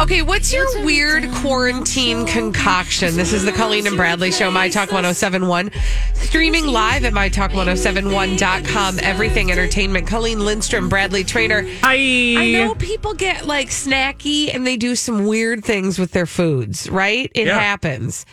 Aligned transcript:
Okay, 0.00 0.22
what's 0.22 0.52
your 0.52 0.66
weird 0.84 1.30
quarantine 1.34 2.26
concoction? 2.26 3.14
This 3.14 3.32
is 3.32 3.44
the 3.44 3.52
Colleen 3.52 3.86
and 3.86 3.96
Bradley 3.96 4.32
Show, 4.32 4.50
My 4.50 4.68
Talk 4.68 4.90
1071. 4.90 5.70
Streaming 6.14 6.66
live 6.66 7.04
at 7.04 7.12
MyTalk1071.com. 7.12 8.98
Everything 9.02 9.52
Entertainment. 9.52 10.06
Colleen 10.08 10.40
Lindstrom, 10.44 10.88
Bradley 10.88 11.22
Traynor. 11.24 11.62
Hi. 11.82 11.94
I 11.94 12.52
know 12.52 12.74
people 12.74 13.14
get 13.14 13.46
like 13.46 13.68
snacky 13.68 14.52
and 14.52 14.66
they 14.66 14.76
do 14.76 14.96
some 14.96 15.26
weird 15.26 15.64
things 15.64 15.98
with 15.98 16.12
their 16.12 16.26
foods, 16.26 16.88
right? 16.90 17.30
It 17.34 17.46
Yeah. 17.46 17.58
happens. 17.60 18.24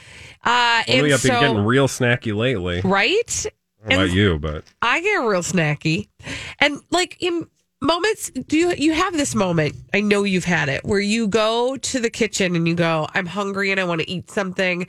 Uh, 0.43 0.81
Well, 0.87 0.97
and 0.97 1.03
we 1.03 1.11
have 1.11 1.21
been 1.21 1.31
so, 1.33 1.39
getting 1.41 1.65
real 1.65 1.87
snacky 1.87 2.35
lately. 2.35 2.81
right? 2.83 3.45
I 3.85 3.89
don't 3.89 3.97
know 3.99 4.05
about 4.05 4.15
you, 4.15 4.39
but 4.39 4.63
I 4.81 5.01
get 5.01 5.15
real 5.17 5.41
snacky. 5.43 6.07
And 6.59 6.79
like 6.89 7.17
in 7.19 7.47
moments, 7.81 8.29
do 8.47 8.57
you 8.57 8.73
you 8.77 8.93
have 8.93 9.13
this 9.13 9.35
moment? 9.35 9.75
I 9.93 10.01
know 10.01 10.23
you've 10.23 10.45
had 10.45 10.69
it 10.69 10.83
where 10.83 10.99
you 10.99 11.27
go 11.27 11.77
to 11.77 11.99
the 11.99 12.09
kitchen 12.09 12.55
and 12.55 12.67
you 12.67 12.75
go, 12.75 13.07
I'm 13.13 13.25
hungry 13.25 13.71
and 13.71 13.79
I 13.79 13.83
want 13.85 14.01
to 14.01 14.09
eat 14.09 14.29
something, 14.31 14.87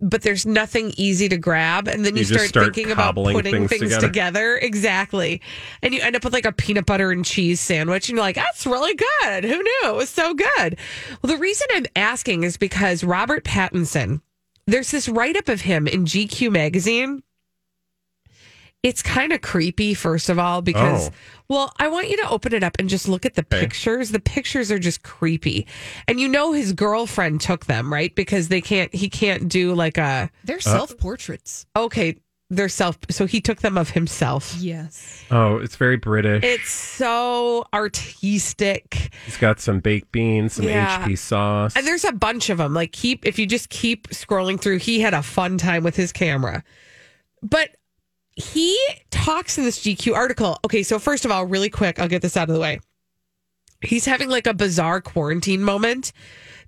but 0.00 0.22
there's 0.22 0.44
nothing 0.44 0.92
easy 0.96 1.28
to 1.28 1.38
grab. 1.38 1.88
And 1.88 2.04
then 2.04 2.14
you, 2.14 2.20
You 2.20 2.24
start, 2.26 2.48
start 2.48 2.74
thinking 2.74 2.92
about 2.92 3.14
putting 3.14 3.42
things 3.42 3.70
things, 3.70 3.82
together. 3.82 4.06
together. 4.06 4.56
Exactly. 4.58 5.40
And 5.82 5.94
you 5.94 6.00
end 6.02 6.16
up 6.16 6.24
with 6.24 6.32
like 6.34 6.44
a 6.44 6.52
peanut 6.52 6.86
butter 6.86 7.10
and 7.10 7.24
cheese 7.24 7.60
sandwich 7.60 8.08
and 8.08 8.16
you're 8.16 8.24
like, 8.24 8.36
that's 8.36 8.66
really 8.66 8.94
good. 8.94 9.44
Who 9.44 9.56
knew? 9.62 9.80
It 9.84 9.94
was 9.96 10.10
so 10.10 10.34
good. 10.34 10.78
Well, 11.22 11.32
the 11.32 11.38
reason 11.38 11.66
I'm 11.72 11.86
asking 11.96 12.44
is 12.44 12.56
because 12.56 13.02
Robert 13.02 13.44
Pattinson, 13.44 14.20
there's 14.66 14.90
this 14.90 15.08
write 15.08 15.36
up 15.36 15.48
of 15.48 15.62
him 15.62 15.86
in 15.86 16.04
GQ 16.04 16.50
magazine 16.52 17.22
it's 18.88 19.02
kind 19.02 19.32
of 19.32 19.40
creepy 19.42 19.94
first 19.94 20.28
of 20.28 20.38
all 20.38 20.62
because 20.62 21.08
Oh. 21.08 21.12
well 21.48 21.72
i 21.78 21.88
want 21.88 22.08
you 22.10 22.16
to 22.18 22.28
open 22.30 22.54
it 22.54 22.62
up 22.62 22.76
and 22.78 22.88
just 22.88 23.08
look 23.08 23.26
at 23.26 23.34
the 23.34 23.42
Okay. 23.42 23.60
pictures 23.60 24.10
the 24.10 24.20
pictures 24.20 24.70
are 24.70 24.78
just 24.78 25.02
creepy 25.02 25.66
and 26.08 26.20
you 26.20 26.28
know 26.28 26.52
his 26.52 26.72
girlfriend 26.72 27.40
took 27.40 27.66
them 27.66 27.92
right 27.92 28.14
because 28.14 28.48
they 28.48 28.60
can't 28.60 28.94
he 28.94 29.08
can't 29.08 29.48
do 29.48 29.74
like 29.74 29.98
a 29.98 30.30
They're 30.44 30.56
uh, 30.58 30.60
self 30.60 30.96
portraits. 30.98 31.66
okay 31.74 32.16
they're 32.48 32.68
self 32.68 32.96
so 33.10 33.26
he 33.26 33.40
took 33.40 33.60
them 33.60 33.76
of 33.76 33.90
himself 33.90 34.54
Yes. 34.60 35.24
oh, 35.32 35.56
it's 35.58 35.74
very 35.74 35.96
British. 35.96 36.44
it's 36.44 36.70
so 36.70 37.66
artistic 37.74 39.10
He's 39.24 39.36
got 39.36 39.58
some 39.60 39.80
baked 39.80 40.12
beans, 40.12 40.54
some 40.54 40.66
Yeah. 40.66 41.04
HP 41.04 41.18
sauce. 41.18 41.74
and 41.76 41.84
there's 41.86 42.04
a 42.04 42.12
bunch 42.12 42.50
of 42.50 42.58
them 42.58 42.72
like 42.74 42.92
keep 42.92 43.26
if 43.26 43.38
you 43.38 43.46
just 43.46 43.68
keep 43.68 44.08
scrolling 44.10 44.60
through 44.60 44.78
he 44.78 45.00
had 45.00 45.14
a 45.14 45.22
fun 45.22 45.58
time 45.58 45.82
with 45.82 45.96
his 45.96 46.12
camera 46.12 46.62
but 47.42 47.70
he 48.36 48.78
talks 49.10 49.58
in 49.58 49.64
this 49.64 49.80
GQ 49.80 50.14
article. 50.14 50.58
Okay, 50.64 50.82
so 50.82 50.98
first 50.98 51.24
of 51.24 51.30
all, 51.30 51.46
really 51.46 51.70
quick, 51.70 51.98
I'll 51.98 52.08
get 52.08 52.22
this 52.22 52.36
out 52.36 52.48
of 52.48 52.54
the 52.54 52.60
way. 52.60 52.80
He's 53.82 54.04
having 54.04 54.28
like 54.28 54.46
a 54.46 54.54
bizarre 54.54 55.00
quarantine 55.00 55.62
moment 55.62 56.12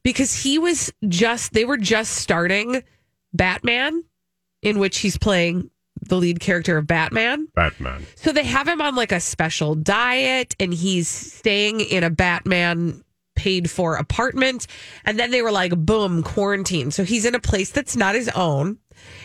because 0.02 0.34
he 0.34 0.58
was 0.58 0.92
just, 1.06 1.52
they 1.52 1.64
were 1.64 1.76
just 1.76 2.14
starting 2.14 2.82
Batman, 3.32 4.02
in 4.62 4.78
which 4.78 4.98
he's 4.98 5.18
playing 5.18 5.70
the 6.00 6.16
lead 6.16 6.40
character 6.40 6.78
of 6.78 6.86
Batman. 6.86 7.48
Batman. 7.54 8.06
So 8.14 8.32
they 8.32 8.44
have 8.44 8.66
him 8.66 8.80
on 8.80 8.94
like 8.94 9.12
a 9.12 9.20
special 9.20 9.74
diet 9.74 10.56
and 10.58 10.72
he's 10.72 11.08
staying 11.08 11.80
in 11.80 12.02
a 12.04 12.10
Batman 12.10 13.02
paid 13.38 13.70
for 13.70 13.94
apartment. 13.94 14.66
And 15.04 15.18
then 15.18 15.30
they 15.30 15.40
were 15.40 15.52
like, 15.52 15.74
boom, 15.74 16.22
quarantine. 16.22 16.90
So 16.90 17.04
he's 17.04 17.24
in 17.24 17.34
a 17.34 17.40
place 17.40 17.70
that's 17.70 17.96
not 17.96 18.14
his 18.14 18.28
own. 18.30 18.78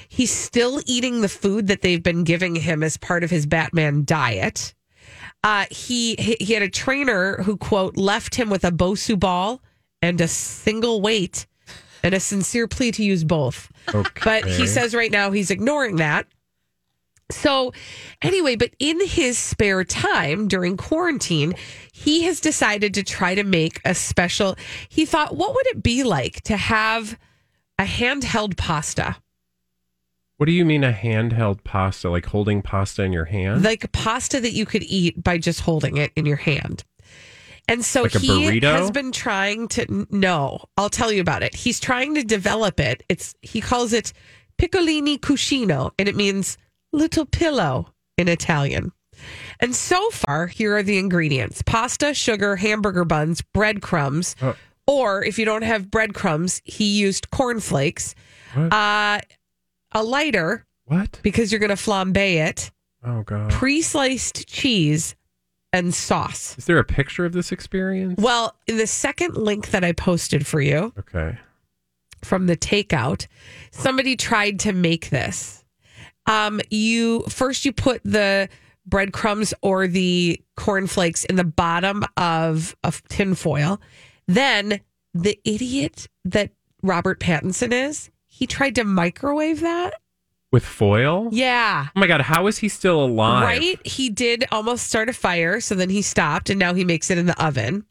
He's 0.07 0.31
still 0.31 0.79
eating 0.85 1.21
the 1.21 1.27
food 1.27 1.67
that 1.67 1.81
they've 1.81 2.01
been 2.01 2.23
giving 2.23 2.55
him 2.55 2.83
as 2.83 2.95
part 2.95 3.23
of 3.23 3.31
his 3.31 3.47
Batman 3.47 4.05
diet. 4.05 4.75
Uh, 5.43 5.65
he 5.69 6.15
he 6.15 6.53
had 6.53 6.63
a 6.63 6.69
trainer 6.69 7.41
who 7.43 7.57
quote 7.57 7.97
left 7.97 8.35
him 8.35 8.49
with 8.49 8.63
a 8.63 8.71
Bosu 8.71 9.19
ball 9.19 9.61
and 10.01 10.21
a 10.21 10.27
single 10.27 11.01
weight 11.01 11.47
and 12.03 12.13
a 12.13 12.19
sincere 12.19 12.67
plea 12.67 12.91
to 12.91 13.03
use 13.03 13.23
both. 13.23 13.71
Okay. 13.93 14.21
But 14.23 14.45
he 14.45 14.67
says 14.67 14.93
right 14.93 15.11
now 15.11 15.31
he's 15.31 15.51
ignoring 15.51 15.97
that. 15.97 16.27
So, 17.33 17.73
anyway, 18.21 18.55
but 18.55 18.71
in 18.79 19.05
his 19.05 19.37
spare 19.37 19.83
time 19.83 20.47
during 20.47 20.77
quarantine, 20.77 21.53
he 21.91 22.23
has 22.23 22.39
decided 22.39 22.93
to 22.93 23.03
try 23.03 23.35
to 23.35 23.43
make 23.43 23.81
a 23.85 23.95
special. 23.95 24.55
He 24.89 25.05
thought, 25.05 25.35
what 25.35 25.53
would 25.55 25.67
it 25.67 25.83
be 25.83 26.03
like 26.03 26.41
to 26.43 26.57
have 26.57 27.17
a 27.79 27.83
handheld 27.83 28.55
pasta? 28.57 29.17
What 30.37 30.47
do 30.47 30.51
you 30.51 30.65
mean 30.65 30.83
a 30.83 30.91
handheld 30.91 31.63
pasta? 31.63 32.09
Like 32.09 32.25
holding 32.25 32.61
pasta 32.61 33.03
in 33.03 33.13
your 33.13 33.25
hand? 33.25 33.63
Like 33.63 33.91
pasta 33.91 34.39
that 34.41 34.51
you 34.53 34.65
could 34.65 34.83
eat 34.83 35.23
by 35.23 35.37
just 35.37 35.61
holding 35.61 35.97
it 35.97 36.11
in 36.15 36.25
your 36.25 36.37
hand. 36.37 36.83
And 37.67 37.85
so 37.85 38.01
Like 38.03 38.11
he 38.13 38.27
burrito? 38.27 38.63
has 38.73 38.91
been 38.91 39.13
trying 39.13 39.69
to 39.69 40.05
no, 40.09 40.65
I'll 40.75 40.89
tell 40.89 41.11
you 41.13 41.21
about 41.21 41.43
it. 41.43 41.55
He's 41.55 41.79
trying 41.79 42.15
to 42.15 42.23
develop 42.23 42.79
it. 42.79 43.03
It's 43.07 43.35
he 43.41 43.61
calls 43.61 43.93
it 43.93 44.11
piccolini 44.57 45.17
cuscino 45.17 45.91
and 45.97 46.09
it 46.09 46.15
means 46.15 46.57
little 46.93 47.25
pillow 47.25 47.93
in 48.17 48.27
Italian. 48.29 48.91
And 49.59 49.75
so 49.75 50.09
far, 50.11 50.47
here 50.47 50.75
are 50.77 50.83
the 50.83 50.97
ingredients: 50.97 51.61
pasta, 51.65 52.13
sugar, 52.13 52.55
hamburger 52.55 53.05
buns, 53.05 53.41
breadcrumbs, 53.53 54.35
Oh. 54.41 54.55
or 54.87 55.23
if 55.23 55.37
you 55.37 55.45
don't 55.45 55.61
have 55.63 55.91
breadcrumbs, 55.91 56.61
he 56.63 56.85
used 56.99 57.29
cornflakes, 57.31 58.15
uh, 58.55 59.19
a 59.91 60.03
lighter 60.03 60.65
what? 60.85 61.19
because 61.23 61.51
you're 61.51 61.59
going 61.59 61.69
to 61.69 61.75
flambe 61.75 62.17
it, 62.17 62.71
Oh 63.05 63.21
god. 63.23 63.51
pre-sliced 63.51 64.47
cheese, 64.47 65.15
and 65.71 65.93
sauce. 65.93 66.55
Is 66.57 66.65
there 66.65 66.77
a 66.79 66.83
picture 66.83 67.25
of 67.25 67.33
this 67.33 67.51
experience? 67.51 68.15
Well, 68.21 68.55
in 68.67 68.77
the 68.77 68.87
second 68.87 69.35
link 69.37 69.69
that 69.71 69.83
I 69.83 69.91
posted 69.91 70.45
for 70.45 70.59
you 70.61 70.93
Okay. 70.99 71.37
from 72.23 72.47
the 72.47 72.57
takeout, 72.57 73.27
somebody 73.71 74.15
tried 74.15 74.59
to 74.61 74.73
make 74.73 75.09
this. 75.09 75.62
Um, 76.25 76.61
you 76.69 77.21
first 77.29 77.65
you 77.65 77.73
put 77.73 78.01
the 78.03 78.49
breadcrumbs 78.85 79.53
or 79.61 79.87
the 79.87 80.41
cornflakes 80.55 81.23
in 81.25 81.35
the 81.35 81.43
bottom 81.43 82.03
of 82.17 82.75
a 82.83 82.93
tin 83.09 83.35
foil. 83.35 83.81
Then 84.27 84.81
the 85.13 85.39
idiot 85.45 86.07
that 86.25 86.51
Robert 86.81 87.19
Pattinson 87.19 87.71
is, 87.71 88.09
he 88.27 88.47
tried 88.47 88.75
to 88.75 88.83
microwave 88.83 89.61
that. 89.61 89.93
With 90.51 90.65
foil? 90.65 91.29
Yeah. 91.31 91.87
Oh 91.95 91.99
my 91.99 92.07
god, 92.07 92.21
how 92.21 92.45
is 92.47 92.59
he 92.59 92.69
still 92.69 93.03
alive? 93.03 93.43
Right? 93.43 93.87
He 93.87 94.09
did 94.09 94.45
almost 94.51 94.87
start 94.87 95.09
a 95.09 95.13
fire, 95.13 95.59
so 95.59 95.73
then 95.73 95.89
he 95.89 96.03
stopped 96.03 96.49
and 96.49 96.59
now 96.59 96.73
he 96.73 96.85
makes 96.85 97.09
it 97.09 97.17
in 97.17 97.25
the 97.25 97.43
oven. 97.43 97.85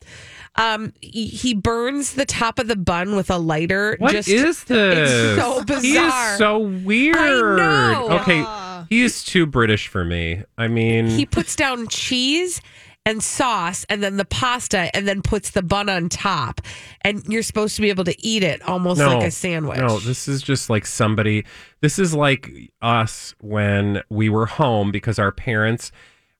Um, 0.56 0.93
he, 1.00 1.26
he 1.26 1.54
burns 1.54 2.12
the 2.12 2.26
top 2.26 2.58
of 2.58 2.69
the 2.69 2.76
bun 2.76 3.16
with 3.16 3.31
a 3.31 3.38
lighter. 3.38 3.96
What 3.99 4.12
just, 4.12 4.28
is 4.28 4.64
this? 4.64 5.10
It's 5.10 5.40
so 5.40 5.81
He 5.81 5.96
is 5.96 6.38
so 6.38 6.58
weird. 6.58 7.16
know. 7.56 8.08
Okay, 8.20 8.44
he 8.88 9.02
is 9.02 9.25
too 9.25 9.46
British 9.46 9.88
for 9.88 10.04
me. 10.04 10.43
I 10.58 10.69
mean, 10.69 11.06
he 11.06 11.25
puts 11.25 11.56
down 11.56 11.88
cheese 11.88 12.60
and 13.04 13.22
sauce 13.22 13.84
and 13.88 14.02
then 14.02 14.16
the 14.16 14.25
pasta 14.25 14.94
and 14.94 15.08
then 15.08 15.22
puts 15.22 15.50
the 15.50 15.62
bun 15.62 15.88
on 15.88 16.08
top. 16.08 16.60
And 17.02 17.25
you're 17.26 17.43
supposed 17.43 17.75
to 17.76 17.82
be 17.82 17.88
able 17.88 18.04
to 18.04 18.26
eat 18.26 18.43
it 18.43 18.62
almost 18.62 18.99
no, 18.99 19.19
like 19.19 19.26
a 19.26 19.31
sandwich. 19.31 19.78
No, 19.78 19.99
this 19.99 20.28
is 20.28 20.43
just 20.43 20.70
like 20.70 20.87
somebody. 20.87 21.44
This 21.81 21.99
is 21.99 22.14
like 22.14 22.50
us 22.81 23.34
when 23.40 24.02
we 24.08 24.28
were 24.28 24.46
home 24.46 24.93
because 24.93 25.19
our 25.19 25.32
parents 25.32 25.90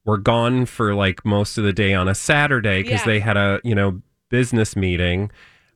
were 0.05 0.17
gone 0.17 0.65
for 0.65 0.93
like 0.95 1.23
most 1.25 1.57
of 1.57 1.63
the 1.63 1.73
day 1.73 1.93
on 1.93 2.07
a 2.07 2.15
Saturday 2.15 2.83
because 2.83 3.01
Yeah. 3.01 3.05
they 3.05 3.19
had 3.19 3.37
a 3.37 3.59
you 3.63 3.75
know 3.75 4.01
business 4.29 4.75
meeting. 4.75 5.31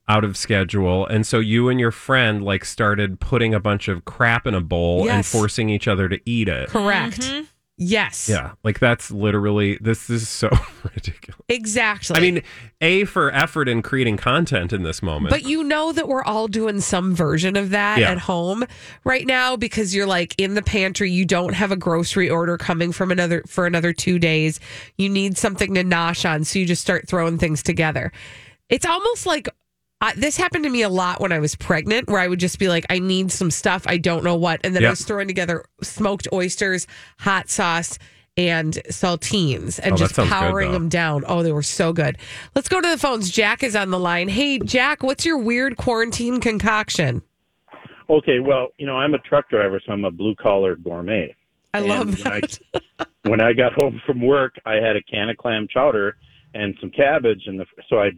out 0.10 0.24
of 0.24 0.38
schedule. 0.38 1.06
And 1.06 1.28
so 1.28 1.40
you 1.40 1.68
and 1.68 1.82
your 1.82 1.92
friend 1.92 2.42
like 2.42 2.64
started 2.64 3.20
putting 3.20 3.54
a 3.54 3.60
bunch 3.60 3.90
of 3.90 4.06
crap 4.06 4.48
in 4.48 4.54
a 4.54 4.62
bowl 4.62 5.10
and 5.10 5.26
forcing 5.26 5.70
each 5.70 5.86
other 5.86 6.08
to 6.08 6.18
eat 6.26 6.48
it. 6.48 6.70
Correct. 6.70 7.20
Mm-hmm. 7.24 7.44
Yes. 7.80 8.28
Yeah. 8.28 8.54
Like 8.64 8.80
that's 8.80 9.12
literally 9.12 9.78
this 9.80 10.10
is 10.10 10.28
so 10.28 10.50
ridiculous. 10.84 11.40
Exactly. 11.48 12.16
I 12.18 12.20
mean, 12.20 12.42
A 12.82 13.06
for 13.06 13.32
effort 13.32 13.70
in 13.70 13.84
creating 13.84 14.18
content 14.18 14.74
in 14.74 14.82
this 14.82 15.04
moment. 15.04 15.30
But 15.30 15.44
you 15.44 15.64
know 15.64 15.92
that 15.92 16.08
we're 16.08 16.24
all 16.24 16.48
doing 16.48 16.82
some 16.82 17.14
version 17.16 17.56
of 17.56 17.70
that 17.70 18.00
Yeah. 18.00 18.10
at 18.12 18.18
home 18.18 18.66
right 19.04 19.28
now 19.28 19.56
because 19.56 19.94
you're 19.94 20.08
like 20.08 20.34
in 20.40 20.56
the 20.56 20.64
pantry. 20.64 21.12
You 21.12 21.24
don't 21.24 21.54
have 21.54 21.72
a 21.72 21.76
grocery 21.76 22.30
order 22.32 22.58
coming 22.58 22.92
from 22.92 23.12
another 23.12 23.44
for 23.48 23.68
another 23.68 23.94
two 23.94 24.18
days. 24.18 24.60
You 24.98 25.10
need 25.10 25.38
something 25.38 25.76
to 25.76 25.84
nosh 25.84 26.28
on, 26.28 26.46
so 26.46 26.58
you 26.58 26.66
just 26.66 26.82
start 26.82 27.08
throwing 27.08 27.38
things 27.38 27.62
together. 27.62 28.12
It's 28.70 28.86
almost 28.88 29.28
like 29.28 29.48
uh, 30.02 30.12
this 30.16 30.38
happened 30.38 30.64
to 30.64 30.70
me 30.70 30.82
a 30.84 30.90
lot 30.90 31.20
when 31.20 31.32
I 31.32 31.40
was 31.40 31.56
pregnant, 31.56 32.08
where 32.08 32.20
I 32.20 32.28
would 32.28 32.40
just 32.40 32.60
be 32.60 32.68
like, 32.70 32.86
I 32.90 33.00
need 33.00 33.32
some 33.32 33.50
stuff, 33.52 33.84
I 33.88 33.98
don't 33.98 34.24
know 34.24 34.36
what, 34.36 34.62
and 34.64 34.76
then 34.76 34.86
I 34.86 34.90
was 34.92 35.02
throwing 35.04 35.28
together 35.28 35.66
smoked 35.82 36.28
oysters, 36.34 36.88
hot 37.20 37.50
sauce. 37.50 37.98
And 38.40 38.74
saltines 38.92 39.80
and 39.82 39.94
Oh, 39.94 39.98
just 39.98 40.14
sounds 40.14 40.30
good, 40.30 40.36
powering 40.36 40.72
them 40.72 40.90
down. 40.90 41.24
Oh, 41.26 41.42
they 41.42 41.52
were 41.52 41.64
so 41.64 41.92
good. 41.92 42.20
Let's 42.54 42.70
go 42.70 42.80
to 42.80 42.88
the 42.88 42.98
phones. 43.00 43.32
Jack 43.32 43.64
is 43.64 43.76
on 43.76 43.90
the 43.90 43.98
line. 43.98 44.28
Hey, 44.30 44.60
Jack, 44.60 45.02
what's 45.02 45.26
your 45.26 45.40
weird 45.40 45.76
quarantine 45.76 46.40
concoction? 46.40 47.24
Okay, 48.12 48.40
well, 48.40 48.68
you 48.78 48.86
know, 48.86 48.96
I'm 48.96 49.16
a 49.16 49.18
truck 49.20 49.50
driver, 49.50 49.82
so 49.84 49.92
I'm 49.92 50.06
a 50.06 50.12
blue 50.12 50.36
collar 50.36 50.76
gourmet. 50.76 51.36
I 51.74 51.80
And 51.80 51.88
love 51.88 52.24
when 52.24 52.28
I- 52.34 52.42
that. 52.42 52.60
When 53.24 53.42
I 53.42 53.54
got 53.54 53.74
home 53.74 54.00
from 54.06 54.22
work, 54.22 54.54
I 54.68 54.76
had 54.76 54.96
a 54.96 55.02
can 55.02 55.30
of 55.30 55.38
clam 55.38 55.68
chowder 55.68 56.16
and 56.54 56.76
some 56.80 56.92
cabbage, 56.92 57.42
and 57.48 57.60
the, 57.60 57.66
so 57.90 57.98
I 58.00 58.12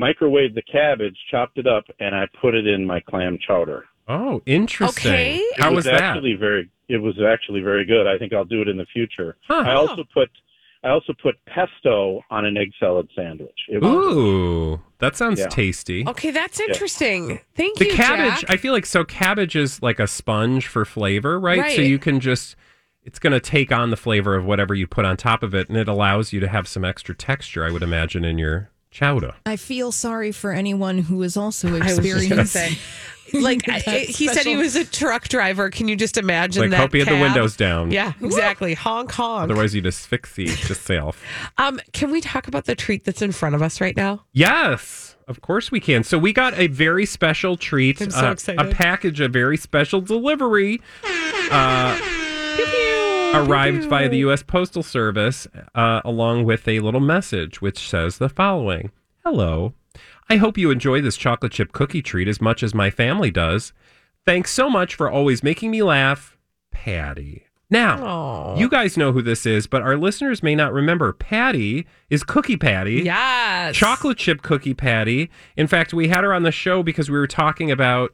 microwaved 0.00 0.54
the 0.54 0.62
cabbage, 0.62 1.16
chopped 1.30 1.58
it 1.58 1.66
up, 1.66 1.84
and 2.00 2.14
I 2.14 2.26
put 2.40 2.54
it 2.54 2.66
in 2.66 2.86
my 2.86 3.00
clam 3.00 3.38
chowder. 3.46 3.84
oh, 4.08 4.42
interesting. 4.46 5.10
Okay. 5.12 5.36
It 5.36 5.60
How 5.60 5.70
was 5.70 5.76
was 5.76 5.84
that? 5.86 6.00
actually 6.02 6.34
very. 6.34 6.70
It 6.88 6.98
was 6.98 7.14
actually 7.24 7.60
very 7.60 7.84
good. 7.84 8.06
I 8.08 8.18
think 8.18 8.32
I'll 8.32 8.44
do 8.44 8.60
it 8.62 8.68
in 8.68 8.76
the 8.76 8.86
future. 8.92 9.36
Huh. 9.46 9.62
I 9.66 9.74
also 9.74 10.04
put. 10.12 10.28
I 10.82 10.88
also 10.88 11.12
put 11.22 11.34
pesto 11.44 12.22
on 12.30 12.46
an 12.46 12.56
egg 12.56 12.70
salad 12.80 13.06
sandwich. 13.14 13.54
It 13.68 13.82
was 13.82 13.92
Ooh, 14.16 14.80
that 14.98 15.14
sounds 15.14 15.38
Yeah. 15.38 15.48
tasty. 15.48 16.04
Okay, 16.08 16.30
that's 16.30 16.58
interesting. 16.58 17.38
Thank 17.54 17.76
The 17.76 17.84
you, 17.84 17.90
The 17.90 17.96
cabbage, 17.98 18.40
Jack. 18.40 18.50
I 18.50 18.56
feel 18.56 18.72
like 18.72 18.86
so 18.86 19.04
cabbage 19.04 19.54
is 19.54 19.82
like 19.82 20.00
a 20.00 20.06
sponge 20.06 20.66
for 20.68 20.86
flavor, 20.86 21.38
right? 21.38 21.72
So 21.76 21.82
you 21.82 21.98
can 21.98 22.18
just 22.18 22.56
it's 23.04 23.18
going 23.18 23.32
to 23.34 23.40
take 23.40 23.70
on 23.72 23.90
the 23.90 23.96
flavor 23.96 24.34
of 24.36 24.44
whatever 24.46 24.74
you 24.74 24.86
put 24.86 25.04
on 25.04 25.16
top 25.18 25.42
of 25.42 25.54
it 25.54 25.68
and 25.68 25.76
it 25.76 25.86
allows 25.88 26.32
you 26.32 26.40
to 26.40 26.48
have 26.48 26.66
some 26.66 26.84
extra 26.84 27.14
texture, 27.14 27.62
I 27.64 27.70
would 27.70 27.82
imagine 27.82 28.24
in 28.24 28.38
your 28.38 28.70
chowder. 28.90 29.34
I 29.46 29.56
feel 29.56 29.92
sorry 29.92 30.32
for 30.32 30.52
anyone 30.52 30.98
who 30.98 31.22
is 31.22 31.36
also 31.36 31.68
I 31.68 31.72
was 31.72 31.80
just 31.98 32.28
gonna 32.28 32.42
experiencing. 32.42 32.76
like 33.40 33.68
I- 33.68 33.80
That 33.80 34.00
he 34.08 34.26
said, 34.28 34.44
he 34.46 34.56
was 34.56 34.74
a 34.76 34.84
truck 34.84 35.28
driver. 35.28 35.70
Can 35.70 35.86
you 35.88 35.96
just 35.96 36.16
imagine 36.16 36.62
Like 36.62 36.70
that? 36.72 36.80
hope 36.80 36.94
you 36.94 37.04
had 37.04 37.14
the 37.14 37.20
windows 37.20 37.56
down. 37.56 37.90
Yeah, 37.92 38.12
exactly. 38.20 38.74
Honk 38.74 39.12
honk. 39.12 39.44
Otherwise 39.44 39.74
you'd 39.74 39.86
asphyxiate 39.86 40.68
yourself. 40.68 41.22
Um, 41.58 41.78
can 41.92 42.10
we 42.10 42.20
talk 42.20 42.48
about 42.48 42.64
the 42.64 42.74
treat 42.74 43.04
that's 43.04 43.20
in 43.22 43.32
front 43.32 43.54
of 43.54 43.62
us 43.62 43.80
right 43.80 43.94
now? 43.96 44.24
Yes, 44.32 45.16
of 45.28 45.40
course 45.42 45.70
we 45.70 45.78
can. 45.78 46.02
So 46.04 46.18
we 46.18 46.32
got 46.32 46.58
a 46.58 46.68
very 46.68 47.04
special 47.06 47.56
treat. 47.56 48.00
I'm 48.00 48.10
so 48.10 48.28
uh, 48.28 48.32
excited. 48.32 48.66
A 48.66 48.70
package, 48.74 49.20
a 49.20 49.28
very 49.28 49.56
special 49.58 50.00
delivery. 50.00 50.80
Arrived 53.34 53.84
via 53.84 54.08
the 54.08 54.18
U.S. 54.18 54.42
Postal 54.42 54.82
Service, 54.82 55.46
uh, 55.74 56.00
along 56.04 56.44
with 56.44 56.66
a 56.66 56.80
little 56.80 57.00
message 57.00 57.60
which 57.60 57.88
says 57.88 58.18
the 58.18 58.28
following 58.28 58.90
Hello. 59.24 59.74
I 60.28 60.36
hope 60.36 60.56
you 60.56 60.70
enjoy 60.70 61.00
this 61.00 61.16
chocolate 61.16 61.52
chip 61.52 61.72
cookie 61.72 62.02
treat 62.02 62.28
as 62.28 62.40
much 62.40 62.62
as 62.62 62.74
my 62.74 62.90
family 62.90 63.30
does. 63.30 63.72
Thanks 64.24 64.52
so 64.52 64.70
much 64.70 64.94
for 64.94 65.10
always 65.10 65.42
making 65.42 65.70
me 65.70 65.82
laugh, 65.82 66.38
Patty. 66.70 67.46
Now, 67.68 68.04
Aw. 68.04 68.56
you 68.58 68.68
guys 68.68 68.96
know 68.96 69.12
who 69.12 69.22
this 69.22 69.46
is, 69.46 69.66
but 69.68 69.82
our 69.82 69.96
listeners 69.96 70.42
may 70.42 70.56
not 70.56 70.72
remember. 70.72 71.12
Patty 71.12 71.86
is 72.08 72.24
Cookie 72.24 72.56
Patty. 72.56 73.02
Yes. 73.04 73.76
Chocolate 73.76 74.18
chip 74.18 74.42
cookie 74.42 74.74
patty. 74.74 75.30
In 75.56 75.68
fact, 75.68 75.94
we 75.94 76.08
had 76.08 76.24
her 76.24 76.34
on 76.34 76.42
the 76.42 76.50
show 76.50 76.82
because 76.82 77.08
we 77.08 77.16
were 77.16 77.28
talking 77.28 77.70
about 77.70 78.12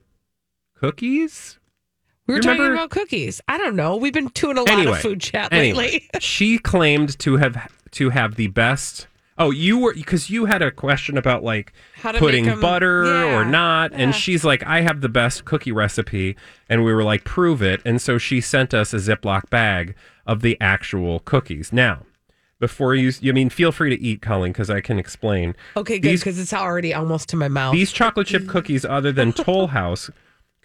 cookies. 0.75 1.59
We 2.27 2.35
were 2.35 2.41
talking 2.41 2.67
about 2.67 2.91
cookies. 2.91 3.41
I 3.47 3.57
don't 3.59 3.77
know. 3.77 3.97
We've 3.97 4.13
been 4.13 4.29
doing 4.35 4.57
a 4.59 4.61
lot 4.63 4.69
Anyway, 4.71 4.93
of 4.97 5.01
food 5.01 5.21
chat 5.21 5.53
anyway, 5.53 5.77
lately. 5.79 6.11
she 6.21 6.59
claimed 6.59 7.19
to 7.21 7.37
have 7.37 7.73
to 7.93 8.11
have 8.11 8.35
the 8.35 8.49
best. 8.49 9.07
Oh, 9.39 9.51
you 9.51 9.79
were 9.79 9.95
because 9.95 10.31
you 10.31 10.47
had 10.47 10.63
a 10.63 10.71
question 10.71 11.19
about 11.19 11.45
like 11.45 11.73
How 11.97 12.11
to 12.13 12.19
putting 12.19 12.47
make 12.47 12.55
'em- 12.55 12.61
butter 12.61 13.05
yeah, 13.05 13.37
or 13.37 13.45
not, 13.45 13.93
yeah. 13.93 13.99
and 13.99 14.15
she's 14.15 14.45
like, 14.45 14.65
"I 14.67 14.81
have 14.81 15.03
the 15.03 15.09
best 15.11 15.45
cookie 15.45 15.73
recipe," 15.73 16.37
and 16.71 16.85
we 16.85 16.93
were 16.93 17.05
like, 17.05 17.25
"Prove 17.25 17.63
it!" 17.63 17.81
And 17.85 18.01
so 18.01 18.17
she 18.19 18.41
sent 18.41 18.73
us 18.75 18.93
a 18.95 18.97
Ziploc 18.97 19.49
bag 19.51 19.95
of 20.27 20.41
the 20.41 20.57
actual 20.61 21.21
cookies. 21.21 21.71
Now, 21.71 22.07
before 22.59 22.95
you, 22.95 23.13
you 23.21 23.35
mean, 23.35 23.51
feel 23.51 23.73
free 23.73 23.91
to 23.95 24.03
eat, 24.03 24.23
Colleen, 24.23 24.53
because 24.53 24.71
I 24.71 24.81
can 24.81 24.99
explain. 24.99 25.55
Okay, 25.77 25.99
good 25.99 26.13
because 26.19 26.39
it's 26.39 26.55
already 26.55 26.95
almost 26.95 27.29
to 27.29 27.37
my 27.37 27.49
mouth. 27.49 27.75
These 27.75 27.93
chocolate 27.93 28.27
chip 28.29 28.49
cookies, 28.49 28.85
other 28.87 29.13
than 29.13 29.33
Toll 29.35 29.67
House, 29.69 30.11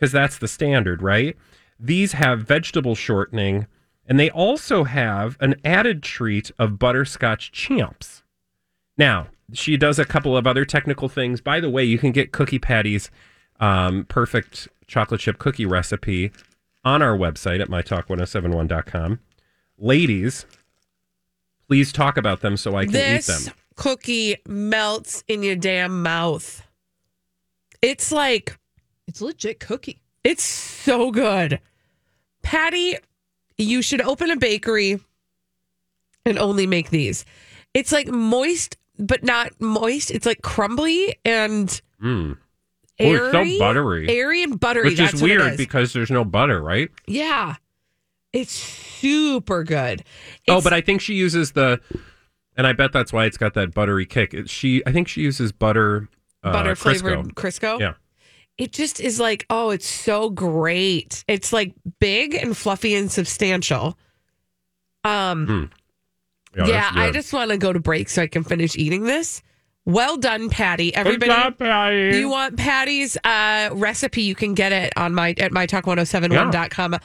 because 0.02 0.12
that's 0.12 0.40
the 0.40 0.48
standard, 0.48 1.04
right? 1.04 1.38
These 1.80 2.14
have 2.14 2.42
vegetable 2.42 2.96
shortening, 2.96 3.68
and 4.08 4.20
they 4.20 4.32
also 4.32 4.84
have 4.84 5.38
an 5.40 5.56
added 5.64 6.02
treat 6.02 6.50
of 6.58 6.80
butterscotch 6.80 7.52
champs. 7.52 8.24
Now, 8.98 9.28
she 9.54 9.78
does 9.78 10.00
a 10.00 10.06
couple 10.06 10.36
of 10.36 10.48
other 10.48 10.66
technical 10.66 11.08
things. 11.08 11.40
By 11.40 11.60
the 11.60 11.70
way, 11.70 11.84
you 11.84 12.00
can 12.00 12.12
get 12.12 12.32
Cookie 12.32 12.58
Patty's 12.58 13.12
um, 13.60 14.06
perfect 14.06 14.68
chocolate 14.88 15.22
chip 15.22 15.38
cookie 15.38 15.68
recipe 15.68 16.32
on 16.84 17.04
our 17.04 17.16
website 17.16 17.62
at 17.62 17.70
mytalk1071.com. 17.70 19.20
Ladies, 19.78 20.46
please 21.68 21.92
talk 21.94 22.18
about 22.18 22.42
them 22.42 22.58
so 22.58 22.76
I 22.76 22.86
can 22.86 22.94
this 22.94 23.30
eat 23.30 23.46
them. 23.46 23.54
cookie 23.76 24.38
melts 24.48 25.24
in 25.28 25.44
your 25.44 25.56
damn 25.56 26.02
mouth. 26.02 26.64
It's 27.84 28.12
like 28.12 28.58
It's 29.08 29.22
a 29.22 29.26
legit 29.26 29.60
cookie. 29.60 30.02
it's 30.24 30.44
so 30.44 31.12
good. 31.12 31.60
Patty, 32.44 32.96
you 33.58 33.82
should 33.82 34.02
open 34.02 34.32
a 34.32 34.36
bakery 34.38 35.00
and 36.26 36.38
only 36.40 36.66
make 36.68 36.90
these. 36.90 37.26
It's 37.74 37.92
like 37.92 38.08
moist, 38.08 38.78
but 38.98 39.24
not 39.24 39.52
moist. 39.60 40.12
It's 40.12 40.26
like 40.26 40.42
crumbly 40.42 41.16
and 41.26 41.82
Mm. 42.02 42.38
Oh, 43.00 43.06
airy. 43.06 43.16
it's 43.18 43.32
so 43.54 43.60
buttery. 43.60 44.10
Airy 44.10 44.44
and 44.44 44.60
buttery. 44.60 44.86
Which 44.90 44.98
That's 44.98 45.14
is 45.16 45.22
weird 45.24 45.52
is. 45.54 45.58
because 45.58 45.94
there's 45.94 46.10
no 46.12 46.24
butter, 46.26 46.62
right? 46.62 46.90
yeah, 47.08 47.56
it's 48.34 48.52
super 48.52 49.64
good. 49.64 50.04
oh, 50.48 50.62
but 50.62 50.74
I 50.74 50.82
think 50.82 51.02
she 51.02 51.14
uses 51.16 51.52
the, 51.52 51.80
and 52.58 52.66
I 52.68 52.74
bet 52.74 52.92
that's 52.92 53.12
why 53.14 53.26
it's 53.26 53.38
got 53.38 53.54
that 53.56 53.74
buttery 53.74 54.06
kick. 54.06 54.34
It, 54.34 54.50
she, 54.50 54.82
I 54.86 54.92
think 54.92 55.08
she 55.08 55.22
uses 55.22 55.52
butter, 55.52 56.10
uh, 56.44 56.52
butter 56.52 56.74
Crisco. 56.76 57.00
flavored 57.02 57.36
Crisco. 57.36 57.80
Yeah. 57.80 57.94
It 58.58 58.74
just 58.74 59.00
is 59.00 59.20
like, 59.20 59.46
oh, 59.50 59.70
it's 59.72 59.88
so 59.88 60.30
great. 60.30 61.24
It's 61.28 61.52
like 61.52 61.74
big 62.00 62.36
and 62.36 62.56
fluffy 62.56 62.96
and 62.96 63.12
substantial. 63.12 63.98
Um, 65.04 65.72
Yeah, 66.56 66.68
yeah, 66.68 66.92
I 66.94 67.12
just 67.12 67.34
want 67.34 67.52
to 67.52 67.58
go 67.58 67.72
to 67.74 67.80
break 67.80 68.10
so 68.10 68.22
I 68.22 68.28
can 68.28 68.44
finish 68.44 68.76
eating 68.76 69.04
this. 69.04 69.42
Well 69.86 70.18
done, 70.18 70.50
Patty. 70.50 70.94
Everybody, 70.94 71.32
job, 71.32 71.58
Patty. 71.58 72.16
you 72.18 72.30
want 72.30 72.56
Patty's 72.56 73.18
uh, 73.24 73.70
recipe? 73.74 74.22
You 74.22 74.36
can 74.36 74.54
get 74.54 74.72
it 74.72 74.94
on 74.96 75.16
my 75.16 75.30
at 75.40 75.52
mytalk1071.com 75.52 76.98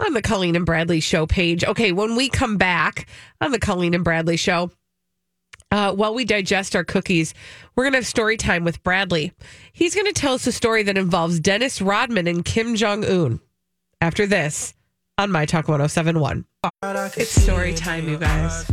on 0.00 0.12
the 0.14 0.22
Colleen 0.22 0.56
and 0.56 0.66
Bradley 0.66 0.98
show 0.98 1.26
page. 1.26 1.62
Okay, 1.64 1.92
when 1.92 2.16
we 2.16 2.28
come 2.28 2.56
back 2.56 3.06
on 3.40 3.52
the 3.52 3.60
Colleen 3.60 3.94
and 3.94 4.02
Bradley 4.02 4.36
show, 4.36 4.72
uh, 5.74 5.92
while 5.92 6.14
we 6.14 6.24
digest 6.24 6.76
our 6.76 6.84
cookies, 6.84 7.34
we're 7.74 7.82
going 7.82 7.94
to 7.94 7.98
have 7.98 8.06
story 8.06 8.36
time 8.36 8.62
with 8.62 8.80
Bradley. 8.84 9.32
He's 9.72 9.92
going 9.92 10.06
to 10.06 10.12
tell 10.12 10.34
us 10.34 10.46
a 10.46 10.52
story 10.52 10.84
that 10.84 10.96
involves 10.96 11.40
Dennis 11.40 11.82
Rodman 11.82 12.28
and 12.28 12.44
Kim 12.44 12.76
Jong 12.76 13.04
Un. 13.04 13.40
After 14.00 14.24
this, 14.24 14.74
on 15.18 15.32
My 15.32 15.46
Talk 15.46 15.66
1071. 15.66 16.44
It's 17.16 17.42
story 17.42 17.74
time, 17.74 18.08
you 18.08 18.18
guys. 18.18 18.64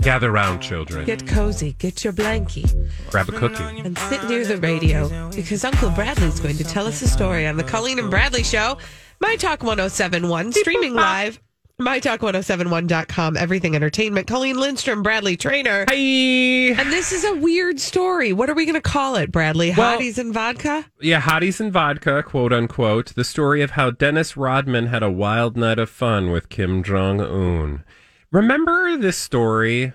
Gather 0.00 0.30
round, 0.30 0.62
children. 0.62 1.04
Get 1.04 1.26
cozy, 1.26 1.74
get 1.74 2.02
your 2.02 2.14
blankie, 2.14 2.90
Grab 3.10 3.28
a 3.28 3.32
cookie. 3.32 3.62
and 3.62 3.98
sit 3.98 4.24
near 4.24 4.46
the 4.46 4.56
radio 4.56 5.30
because 5.30 5.64
Uncle 5.64 5.90
Bradley's 5.90 6.40
going 6.40 6.56
to 6.56 6.64
tell 6.64 6.86
us 6.86 7.02
a 7.02 7.08
story 7.08 7.46
on 7.46 7.58
the 7.58 7.64
Colleen 7.64 7.98
and 7.98 8.10
Bradley 8.10 8.42
Show. 8.42 8.78
My 9.20 9.36
Talk 9.36 9.62
1071, 9.62 10.52
streaming 10.52 10.94
live. 10.94 11.40
MyTalk1071.com, 11.80 13.36
everything 13.36 13.74
entertainment. 13.76 14.26
Colleen 14.26 14.58
Lindstrom, 14.58 15.02
Bradley 15.02 15.36
Traynor. 15.36 15.84
Hi. 15.88 15.94
And 15.94 16.90
this 16.92 17.12
is 17.12 17.22
a 17.24 17.34
weird 17.36 17.78
story. 17.78 18.32
What 18.32 18.48
are 18.48 18.54
we 18.54 18.64
going 18.64 18.74
to 18.74 18.80
call 18.80 19.16
it, 19.16 19.30
Bradley? 19.30 19.74
Well- 19.76 19.98
Hotties 19.98 20.16
and 20.18 20.32
vodka? 20.32 20.86
Yeah, 21.00 21.20
hotties 21.20 21.60
and 21.60 21.70
vodka, 21.72 22.22
quote 22.22 22.52
unquote. 22.52 23.14
The 23.14 23.24
story 23.24 23.60
of 23.62 23.72
how 23.72 23.90
Dennis 23.90 24.36
Rodman 24.36 24.86
had 24.86 25.02
a 25.02 25.10
wild 25.10 25.56
night 25.56 25.78
of 25.78 25.90
fun 25.90 26.30
with 26.30 26.48
Kim 26.48 26.82
Jong 26.82 27.20
Un. 27.20 27.84
Remember 28.32 28.96
this 28.96 29.18
story? 29.18 29.92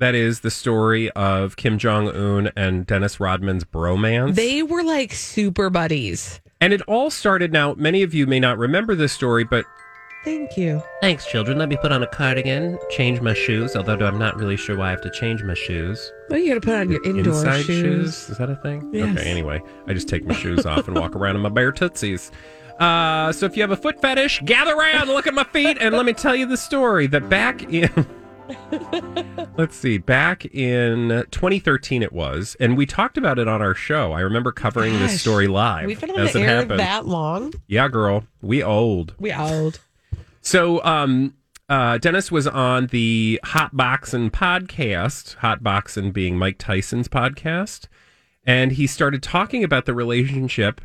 that 0.00 0.14
is 0.14 0.42
the 0.42 0.50
story 0.52 1.10
of 1.10 1.56
Kim 1.56 1.76
Jong 1.76 2.08
Un 2.08 2.52
and 2.54 2.86
Dennis 2.86 3.18
Rodman's 3.18 3.64
bromance. 3.64 4.36
They 4.36 4.62
were 4.62 4.84
like 4.84 5.12
super 5.12 5.70
buddies. 5.70 6.40
and 6.60 6.72
it 6.72 6.80
all 6.82 7.10
started 7.10 7.52
now. 7.52 7.74
Many 7.74 8.04
of 8.04 8.14
you 8.14 8.24
may 8.28 8.38
not 8.38 8.58
remember 8.58 8.94
this 8.94 9.12
story, 9.12 9.42
but 9.42 9.64
Thank 10.24 10.56
you. 10.56 10.82
thanks, 11.00 11.26
children. 11.26 11.58
Let 11.58 11.68
me 11.68 11.76
put 11.80 11.90
on 11.92 12.02
a 12.02 12.06
cardigan, 12.06 12.78
change 12.90 13.20
my 13.20 13.32
shoes, 13.34 13.74
although 13.76 13.94
I'm 13.94 14.18
not 14.18 14.36
really 14.36 14.56
sure 14.56 14.76
why 14.76 14.88
I 14.88 14.90
have 14.90 15.00
to 15.02 15.10
change 15.10 15.42
my 15.42 15.54
shoes. 15.54 16.12
Well, 16.28 16.38
you 16.38 16.48
got 16.48 16.54
to 16.54 16.60
put 16.60 16.74
on 16.74 16.90
your 16.90 17.02
indoor 17.04 17.32
Inside 17.34 17.62
shoes. 17.64 18.28
Is 18.28 18.36
that 18.38 18.50
a 18.50 18.56
thing? 18.56 18.90
Yes. 18.92 19.16
Okay, 19.18 19.30
anyway, 19.30 19.62
I 19.86 19.94
just 19.94 20.08
take 20.08 20.24
my 20.26 20.34
shoes 20.34 20.66
off 20.66 20.86
and 20.88 20.98
walk 20.98 21.16
around 21.16 21.36
in 21.36 21.42
my 21.42 21.48
bare 21.48 21.72
tootsies. 21.72 22.30
Uh, 22.78 23.32
so 23.32 23.46
if 23.46 23.56
you 23.56 23.62
have 23.62 23.70
a 23.70 23.76
foot 23.76 24.00
fetish, 24.00 24.42
gather 24.44 24.74
around, 24.74 25.08
look 25.08 25.26
at 25.26 25.34
my 25.34 25.44
feet, 25.44 25.78
and 25.80 25.94
let 25.94 26.04
me 26.04 26.12
tell 26.12 26.36
you 26.36 26.46
the 26.46 26.56
story 26.56 27.06
that 27.08 27.28
back 27.28 27.62
in. 27.72 27.90
Let's 29.56 29.76
see, 29.76 29.98
back 29.98 30.44
in 30.54 31.24
2013 31.30 32.02
it 32.02 32.12
was, 32.12 32.56
and 32.60 32.76
we 32.76 32.86
talked 32.86 33.18
about 33.18 33.38
it 33.38 33.48
on 33.48 33.60
our 33.60 33.74
show. 33.74 34.12
I 34.12 34.20
remember 34.20 34.52
covering 34.52 34.98
this 34.98 35.20
story 35.20 35.48
live 35.48 35.86
We've 35.86 36.00
been 36.00 36.10
on 36.10 36.20
as 36.20 36.32
the 36.32 36.40
air 36.40 36.60
happened. 36.60 36.80
that 36.80 37.06
long. 37.06 37.52
Yeah, 37.66 37.88
girl, 37.88 38.24
we 38.40 38.62
old. 38.62 39.14
We 39.18 39.32
old. 39.32 39.80
So, 40.48 40.82
um, 40.82 41.34
uh, 41.68 41.98
Dennis 41.98 42.32
was 42.32 42.46
on 42.46 42.86
the 42.86 43.38
Hot 43.44 43.76
Boxing 43.76 44.30
podcast, 44.30 45.34
Hot 45.34 45.62
Boxing 45.62 46.10
being 46.10 46.38
Mike 46.38 46.56
Tyson's 46.56 47.06
podcast, 47.06 47.86
and 48.46 48.72
he 48.72 48.86
started 48.86 49.22
talking 49.22 49.62
about 49.62 49.84
the 49.84 49.92
relationship 49.92 50.80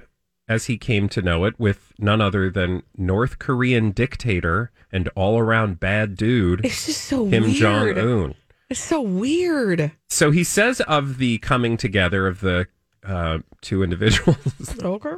as 0.49 0.65
he 0.65 0.77
came 0.77 1.07
to 1.07 1.21
know 1.21 1.45
it 1.45 1.57
with 1.57 1.93
none 1.97 2.19
other 2.19 2.49
than 2.49 2.83
North 2.97 3.39
Korean 3.39 3.91
dictator 3.91 4.69
and 4.91 5.07
all 5.15 5.39
around 5.39 5.79
bad 5.79 6.17
dude 6.17 6.65
It's 6.65 6.85
just 6.85 7.05
so 7.05 7.29
Kim 7.29 7.43
weird. 7.43 7.55
Jong 7.55 7.97
Un. 7.97 8.35
It's 8.69 8.81
so 8.81 8.99
weird. 9.01 9.93
So 10.09 10.31
he 10.31 10.43
says 10.43 10.81
of 10.81 11.19
the 11.19 11.37
coming 11.37 11.77
together 11.77 12.27
of 12.27 12.41
the 12.41 12.67
uh, 13.01 13.37
two 13.61 13.81
individuals, 13.81 14.75
Okay. 14.83 15.13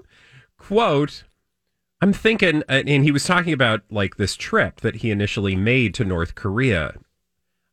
quote 0.60 1.24
i'm 2.02 2.14
thinking 2.14 2.62
uh, 2.70 2.84
and 2.88 3.04
he 3.04 3.12
was 3.12 3.24
talking 3.24 3.54
about 3.54 3.82
like 3.90 4.18
this 4.18 4.36
trip 4.36 4.82
that 4.82 4.98
he 4.98 5.12
initially 5.12 5.56
made 5.56 5.94
to 5.94 6.04
north 6.06 6.36
korea 6.36 6.94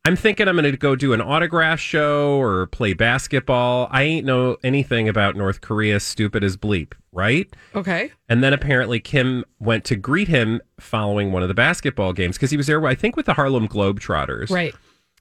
i'm 0.04 0.16
thinking 0.16 0.48
i'm 0.48 0.56
going 0.56 0.70
to 0.70 0.76
go 0.76 0.94
do 0.96 1.12
an 1.12 1.20
autograph 1.20 1.78
show 1.80 2.38
or 2.40 2.66
play 2.66 2.92
basketball 2.92 3.88
i 3.90 4.02
ain't 4.02 4.26
know 4.26 4.56
anything 4.64 5.08
about 5.08 5.36
north 5.36 5.60
korea 5.60 5.98
stupid 6.00 6.42
as 6.44 6.56
bleep 6.56 6.92
right 7.12 7.54
Okay. 7.74 8.12
and 8.28 8.42
then 8.42 8.52
apparently 8.52 9.00
kim 9.00 9.44
went 9.58 9.84
to 9.84 9.96
greet 9.96 10.28
him 10.28 10.60
following 10.80 11.32
one 11.32 11.42
of 11.42 11.48
the 11.48 11.54
basketball 11.54 12.12
games 12.12 12.36
because 12.36 12.50
he 12.50 12.56
was 12.56 12.66
there 12.66 12.84
i 12.86 12.94
think 12.94 13.16
with 13.16 13.26
the 13.26 13.34
harlem 13.34 13.68
globetrotters 13.68 14.50
Right. 14.50 14.74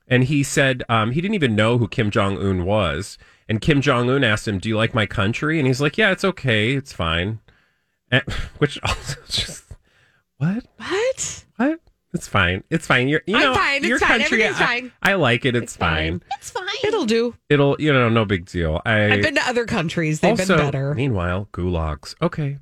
and 0.07 0.25
he 0.25 0.43
said 0.43 0.83
um, 0.89 1.11
he 1.11 1.21
didn't 1.21 1.35
even 1.35 1.55
know 1.55 1.77
who 1.77 1.87
Kim 1.87 2.09
Jong 2.11 2.37
Un 2.37 2.65
was. 2.65 3.17
And 3.47 3.59
Kim 3.59 3.81
Jong 3.81 4.09
Un 4.09 4.23
asked 4.23 4.47
him, 4.47 4.59
"Do 4.59 4.69
you 4.69 4.77
like 4.77 4.93
my 4.93 5.05
country?" 5.05 5.57
And 5.59 5.67
he's 5.67 5.81
like, 5.81 5.97
"Yeah, 5.97 6.11
it's 6.11 6.23
okay, 6.23 6.71
it's 6.73 6.93
fine." 6.93 7.39
And, 8.11 8.23
which 8.57 8.79
also 8.83 9.17
just 9.27 9.63
what 10.37 10.65
What? 10.77 11.45
what? 11.57 11.79
It's 12.13 12.27
fine. 12.27 12.63
It's 12.69 12.85
fine. 12.85 13.07
You're, 13.07 13.21
you 13.25 13.37
I'm 13.37 13.41
know, 13.41 13.53
fine. 13.53 13.77
It's 13.77 13.87
your 13.87 13.99
fine. 13.99 14.19
country. 14.19 14.43
Everything's 14.43 14.61
I, 14.61 14.65
fine. 14.65 14.91
I 15.01 15.13
like 15.13 15.45
it. 15.45 15.55
It's, 15.55 15.77
fine. 15.77 16.21
It's 16.37 16.49
fine. 16.49 16.67
It'll 16.83 17.05
do. 17.05 17.35
It'll, 17.49 17.77
you 17.79 17.93
know, 17.93 18.09
no 18.09 18.25
big 18.25 18.45
deal. 18.47 18.81
I, 18.85 19.13
I've 19.13 19.21
been 19.21 19.35
to 19.35 19.47
other 19.47 19.65
countries. 19.65 20.19
They've 20.19 20.31
also, 20.31 20.57
been 20.57 20.65
better. 20.65 20.93
Meanwhile, 20.93 21.47
gulags. 21.53 22.15
Okay, 22.21 22.59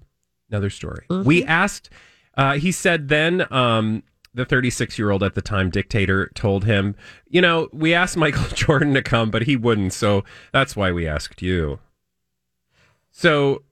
another 0.51 0.69
story. 0.69 1.05
Mm-hmm. 1.09 1.27
We 1.27 1.43
asked. 1.45 1.89
Uh, 2.37 2.53
he 2.53 2.71
said 2.71 3.09
then 3.09 3.51
um, 3.51 4.03
the 4.35 4.45
36 4.45 4.99
year 4.99 5.09
old 5.09 5.23
at 5.23 5.33
the 5.33 5.41
time 5.41 5.71
dictator 5.71 6.29
told 6.35 6.65
him, 6.65 6.95
you 7.27 7.41
know, 7.41 7.69
we 7.73 7.93
asked 7.93 8.17
Michael 8.17 8.47
Jordan 8.55 8.93
to 8.93 9.01
come, 9.01 9.31
but 9.31 9.43
he 9.43 9.55
wouldn't, 9.55 9.93
so 9.93 10.23
that's 10.53 10.75
why 10.75 10.91
we 10.91 11.07
asked 11.07 11.41
you. 11.41 11.79
So. 13.09 13.63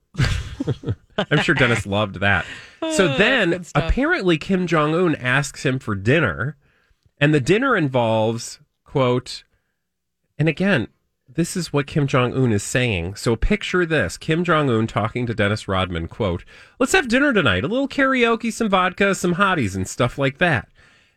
I'm 1.17 1.41
sure 1.41 1.55
Dennis 1.55 1.85
loved 1.85 2.19
that. 2.19 2.45
So 2.93 3.17
then, 3.17 3.65
apparently, 3.75 4.37
Kim 4.37 4.67
Jong 4.67 4.93
Un 4.93 5.15
asks 5.15 5.65
him 5.65 5.79
for 5.79 5.95
dinner, 5.95 6.55
and 7.19 7.33
the 7.33 7.39
dinner 7.39 7.75
involves 7.75 8.59
quote. 8.83 9.43
And 10.39 10.47
again, 10.47 10.87
this 11.27 11.57
is 11.57 11.73
what 11.73 11.87
Kim 11.87 12.07
Jong 12.07 12.33
Un 12.33 12.51
is 12.51 12.63
saying. 12.63 13.15
So 13.15 13.35
picture 13.35 13.85
this: 13.85 14.17
Kim 14.17 14.43
Jong 14.43 14.69
Un 14.69 14.87
talking 14.87 15.25
to 15.25 15.33
Dennis 15.33 15.67
Rodman. 15.67 16.07
Quote: 16.07 16.45
"Let's 16.79 16.93
have 16.93 17.07
dinner 17.07 17.33
tonight. 17.33 17.63
A 17.63 17.67
little 17.67 17.87
karaoke, 17.87 18.51
some 18.51 18.69
vodka, 18.69 19.15
some 19.15 19.35
hotties, 19.35 19.75
and 19.75 19.87
stuff 19.87 20.17
like 20.17 20.37
that." 20.37 20.69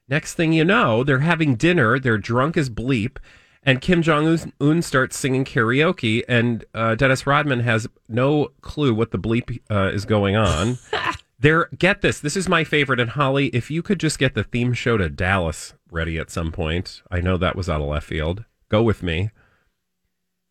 Next 0.08 0.34
thing 0.34 0.52
you 0.52 0.64
know, 0.64 1.04
they're 1.04 1.20
having 1.20 1.54
dinner. 1.54 1.98
They're 1.98 2.18
drunk 2.18 2.56
as 2.56 2.68
bleep. 2.68 3.18
And 3.62 3.80
Kim 3.80 4.00
Jong 4.00 4.52
Un 4.60 4.82
starts 4.82 5.18
singing 5.18 5.44
karaoke, 5.44 6.22
and 6.26 6.64
uh, 6.74 6.94
Dennis 6.94 7.26
Rodman 7.26 7.60
has 7.60 7.86
no 8.08 8.52
clue 8.62 8.94
what 8.94 9.10
the 9.10 9.18
bleep 9.18 9.60
uh, 9.70 9.90
is 9.92 10.06
going 10.06 10.34
on. 10.34 10.78
there, 11.40 11.68
get 11.78 12.00
this. 12.00 12.20
This 12.20 12.36
is 12.36 12.48
my 12.48 12.64
favorite. 12.64 13.00
And 13.00 13.10
Holly, 13.10 13.48
if 13.48 13.70
you 13.70 13.82
could 13.82 14.00
just 14.00 14.18
get 14.18 14.34
the 14.34 14.44
theme 14.44 14.72
show 14.72 14.96
to 14.96 15.10
Dallas 15.10 15.74
ready 15.90 16.18
at 16.18 16.30
some 16.30 16.52
point, 16.52 17.02
I 17.10 17.20
know 17.20 17.36
that 17.36 17.56
was 17.56 17.68
out 17.68 17.82
of 17.82 17.88
left 17.88 18.06
field. 18.06 18.44
Go 18.70 18.82
with 18.82 19.02
me. 19.02 19.30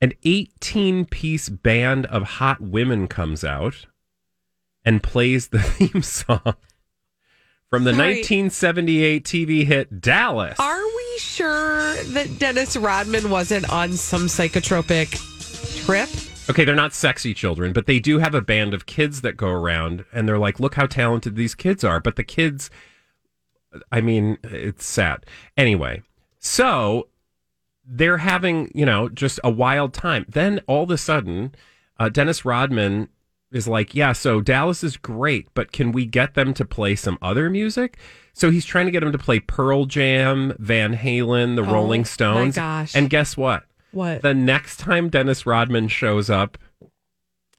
An 0.01 0.13
18 0.23 1.05
piece 1.05 1.49
band 1.49 2.05
of 2.05 2.23
hot 2.23 2.61
women 2.61 3.07
comes 3.07 3.43
out 3.43 3.87
and 4.85 5.03
plays 5.03 5.47
the 5.47 5.59
theme 5.63 6.03
song 6.03 6.55
from 7.69 7.83
the 7.83 7.93
Sorry. 7.93 8.15
1978 8.15 9.23
TV 9.23 9.65
hit 9.65 10.01
Dallas. 10.01 10.59
Are 10.59 10.88
sure 11.19 11.95
that 11.95 12.39
Dennis 12.39 12.75
Rodman 12.75 13.29
wasn't 13.29 13.69
on 13.71 13.93
some 13.93 14.23
psychotropic 14.23 15.11
trip? 15.85 16.09
Okay, 16.49 16.65
they're 16.65 16.75
not 16.75 16.93
sexy 16.93 17.33
children, 17.33 17.73
but 17.73 17.85
they 17.85 17.99
do 17.99 18.17
have 18.17 18.33
a 18.33 18.41
band 18.41 18.73
of 18.73 18.87
kids 18.87 19.21
that 19.21 19.37
go 19.37 19.49
around 19.49 20.03
and 20.11 20.27
they're 20.27 20.39
like, 20.39 20.59
look 20.59 20.75
how 20.75 20.87
talented 20.87 21.35
these 21.35 21.53
kids 21.53 21.83
are. 21.83 21.99
But 21.99 22.15
the 22.15 22.23
kids, 22.23 22.71
I 23.91 24.01
mean, 24.01 24.39
it's 24.43 24.85
sad. 24.85 25.25
Anyway, 25.55 26.01
so 26.39 27.07
they're 27.85 28.17
having, 28.17 28.71
you 28.73 28.85
know, 28.85 29.09
just 29.09 29.39
a 29.43 29.51
wild 29.51 29.93
time. 29.93 30.25
Then 30.27 30.61
all 30.65 30.83
of 30.83 30.91
a 30.91 30.97
sudden, 30.97 31.53
uh, 31.99 32.09
Dennis 32.09 32.45
Rodman 32.45 33.09
is 33.51 33.67
like, 33.67 33.93
yeah, 33.93 34.13
so 34.13 34.41
Dallas 34.41 34.83
is 34.83 34.97
great, 34.97 35.47
but 35.53 35.71
can 35.71 35.91
we 35.91 36.05
get 36.05 36.33
them 36.33 36.53
to 36.55 36.65
play 36.65 36.95
some 36.95 37.17
other 37.21 37.49
music? 37.49 37.97
So 38.33 38.51
he's 38.51 38.65
trying 38.65 38.85
to 38.85 38.91
get 38.91 39.03
him 39.03 39.11
to 39.11 39.17
play 39.17 39.39
Pearl 39.39 39.85
Jam, 39.85 40.53
Van 40.59 40.95
Halen, 40.95 41.55
the 41.55 41.63
Oh, 41.63 41.73
Rolling 41.73 42.01
my 42.01 42.05
Stones. 42.05 42.55
gosh. 42.55 42.95
And 42.95 43.09
guess 43.09 43.35
what? 43.35 43.63
What? 43.91 44.21
the 44.21 44.35
next 44.35 44.77
time 44.77 45.09
Dennis 45.09 45.45
Rodman 45.47 45.87
shows 45.87 46.29
up 46.29 46.57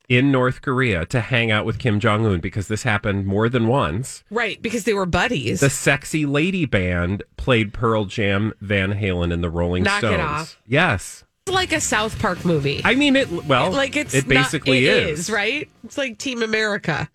in 0.08 0.30
North 0.32 0.60
Korea 0.62 1.04
to 1.06 1.20
hang 1.20 1.50
out 1.50 1.64
with 1.64 1.78
Kim 1.78 2.00
Jong 2.00 2.24
Un, 2.26 2.40
because 2.40 2.68
this 2.68 2.82
happened 2.84 3.26
more 3.26 3.48
than 3.48 3.66
once, 3.68 4.24
right, 4.30 4.60
because 4.60 4.82
they 4.84 4.94
were 4.94 5.06
buddies. 5.06 5.60
the 5.60 5.70
Sexy 5.70 6.26
Lady 6.26 6.64
Band 6.66 7.22
played 7.36 7.72
Pearl 7.72 8.04
Jam, 8.06 8.52
Van 8.60 8.92
Halen, 8.94 9.32
and 9.32 9.42
the 9.42 9.50
Rolling 9.50 9.82
Knock 9.84 10.02
it 10.02 10.06
Stones. 10.06 10.20
off. 10.20 10.60
Yes. 10.66 11.24
It's 11.46 11.54
like 11.54 11.72
a 11.72 11.80
South 11.80 12.18
Park 12.18 12.44
movie. 12.44 12.80
I 12.84 12.94
mean, 12.96 13.14
it, 13.16 13.30
well, 13.46 13.70
like 13.72 13.96
it's 13.96 14.14
it 14.14 14.26
not- 14.28 14.44
basically 14.44 14.86
is, 14.86 15.30
right? 15.30 15.68
It's 15.84 15.96
like 15.98 16.18
Team 16.18 16.42
America. 16.42 17.08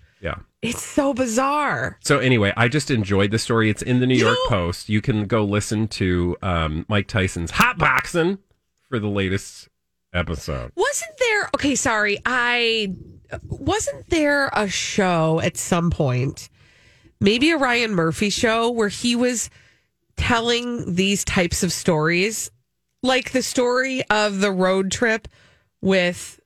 It's 0.66 0.84
so 0.84 1.14
bizarre. 1.14 1.98
So 2.02 2.20
anyway, 2.20 2.54
I 2.58 2.68
just 2.68 2.90
enjoyed 2.92 3.32
the 3.32 3.40
story. 3.40 3.70
It's 3.70 3.82
in 3.82 4.00
the 4.00 4.08
New 4.08 4.16
You 4.16 4.26
York 4.26 4.38
know- 4.46 4.50
Post. 4.50 4.90
You 4.90 5.02
can 5.02 5.26
go 5.26 5.44
listen 5.44 5.88
to 5.90 6.36
um, 6.42 6.86
Mike 6.90 7.08
Tyson's 7.08 7.52
Hot 7.52 7.78
Boxing 7.78 8.40
for 8.90 9.00
the 9.00 9.08
latest 9.08 9.70
episode. 10.14 10.72
Wasn't 10.76 11.18
there? 11.20 11.50
Okay, 11.56 11.76
sorry. 11.76 12.20
I 12.26 12.94
wasn't 13.44 14.10
there 14.10 14.50
a 14.54 14.68
show 14.68 15.40
at 15.42 15.58
some 15.58 15.90
point, 15.92 16.50
maybe 17.20 17.52
a 17.52 17.58
Ryan 17.58 17.92
Murphy 17.96 18.30
show, 18.30 18.70
where 18.72 18.88
he 18.90 19.16
was 19.16 19.50
telling 20.16 20.96
these 20.96 21.26
types 21.26 21.64
of 21.64 21.74
stories, 21.74 22.50
like 23.04 23.32
the 23.32 23.42
story 23.44 24.04
of 24.10 24.40
the 24.40 24.52
road 24.52 24.92
trip 24.92 25.28
with 25.82 26.40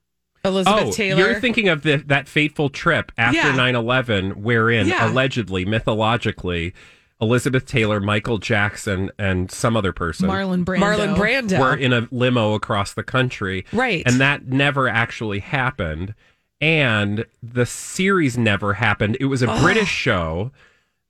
Elizabeth 0.45 0.87
oh, 0.87 0.91
Taylor. 0.91 1.19
you're 1.19 1.39
thinking 1.39 1.67
of 1.67 1.83
the, 1.83 1.97
that 1.97 2.27
fateful 2.27 2.69
trip 2.69 3.11
after 3.17 3.37
Yeah. 3.37 3.55
9-11 3.55 4.35
wherein 4.37 4.87
Yeah. 4.87 5.09
allegedly, 5.11 5.65
mythologically, 5.65 6.73
Elizabeth 7.21 7.65
Taylor, 7.65 7.99
Michael 7.99 8.37
Jackson, 8.37 9.11
and 9.19 9.51
some 9.51 9.75
other 9.75 9.91
person 9.91 10.29
Marlon 10.29 10.63
Brando. 10.63 10.79
Marlon 10.79 11.15
Brando. 11.17 11.59
were 11.59 11.75
in 11.75 11.91
a 11.91 12.07
limo 12.11 12.53
across 12.53 12.93
the 12.93 13.03
country. 13.03 13.65
Right. 13.73 14.03
And 14.05 14.21
that 14.21 14.47
never 14.47 14.87
actually 14.87 15.39
happened. 15.39 16.15
And 16.61 17.25
the 17.43 17.65
series 17.65 18.37
never 18.37 18.73
happened. 18.73 19.17
It 19.19 19.25
was 19.25 19.41
a 19.41 19.47
British 19.61 19.89
show 19.89 20.51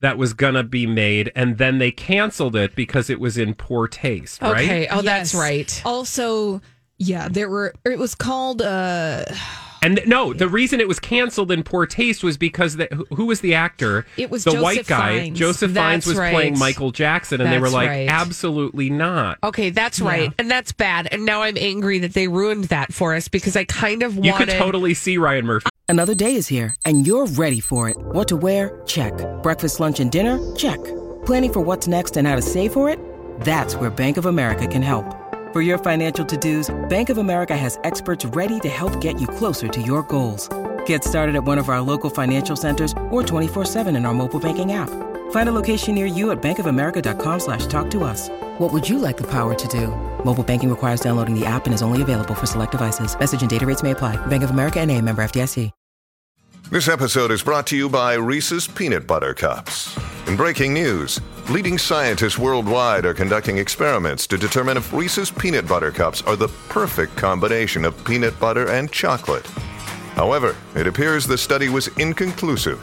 that 0.01 0.17
was 0.17 0.33
going 0.33 0.53
to 0.53 0.63
be 0.63 0.87
made, 0.87 1.31
and 1.35 1.57
then 1.57 1.77
they 1.77 1.91
canceled 1.91 2.55
it 2.55 2.73
because 2.75 3.09
it 3.09 3.19
was 3.19 3.37
in 3.37 3.53
poor 3.53 3.87
taste, 3.87 4.41
right? 4.41 4.63
Okay. 4.63 4.87
Oh, 4.87 5.01
that's 5.01 5.35
right. 5.35 5.81
Also, 5.85 6.61
yeah, 6.99 7.27
there 7.27 7.49
were. 7.49 7.73
It 7.85 7.97
was 7.97 8.13
called. 8.13 8.61
uh 8.61 9.25
And 9.81 10.01
no, 10.05 10.33
the 10.33 10.49
reason 10.49 10.81
it 10.81 10.87
was 10.89 10.99
canceled 10.99 11.51
in 11.51 11.63
poor 11.63 11.85
taste 11.85 12.21
was 12.21 12.37
because 12.37 12.75
the, 12.75 12.87
who- 12.91 13.07
who 13.15 13.25
was 13.25 13.39
the 13.39 13.55
actor? 13.55 14.05
It 14.17 14.29
was 14.29 14.43
the 14.43 14.51
Joseph 14.51 14.63
white 14.63 14.85
guy. 14.87 15.19
Fiennes. 15.21 15.39
Joseph 15.39 15.71
Fiennes 15.71 16.05
was 16.05 16.17
right. 16.17 16.33
playing 16.33 16.59
Michael 16.59 16.91
Jackson, 16.91 17.39
and 17.39 17.49
they 17.49 17.57
were 17.59 17.67
That's 17.67 17.73
like, 17.73 17.87
right. 17.89 18.09
absolutely 18.09 18.89
not. 18.89 19.37
Okay, 19.41 19.69
that's 19.69 20.01
right. 20.01 20.33
And 20.37 20.51
that's 20.51 20.73
bad. 20.73 21.07
And 21.11 21.25
now 21.25 21.43
I'm 21.43 21.55
angry 21.57 21.99
that 21.99 22.13
they 22.13 22.27
ruined 22.27 22.65
that 22.65 22.93
for 22.93 23.15
us 23.15 23.29
because 23.29 23.55
I 23.55 23.63
kind 23.63 24.03
of 24.03 24.15
You 24.15 24.31
wanted 24.33 24.49
could 24.49 24.57
totally 24.57 24.93
see 24.93 25.17
Ryan 25.17 25.45
Murphy. 25.45 25.69
Another 25.87 26.13
day 26.13 26.35
is 26.35 26.47
here, 26.49 26.75
and 26.85 27.07
you're 27.07 27.25
ready 27.25 27.61
for 27.61 27.89
it. 27.89 27.95
What 27.97 28.27
to 28.27 28.35
wear? 28.37 28.81
Check. 28.85 29.13
Breakfast, 29.41 29.79
lunch, 29.79 29.99
and 30.01 30.11
dinner? 30.11 30.37
Check. 30.55 30.77
Planning 31.25 31.53
for 31.53 31.61
what's 31.61 31.87
next 31.87 32.17
and 32.17 32.27
how 32.27 32.35
to 32.35 32.41
save 32.41 32.73
for 32.73 32.89
it? 32.89 32.99
That's 33.41 33.75
where 33.75 33.89
Bank 33.89 34.17
of 34.17 34.25
America 34.25 34.67
can 34.67 34.81
help. 34.83 35.15
For 35.51 35.63
your 35.63 35.79
financial 35.79 36.23
to-dos, 36.23 36.69
Bank 36.89 37.09
of 37.09 37.17
America 37.17 37.57
has 37.57 37.79
experts 37.83 38.23
ready 38.23 38.59
to 38.59 38.69
help 38.69 39.01
get 39.01 39.19
you 39.19 39.25
closer 39.25 39.67
to 39.67 39.81
your 39.81 40.03
goals. 40.03 40.47
Get 40.85 41.03
started 41.03 41.35
at 41.35 41.43
one 41.43 41.57
of 41.57 41.69
our 41.69 41.81
local 41.81 42.11
financial 42.11 42.55
centers 42.55 42.91
or 43.09 43.23
24-7 43.23 43.87
in 43.97 44.05
our 44.05 44.13
mobile 44.13 44.39
banking 44.39 44.73
app. 44.73 44.91
Find 45.31 45.49
a 45.49 45.51
location 45.51 45.95
near 45.95 46.05
you 46.05 46.29
at 46.29 46.39
bankofamerica.com 46.39 47.39
slash 47.39 47.65
talk 47.65 47.89
to 47.89 48.03
us. 48.03 48.29
What 48.59 48.71
would 48.71 48.87
you 48.87 48.99
like 48.99 49.17
the 49.17 49.31
power 49.31 49.55
to 49.55 49.67
do? 49.67 49.87
Mobile 50.23 50.43
banking 50.43 50.69
requires 50.69 51.01
downloading 51.01 51.33
the 51.33 51.47
app 51.47 51.65
and 51.65 51.73
is 51.73 51.81
only 51.81 52.03
available 52.03 52.35
for 52.35 52.45
select 52.45 52.73
devices. 52.73 53.17
Message 53.19 53.41
and 53.41 53.49
data 53.49 53.65
rates 53.65 53.81
may 53.81 53.89
apply. 53.89 54.23
Bank 54.27 54.43
of 54.43 54.51
America 54.51 54.79
and 54.79 54.91
a 54.91 55.01
member 55.01 55.23
FDIC. 55.23 55.71
This 56.69 56.87
episode 56.87 57.31
is 57.31 57.41
brought 57.41 57.65
to 57.67 57.75
you 57.75 57.89
by 57.89 58.13
Reese's 58.13 58.67
Peanut 58.67 59.07
Butter 59.07 59.33
Cups. 59.33 59.97
In 60.27 60.35
breaking 60.35 60.71
news, 60.71 61.19
leading 61.49 61.79
scientists 61.79 62.37
worldwide 62.37 63.05
are 63.05 63.13
conducting 63.13 63.57
experiments 63.57 64.27
to 64.27 64.37
determine 64.37 64.77
if 64.77 64.93
Reese's 64.93 65.31
Peanut 65.31 65.67
Butter 65.67 65.91
Cups 65.91 66.21
are 66.21 66.35
the 66.35 66.47
perfect 66.69 67.15
combination 67.15 67.85
of 67.85 68.05
peanut 68.05 68.39
butter 68.39 68.69
and 68.69 68.91
chocolate. 68.91 69.47
However, 70.13 70.55
it 70.75 70.85
appears 70.85 71.25
the 71.25 71.37
study 71.37 71.67
was 71.67 71.87
inconclusive, 71.97 72.79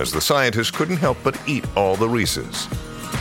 as 0.00 0.12
the 0.12 0.20
scientists 0.20 0.70
couldn't 0.70 0.96
help 0.96 1.18
but 1.22 1.38
eat 1.46 1.66
all 1.76 1.94
the 1.94 2.08
Reese's. 2.08 2.68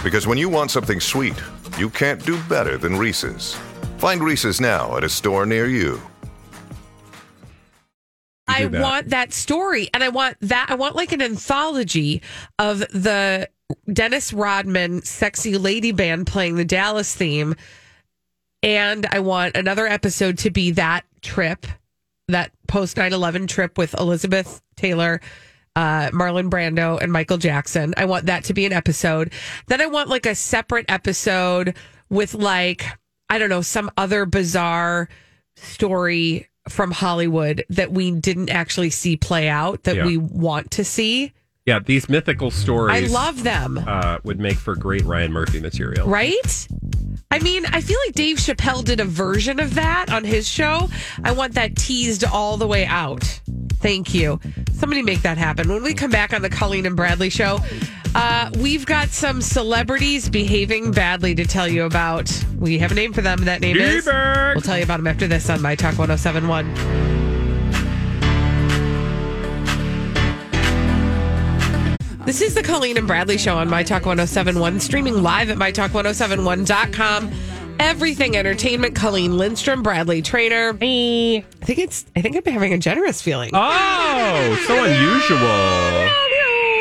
Because 0.02 0.28
when 0.28 0.38
you 0.38 0.48
want 0.48 0.72
something 0.72 1.02
sweet, 1.02 1.36
you 1.78 1.90
can't 1.90 2.26
do 2.26 2.42
better 2.44 2.78
than 2.78 2.96
Reese's. 2.96 3.56
Find 3.98 4.24
Reese's 4.24 4.62
now 4.62 4.96
at 4.96 5.04
a 5.04 5.10
store 5.10 5.46
near 5.46 5.68
you. 5.68 6.02
I 8.48 8.68
that. 8.68 8.82
want 8.82 9.10
that 9.10 9.34
story, 9.34 9.90
and 9.94 10.04
I 10.04 10.10
want 10.10 10.38
that. 10.42 10.68
I 10.70 10.76
want 10.76 10.96
like 10.96 11.12
an 11.12 11.22
anthology 11.22 12.22
of 12.58 12.80
the 12.80 13.50
Dennis 13.92 14.34
Rodman 14.34 15.02
"Sexy 15.04 15.58
Lady 15.58 15.92
Band" 15.92 16.28
playing 16.28 16.56
the 16.56 16.66
Dallas 16.66 17.14
theme, 17.16 17.56
and 18.64 19.06
I 19.12 19.20
want 19.20 19.56
another 19.56 19.88
episode 19.88 20.38
to 20.40 20.50
be 20.52 20.72
that 20.72 21.04
trip, 21.22 21.66
that 22.28 22.52
post 22.68 22.98
9-11 22.98 23.48
trip 23.48 23.78
with 23.78 23.94
Elizabeth 24.00 24.62
Taylor. 24.76 25.22
Uh, 25.78 26.10
Marlon 26.12 26.50
Brando 26.50 27.02
and 27.02 27.12
Michael 27.12 27.38
Jackson. 27.38 27.94
I 27.98 28.06
want 28.06 28.28
that 28.28 28.46
to 28.46 28.54
be 28.54 28.66
an 28.66 28.72
episode. 28.72 29.34
Then 29.68 29.82
I 29.82 29.88
want 29.88 30.08
like 30.08 30.26
a 30.26 30.34
separate 30.34 30.86
episode 30.88 31.76
with 32.10 32.34
like, 32.34 32.86
I 33.30 33.38
don't 33.40 33.50
know, 33.50 33.62
some 33.62 33.92
other 33.98 34.26
bizarre 34.26 35.10
story 35.58 36.48
from 36.70 36.92
Hollywood 36.92 37.66
that 37.70 37.92
we 37.92 38.12
didn't 38.12 38.52
actually 38.52 38.90
see 38.90 39.18
play 39.18 39.50
out 39.50 39.84
that 39.84 39.98
Yeah. 39.98 40.06
we 40.06 40.16
want 40.16 40.72
to 40.72 40.86
see. 40.86 41.34
Yeah, 41.66 41.80
these 41.80 42.08
mythical 42.10 42.52
stories. 42.52 43.12
I 43.12 43.14
love 43.14 43.42
them. 43.42 43.84
Uh, 43.88 44.20
would 44.24 44.40
make 44.40 44.58
for 44.58 44.76
great 44.76 45.04
Ryan 45.04 45.34
Murphy 45.34 45.60
material. 45.60 46.08
Right? 46.08 46.68
I 47.32 47.40
mean, 47.40 47.66
I 47.66 47.82
feel 47.82 47.98
like 48.06 48.14
Dave 48.14 48.38
Chappelle 48.38 48.84
did 48.84 49.00
a 49.00 49.06
version 49.06 49.60
of 49.60 49.74
that 49.74 50.12
on 50.12 50.24
his 50.24 50.48
show. 50.48 50.90
I 51.24 51.32
want 51.32 51.56
that 51.56 51.76
teased 51.76 52.24
all 52.24 52.58
the 52.58 52.68
way 52.68 52.86
out. 52.86 53.24
Thank 53.80 54.14
you. 54.14 54.40
Somebody 54.74 55.02
make 55.02 55.24
that 55.24 55.40
happen. 55.40 55.68
When 55.68 55.82
we 55.82 55.96
come 55.96 56.12
back 56.12 56.34
on 56.34 56.44
the 56.44 56.52
Colleen 56.52 56.86
and 56.86 56.96
Bradley 56.96 57.32
show, 57.32 57.60
uh, 58.14 58.52
we've 58.60 58.86
got 58.86 59.10
some 59.10 59.42
celebrities 59.42 60.30
behaving 60.30 60.92
badly 60.92 61.34
to 61.34 61.46
tell 61.46 61.68
you 61.68 61.86
about. 61.86 62.32
We 62.60 62.78
have 62.78 62.92
a 62.92 62.96
name 62.96 63.12
for 63.12 63.22
them. 63.22 63.44
That 63.46 63.62
name 63.62 63.78
is. 63.78 64.06
D-Bag. 64.06 64.56
We'll 64.56 64.62
tell 64.62 64.78
you 64.78 64.84
about 64.84 64.98
them 64.98 65.08
after 65.08 65.28
this 65.28 65.50
on 65.50 65.64
My 65.64 65.74
Talk 65.74 65.98
1071. 65.98 67.25
This 72.26 72.42
is 72.42 72.56
the 72.56 72.64
Colleen 72.64 72.98
and 72.98 73.06
Bradley 73.06 73.38
show 73.38 73.56
on 73.56 73.70
My 73.70 73.84
Talk 73.84 74.04
1071, 74.08 74.80
streaming 74.80 75.22
live 75.22 75.52
at 75.52 75.58
MyTalk1071.com. 75.58 77.32
Everything 77.80 78.36
entertainment. 78.36 78.96
Colleen 78.96 79.38
Lindstrom, 79.38 79.84
Bradley 79.84 80.24
Traynor. 80.24 80.70
I 80.82 81.44
think 81.62 81.78
it's. 81.78 82.06
I 82.16 82.22
think 82.22 82.36
I'm 82.36 82.52
having 82.52 82.74
a 82.74 82.80
generous 82.80 83.22
feeling. 83.22 83.52
Oh, 83.54 84.64
so 84.68 84.84
unusual. 84.84 86.10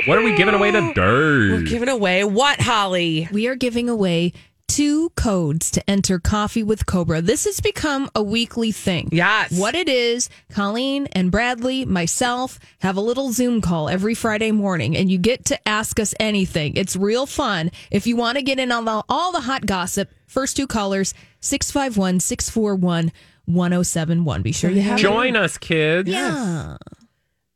What 0.07 0.19
are 0.19 0.25
we 0.25 0.35
giving 0.35 0.55
away 0.55 0.71
to 0.71 0.93
Dirt? 0.95 1.53
We're 1.53 1.63
giving 1.63 1.91
away 1.91 2.25
what, 2.25 2.63
Holly? 2.63 3.29
We 3.31 3.47
are 3.49 3.55
giving 3.55 3.91
away 3.91 4.33
two 4.69 5.11
codes 5.11 5.71
to 5.73 5.91
enter 5.91 6.19
Coffee 6.19 6.63
with 6.63 6.87
Cobra. 6.87 7.21
This 7.21 7.45
has 7.45 7.61
become 7.61 8.11
a 8.15 8.23
weekly 8.23 8.73
thing. 8.73 9.09
Yes. 9.13 9.59
What 9.59 9.75
it 9.75 9.89
is, 9.89 10.29
Colleen 10.51 11.07
and 11.13 11.31
Bradley, 11.31 11.85
myself, 11.85 12.59
have 12.81 12.97
a 12.97 13.01
little 13.01 13.33
Zoom 13.33 13.61
call 13.61 13.89
every 13.89 14.15
Friday 14.15 14.53
morning, 14.53 14.97
and 14.97 15.11
you 15.11 15.19
get 15.19 15.45
to 15.47 15.69
ask 15.69 16.01
us 16.01 16.15
anything. 16.19 16.77
It's 16.77 16.97
real 16.97 17.27
fun. 17.27 17.71
If 17.91 18.07
you 18.07 18.17
want 18.17 18.37
to 18.39 18.43
get 18.43 18.59
in 18.59 18.73
on 18.73 18.85
the, 18.85 19.03
all 19.09 19.33
the 19.33 19.41
hot 19.41 19.67
gossip, 19.67 20.11
first 20.27 20.57
two 20.57 20.67
callers, 20.67 21.15
651 21.41 22.21
641 22.21 23.13
1071. 23.47 24.43
Be 24.43 24.53
sure 24.53 24.71
you 24.71 24.83
have 24.83 24.99
Join 24.99 25.37
us, 25.37 25.59
kids. 25.59 26.09
Yeah. 26.09 26.77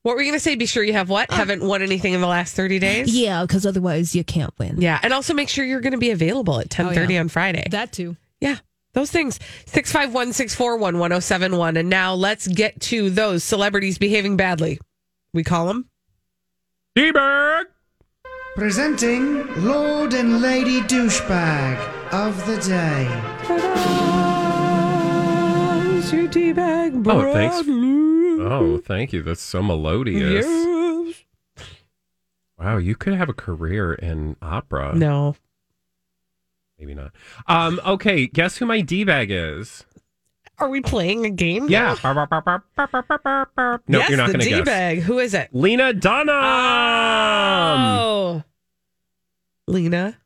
What 0.03 0.15
were 0.15 0.23
you 0.23 0.29
going 0.31 0.39
to 0.39 0.43
say? 0.43 0.55
Be 0.55 0.67
sure 0.67 0.83
you 0.83 0.93
have 0.93 1.09
what? 1.09 1.29
Ah. 1.31 1.37
Haven't 1.37 1.63
won 1.63 1.83
anything 1.83 2.13
in 2.15 2.21
the 2.21 2.27
last 2.27 2.55
30 2.55 2.79
days? 2.79 3.15
Yeah, 3.15 3.43
because 3.43 3.67
otherwise 3.67 4.15
you 4.15 4.25
can't 4.25 4.57
win. 4.59 4.81
Yeah. 4.81 4.99
And 5.03 5.13
also 5.13 5.35
make 5.35 5.49
sure 5.49 5.65
you're 5.65 5.81
going 5.81 5.93
to 5.93 5.99
be 5.99 6.11
available 6.11 6.55
at 6.55 6.67
1030 6.67 7.19
on 7.19 7.29
Friday. 7.29 7.67
That 7.71 7.93
too. 7.93 8.17
Yeah, 8.41 8.59
those 8.95 9.11
things. 9.11 9.41
651 9.67 10.33
641 10.33 10.99
1071. 10.99 11.77
And 11.77 11.91
now 11.91 12.15
let's 12.15 12.47
get 12.47 12.81
to 12.83 13.11
those 13.11 13.43
celebrities 13.43 13.99
behaving 13.99 14.37
badly. 14.37 14.79
We 15.35 15.45
call 15.45 15.67
them. 15.67 15.89
D-Bag. 16.95 17.67
Presenting 18.57 19.65
Lord 19.65 20.15
and 20.15 20.41
Lady 20.41 20.81
Douchebag 20.81 22.13
of 22.13 22.45
the 22.47 22.57
Day. 22.59 23.07
Your 26.17 26.27
tea 26.27 26.53
bag. 26.53 27.07
Oh, 27.07 27.33
thanks. 27.33 27.69
Oh, 28.41 28.79
thank 28.79 29.13
you. 29.13 29.23
That's 29.23 29.43
so 29.43 29.63
melodious. 29.63 30.47
Yes. 30.47 31.25
Wow, 32.59 32.79
you 32.79 32.97
could 32.97 33.15
have 33.15 33.29
a 33.29 33.35
career 33.35 33.95
in 33.95 34.37
opera. 34.43 34.95
No. 34.95 35.37
Maybe 36.79 36.95
not. 36.95 37.13
Um, 37.47 37.81
okay, 37.87 38.27
guess 38.27 38.57
who 38.57 38.67
my 38.67 38.81
D-bag 38.81 39.31
is? 39.31 39.85
Are 40.59 40.69
we 40.69 40.81
playing 40.81 41.25
a 41.25 41.31
game? 41.31 41.69
Yeah. 41.69 41.95
no, 42.05 42.27
yes, 43.89 44.09
you're 44.09 44.19
not 44.19 44.27
going 44.29 44.41
to 44.41 44.49
guess. 44.49 44.59
D-bag. 44.59 44.99
Who 45.01 45.19
is 45.21 45.35
it? 45.35 45.51
Lena 45.53 45.93
Dunham. 45.93 46.35
oh. 46.35 48.43
Lena. 49.69 50.17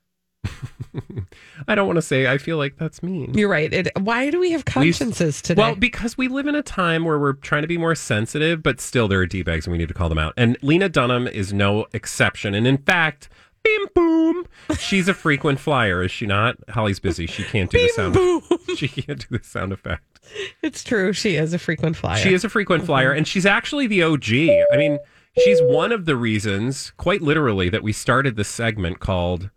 I 1.69 1.75
don't 1.75 1.87
want 1.87 1.97
to 1.97 2.03
say. 2.03 2.27
I 2.27 2.39
feel 2.39 2.57
like 2.57 2.77
that's 2.77 3.03
mean. 3.03 3.35
You're 3.35 3.49
right. 3.49 3.73
It, 3.73 3.89
why 3.99 4.31
do 4.31 4.39
we 4.41 4.51
have 4.53 4.65
consciences 4.65 5.41
today? 5.41 5.63
Well, 5.63 5.75
because 5.75 6.19
we 6.19 6.29
live 6.29 6.47
in 6.47 6.55
a 6.55 6.63
time 6.63 7.05
where 7.05 7.19
we're 7.19 7.35
trying 7.35 7.63
to 7.63 7.69
be 7.69 7.79
more 7.79 7.95
sensitive, 7.95 8.63
but 8.63 8.81
still 8.81 9.09
there 9.09 9.21
are 9.21 9.27
D-bags 9.27 9.67
and 9.67 9.73
we 9.73 9.79
need 9.79 9.89
to 9.89 9.95
call 9.95 10.09
them 10.09 10.19
out. 10.19 10.35
And 10.37 10.57
Lena 10.63 10.89
Dunham 10.89 11.27
is 11.27 11.53
no 11.53 11.87
exception. 11.93 12.55
And 12.55 12.67
in 12.67 12.79
fact, 12.79 13.29
bim 13.63 13.87
boom, 13.95 14.47
she's 14.79 15.09
a 15.09 15.15
frequent 15.15 15.61
flyer, 15.61 16.03
is 16.03 16.11
she 16.11 16.27
not? 16.27 16.57
Holly's 16.71 17.01
busy. 17.01 17.27
She 17.27 17.45
can't 17.45 17.71
do 17.71 17.79
the 17.79 17.89
sound. 17.89 18.15
boom. 18.15 18.43
She 18.77 18.89
can't 18.89 19.29
do 19.29 19.39
the 19.39 19.45
sound 19.45 19.73
effect. 19.73 20.21
It's 20.63 20.83
true. 20.83 21.13
She 21.13 21.37
is 21.37 21.53
a 21.53 21.59
frequent 21.59 21.97
flyer. 21.97 22.19
She 22.19 22.33
is 22.33 22.45
a 22.45 22.49
frequent 22.49 22.85
flyer, 22.85 23.13
and 23.13 23.27
she's 23.29 23.45
actually 23.45 23.87
the 23.87 24.03
OG. 24.03 24.31
I 24.73 24.77
mean, 24.77 24.99
she's 25.39 25.61
one 25.63 25.93
of 25.93 26.07
the 26.07 26.17
reasons, 26.17 26.93
quite 26.97 27.21
literally, 27.23 27.69
that 27.69 27.83
we 27.83 27.93
started 27.93 28.37
this 28.37 28.49
segment 28.49 28.99
called 28.99 29.51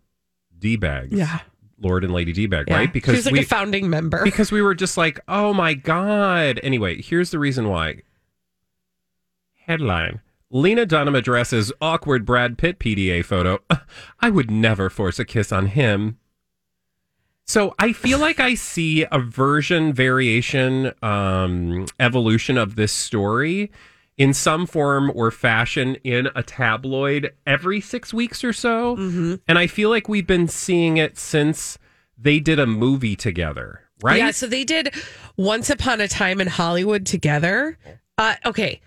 D-bags. 0.65 1.15
Yeah. 1.15 1.41
Lord 1.79 2.03
and 2.03 2.11
Lady 2.11 2.31
D-bag, 2.33 2.65
Yeah. 2.67 2.77
right? 2.77 2.91
Because 2.91 3.15
she's 3.15 3.25
like 3.27 3.33
we 3.33 3.39
a 3.41 3.43
founding 3.43 3.87
member. 3.87 4.23
because 4.23 4.51
we 4.51 4.63
were 4.63 4.73
just 4.73 4.97
like, 4.97 5.19
oh 5.27 5.53
my 5.53 5.75
god. 5.75 6.59
Anyway, 6.63 7.01
here's 7.03 7.29
the 7.29 7.37
reason 7.37 7.69
why. 7.69 7.97
Headline. 9.67 10.21
Lena 10.49 10.85
Dunham 10.87 11.13
addresses 11.15 11.71
awkward 11.81 12.25
Brad 12.25 12.57
Pitt 12.57 12.79
PDA 12.79 13.23
photo. 13.23 13.59
I 14.21 14.29
would 14.31 14.49
never 14.49 14.89
force 14.89 15.19
a 15.19 15.25
kiss 15.25 15.51
on 15.51 15.67
him. 15.67 16.17
So 17.45 17.75
I 17.77 17.93
feel 17.93 18.17
like 18.17 18.39
I 18.39 18.55
see 18.55 19.05
a 19.11 19.19
version, 19.19 19.93
variation, 19.93 20.91
um, 21.03 21.85
evolution 21.99 22.57
of 22.57 22.75
this 22.75 22.91
story 22.91 23.71
in 24.17 24.33
some 24.33 24.65
form 24.65 25.11
or 25.13 25.29
fashion 25.31 25.95
in 26.03 26.29
a 26.35 26.41
tabloid 26.43 27.33
every 27.45 27.81
six 27.81 28.13
weeks 28.13 28.43
or 28.43 28.53
so. 28.53 28.95
And 29.47 29.59
I 29.59 29.67
feel 29.67 29.89
like 29.89 30.07
we've 30.07 30.27
been 30.27 30.47
seeing 30.47 30.97
it 30.97 31.17
since 31.17 31.77
they 32.17 32.39
did 32.39 32.59
a 32.59 32.65
movie 32.65 33.15
together, 33.15 33.81
right? 34.01 34.17
Yeah, 34.17 34.31
so 34.31 34.47
they 34.47 34.63
did 34.63 34.93
Once 35.35 35.69
Upon 35.69 35.99
a 35.99 36.07
Time 36.07 36.39
in 36.39 36.47
Hollywood 36.47 37.05
together. 37.05 37.77
Uh, 38.17 38.35
okay, 38.45 38.79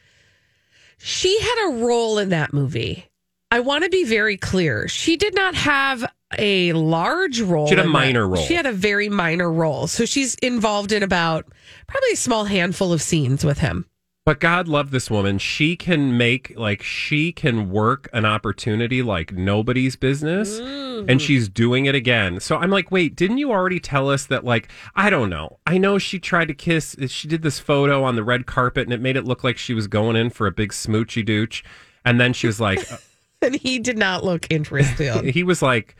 She 0.98 1.38
had 1.40 1.68
a 1.68 1.84
role 1.84 2.18
in 2.18 2.30
that 2.30 2.52
movie. 2.52 3.04
I 3.50 3.60
want 3.60 3.84
to 3.84 3.90
be 3.90 4.04
very 4.04 4.36
clear. 4.36 4.88
She 4.88 5.16
did 5.16 5.34
not 5.34 5.54
have 5.54 6.04
a 6.36 6.72
large 6.74 7.40
role. 7.40 7.66
She 7.66 7.74
had 7.74 7.78
a 7.78 7.82
in 7.82 7.88
that. 7.88 7.92
minor 7.92 8.28
role. 8.28 8.42
She 8.42 8.54
had 8.54 8.66
a 8.66 8.72
very 8.72 9.08
minor 9.08 9.50
role. 9.50 9.86
So 9.86 10.04
she's 10.04 10.34
involved 10.36 10.92
in 10.92 11.02
about 11.02 11.46
probably 11.86 12.12
a 12.12 12.16
small 12.16 12.44
handful 12.44 12.92
of 12.92 13.00
scenes 13.00 13.44
with 13.44 13.58
him. 13.58 13.86
But 14.28 14.40
God 14.40 14.68
love 14.68 14.90
this 14.90 15.10
woman. 15.10 15.38
She 15.38 15.74
can 15.74 16.18
make 16.18 16.52
like 16.54 16.82
she 16.82 17.32
can 17.32 17.70
work 17.70 18.10
an 18.12 18.26
opportunity 18.26 19.00
like 19.00 19.32
nobody's 19.32 19.96
business 19.96 20.58
and 20.58 20.66
mm-hmm. 20.68 21.16
she's 21.16 21.48
doing 21.48 21.86
it 21.86 21.94
again. 21.94 22.38
So 22.38 22.58
I'm 22.58 22.68
like, 22.68 22.90
"Wait, 22.90 23.16
didn't 23.16 23.38
you 23.38 23.50
already 23.50 23.80
tell 23.80 24.10
us 24.10 24.26
that 24.26 24.44
like 24.44 24.68
I 24.94 25.08
don't 25.08 25.30
know. 25.30 25.60
I 25.66 25.78
know 25.78 25.96
she 25.96 26.18
tried 26.18 26.48
to 26.48 26.54
kiss 26.54 26.94
she 27.08 27.26
did 27.26 27.40
this 27.40 27.58
photo 27.58 28.04
on 28.04 28.16
the 28.16 28.22
red 28.22 28.44
carpet 28.44 28.82
and 28.82 28.92
it 28.92 29.00
made 29.00 29.16
it 29.16 29.24
look 29.24 29.44
like 29.44 29.56
she 29.56 29.72
was 29.72 29.86
going 29.86 30.14
in 30.14 30.28
for 30.28 30.46
a 30.46 30.52
big 30.52 30.72
smoochy 30.72 31.26
dooch 31.26 31.62
and 32.04 32.20
then 32.20 32.34
she 32.34 32.46
was 32.46 32.60
like 32.60 32.86
And 33.40 33.54
he 33.54 33.78
did 33.78 33.96
not 33.96 34.24
look 34.24 34.46
interested. 34.50 35.24
he 35.34 35.42
was 35.42 35.62
like 35.62 35.96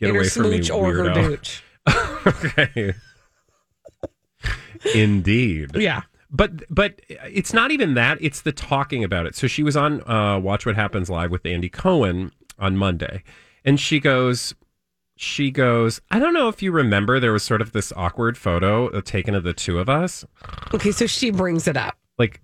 get 0.00 0.08
her 0.08 0.16
away 0.16 0.28
from 0.28 0.50
me 0.50 0.68
or 0.70 0.92
her 0.92 1.04
weirdo. 1.04 1.62
dooch. 1.86 2.56
okay. 2.66 2.94
Indeed. 4.92 5.76
Yeah. 5.76 6.02
But 6.30 6.62
but 6.72 7.00
it's 7.08 7.52
not 7.52 7.70
even 7.70 7.94
that. 7.94 8.18
It's 8.20 8.42
the 8.42 8.52
talking 8.52 9.02
about 9.04 9.26
it. 9.26 9.34
So 9.34 9.46
she 9.46 9.62
was 9.62 9.76
on 9.76 10.00
uh, 10.08 10.38
Watch 10.38 10.64
What 10.66 10.76
Happens 10.76 11.10
Live 11.10 11.30
with 11.30 11.44
Andy 11.44 11.68
Cohen 11.68 12.30
on 12.58 12.76
Monday, 12.76 13.22
and 13.64 13.80
she 13.80 13.98
goes, 14.00 14.54
she 15.16 15.50
goes. 15.50 16.00
I 16.10 16.18
don't 16.18 16.32
know 16.32 16.48
if 16.48 16.62
you 16.62 16.72
remember. 16.72 17.18
There 17.20 17.32
was 17.32 17.42
sort 17.42 17.60
of 17.60 17.72
this 17.72 17.92
awkward 17.96 18.38
photo 18.38 18.88
uh, 18.88 19.00
taken 19.02 19.34
of 19.34 19.42
the 19.42 19.52
two 19.52 19.78
of 19.78 19.88
us. 19.88 20.24
Okay, 20.72 20.92
so 20.92 21.06
she 21.06 21.30
brings 21.30 21.66
it 21.66 21.76
up. 21.76 21.96
Like, 22.18 22.40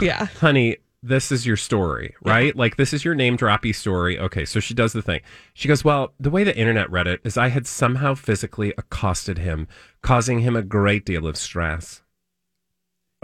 Yeah. 0.00 0.26
honey, 0.26 0.76
this 1.02 1.30
is 1.32 1.44
your 1.46 1.56
story, 1.56 2.14
right? 2.22 2.54
Like, 2.56 2.76
this 2.76 2.92
is 2.94 3.04
your 3.04 3.14
name 3.14 3.36
droppy 3.36 3.74
story. 3.74 4.18
Okay, 4.18 4.44
so 4.44 4.60
she 4.60 4.72
does 4.72 4.92
the 4.92 5.02
thing. 5.02 5.20
She 5.52 5.68
goes, 5.68 5.84
Well, 5.84 6.14
the 6.20 6.30
way 6.30 6.44
the 6.44 6.56
internet 6.56 6.90
read 6.90 7.06
it 7.06 7.20
is 7.24 7.36
I 7.36 7.48
had 7.48 7.66
somehow 7.66 8.14
physically 8.14 8.72
accosted 8.78 9.38
him, 9.38 9.66
causing 10.00 10.38
him 10.40 10.54
a 10.56 10.62
great 10.62 11.04
deal 11.04 11.26
of 11.26 11.36
stress. 11.36 12.02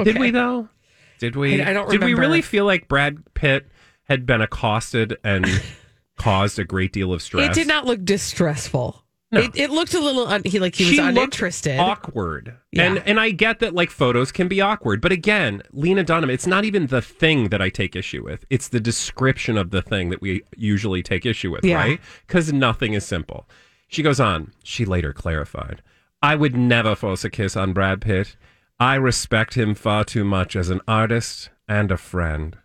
Did 0.04 0.18
we, 0.18 0.30
though? 0.30 0.68
Did 1.18 1.36
we? 1.36 1.60
I- 1.62 1.70
I 1.70 1.72
don't 1.72 1.86
Remember. 1.86 2.06
Did 2.06 2.14
we 2.14 2.14
really 2.14 2.42
feel 2.42 2.64
like 2.64 2.88
Brad 2.88 3.18
Pitt 3.34 3.68
had 4.04 4.26
been 4.26 4.40
accosted 4.40 5.16
and 5.24 5.46
caused 6.16 6.58
a 6.58 6.64
great 6.64 6.92
deal 6.92 7.12
of 7.12 7.22
stress? 7.22 7.48
It 7.50 7.54
did 7.54 7.68
not 7.68 7.86
look 7.86 8.04
distressful. 8.04 9.04
No. 9.32 9.42
It, 9.42 9.52
it 9.54 9.70
looked 9.70 9.94
a 9.94 10.00
little 10.00 10.26
un, 10.26 10.42
he 10.44 10.58
like 10.58 10.74
he 10.74 10.82
was 10.84 10.92
she 10.94 10.98
uninterested. 10.98 11.78
awkward. 11.78 12.56
Yeah. 12.72 12.82
And 12.84 12.98
and 13.06 13.20
I 13.20 13.30
get 13.30 13.60
that 13.60 13.74
like 13.74 13.90
photos 13.90 14.32
can 14.32 14.48
be 14.48 14.60
awkward, 14.60 15.00
but 15.00 15.12
again, 15.12 15.62
Lena 15.72 16.02
Dunham, 16.02 16.30
it's 16.30 16.48
not 16.48 16.64
even 16.64 16.88
the 16.88 17.00
thing 17.00 17.50
that 17.50 17.62
I 17.62 17.68
take 17.68 17.94
issue 17.94 18.24
with. 18.24 18.44
It's 18.50 18.66
the 18.66 18.80
description 18.80 19.56
of 19.56 19.70
the 19.70 19.82
thing 19.82 20.10
that 20.10 20.20
we 20.20 20.42
usually 20.56 21.04
take 21.04 21.24
issue 21.24 21.52
with, 21.52 21.64
Yeah. 21.64 21.76
right? 21.76 22.00
Cuz 22.26 22.52
nothing 22.52 22.94
is 22.94 23.06
simple. 23.06 23.48
She 23.86 24.02
goes 24.02 24.18
on, 24.18 24.50
she 24.64 24.84
later 24.84 25.12
clarified, 25.12 25.80
I 26.20 26.34
would 26.34 26.56
never 26.56 26.96
force 26.96 27.22
a 27.24 27.30
kiss 27.30 27.56
on 27.56 27.72
Brad 27.72 28.00
Pitt. 28.00 28.34
I 28.80 28.94
respect 28.94 29.54
him 29.54 29.74
far 29.74 30.04
too 30.04 30.24
much 30.24 30.56
as 30.56 30.70
an 30.70 30.80
artist 30.88 31.50
and 31.68 31.92
a 31.92 31.98
friend. 31.98 32.56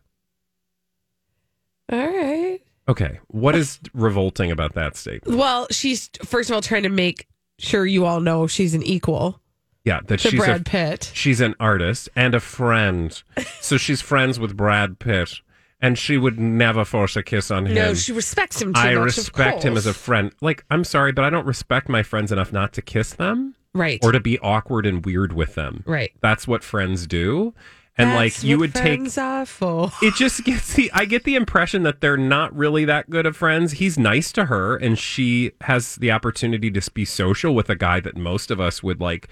All 1.91 1.99
right. 1.99 2.61
Okay, 2.87 3.19
what 3.27 3.55
is 3.55 3.79
revolting 3.93 4.49
about 4.49 4.73
that 4.75 4.95
statement? 4.95 5.37
Well, 5.37 5.67
she's 5.71 6.09
first 6.23 6.49
of 6.49 6.55
all 6.55 6.61
trying 6.61 6.83
to 6.83 6.89
make 6.89 7.27
sure 7.59 7.85
you 7.85 8.05
all 8.05 8.21
know 8.21 8.47
she's 8.47 8.73
an 8.73 8.83
equal 8.83 9.41
Yeah, 9.83 9.99
that 10.07 10.19
to 10.19 10.29
she's 10.29 10.33
a 10.41 10.45
Brad 10.45 10.65
Pitt. 10.65 11.11
She's 11.13 11.41
an 11.41 11.55
artist 11.59 12.09
and 12.15 12.33
a 12.33 12.39
friend. 12.39 13.21
so 13.59 13.77
she's 13.77 14.01
friends 14.01 14.39
with 14.39 14.55
Brad 14.55 14.99
Pitt. 14.99 15.41
And 15.81 15.97
she 15.99 16.17
would 16.17 16.39
never 16.39 16.85
force 16.85 17.15
a 17.17 17.21
kiss 17.21 17.51
on 17.51 17.65
him. 17.65 17.75
No, 17.75 17.93
she 17.93 18.13
respects 18.13 18.61
him 18.61 18.73
too 18.73 18.79
I 18.79 18.95
much. 18.95 19.03
respect 19.17 19.63
him 19.63 19.75
as 19.75 19.85
a 19.85 19.93
friend. 19.93 20.31
Like, 20.41 20.63
I'm 20.71 20.85
sorry, 20.85 21.11
but 21.11 21.25
I 21.25 21.29
don't 21.29 21.45
respect 21.45 21.89
my 21.89 22.01
friends 22.01 22.31
enough 22.31 22.53
not 22.53 22.71
to 22.73 22.81
kiss 22.81 23.13
them 23.13 23.55
right. 23.75 23.99
or 24.01 24.11
to 24.11 24.19
be 24.19 24.39
awkward 24.39 24.87
and 24.87 25.05
weird 25.05 25.33
with 25.33 25.53
them. 25.53 25.83
right. 25.85 26.11
That's 26.21 26.47
what 26.47 26.63
friends 26.63 27.05
do. 27.05 27.53
And 27.97 28.09
That's 28.09 28.43
like, 28.43 28.43
you 28.43 28.57
would 28.59 28.73
take. 28.73 28.99
friends 28.99 29.17
are 29.17 29.45
for. 29.45 29.89
It 30.01 30.15
just 30.15 30.43
gets 30.43 30.73
the. 30.73 30.91
I 30.93 31.05
get 31.05 31.23
the 31.23 31.35
impression 31.35 31.83
that 31.83 32.01
they're 32.01 32.17
not 32.17 32.53
really 32.53 32.83
that 32.83 33.09
good 33.09 33.25
of 33.25 33.37
friends. 33.37 33.73
He's 33.73 33.97
nice 33.97 34.33
to 34.33 34.45
her, 34.45 34.75
and 34.75 34.99
she 34.99 35.53
has 35.61 35.95
the 35.95 36.11
opportunity 36.11 36.69
to 36.71 36.91
be 36.91 37.05
social 37.05 37.55
with 37.55 37.69
a 37.69 37.75
guy 37.75 38.01
that 38.01 38.17
most 38.17 38.51
of 38.51 38.59
us 38.59 38.83
would 38.83 38.99
like 38.99 39.29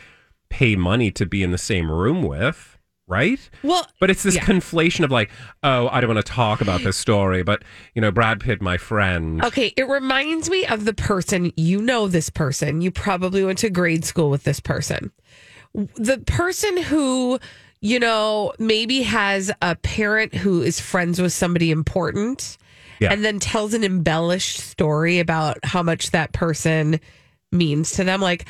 pay 0.47 0.77
money 0.77 1.11
to 1.11 1.25
be 1.25 1.43
in 1.43 1.51
the 1.51 1.57
same 1.57 1.91
room 1.91 2.23
with, 2.23 2.72
right? 3.13 3.39
Well, 3.61 3.87
But 3.99 4.09
it's 4.09 4.23
this 4.23 4.35
yeah. 4.35 4.43
conflation 4.43 5.03
of 5.05 5.11
like, 5.11 5.29
oh, 5.61 5.87
I 5.89 6.01
don't 6.01 6.13
want 6.13 6.25
to 6.25 6.31
talk 6.31 6.59
about 6.61 6.81
this 6.81 6.97
story, 6.97 7.43
but 7.43 7.63
you 7.95 8.01
know, 8.01 8.11
Brad 8.11 8.39
Pitt, 8.39 8.61
my 8.61 8.77
friend. 8.77 9.43
Okay, 9.45 9.73
it 9.77 9.87
reminds 9.87 10.49
me 10.49 10.65
of 10.65 10.85
the 10.85 10.93
person 10.93 11.53
you 11.55 11.81
know. 11.81 12.07
This 12.07 12.29
person 12.29 12.81
you 12.81 12.91
probably 12.91 13.43
went 13.45 13.59
to 13.59 13.69
grade 13.69 14.03
school 14.03 14.29
with. 14.29 14.43
This 14.43 14.59
person, 14.59 15.11
the 15.73 16.17
person 16.25 16.77
who 16.77 17.39
you 17.81 17.99
know 17.99 18.53
maybe 18.59 19.01
has 19.03 19.51
a 19.61 19.75
parent 19.75 20.33
who 20.33 20.61
is 20.61 20.79
friends 20.79 21.21
with 21.21 21.33
somebody 21.33 21.69
important, 21.71 22.57
Yeah. 22.99 23.11
and 23.13 23.23
then 23.23 23.39
tells 23.39 23.73
an 23.73 23.83
embellished 23.83 24.57
story 24.59 25.19
about 25.19 25.57
how 25.63 25.83
much 25.83 26.11
that 26.11 26.31
person 26.33 26.99
means 27.51 27.91
to 27.91 28.03
them. 28.03 28.21
Like, 28.21 28.45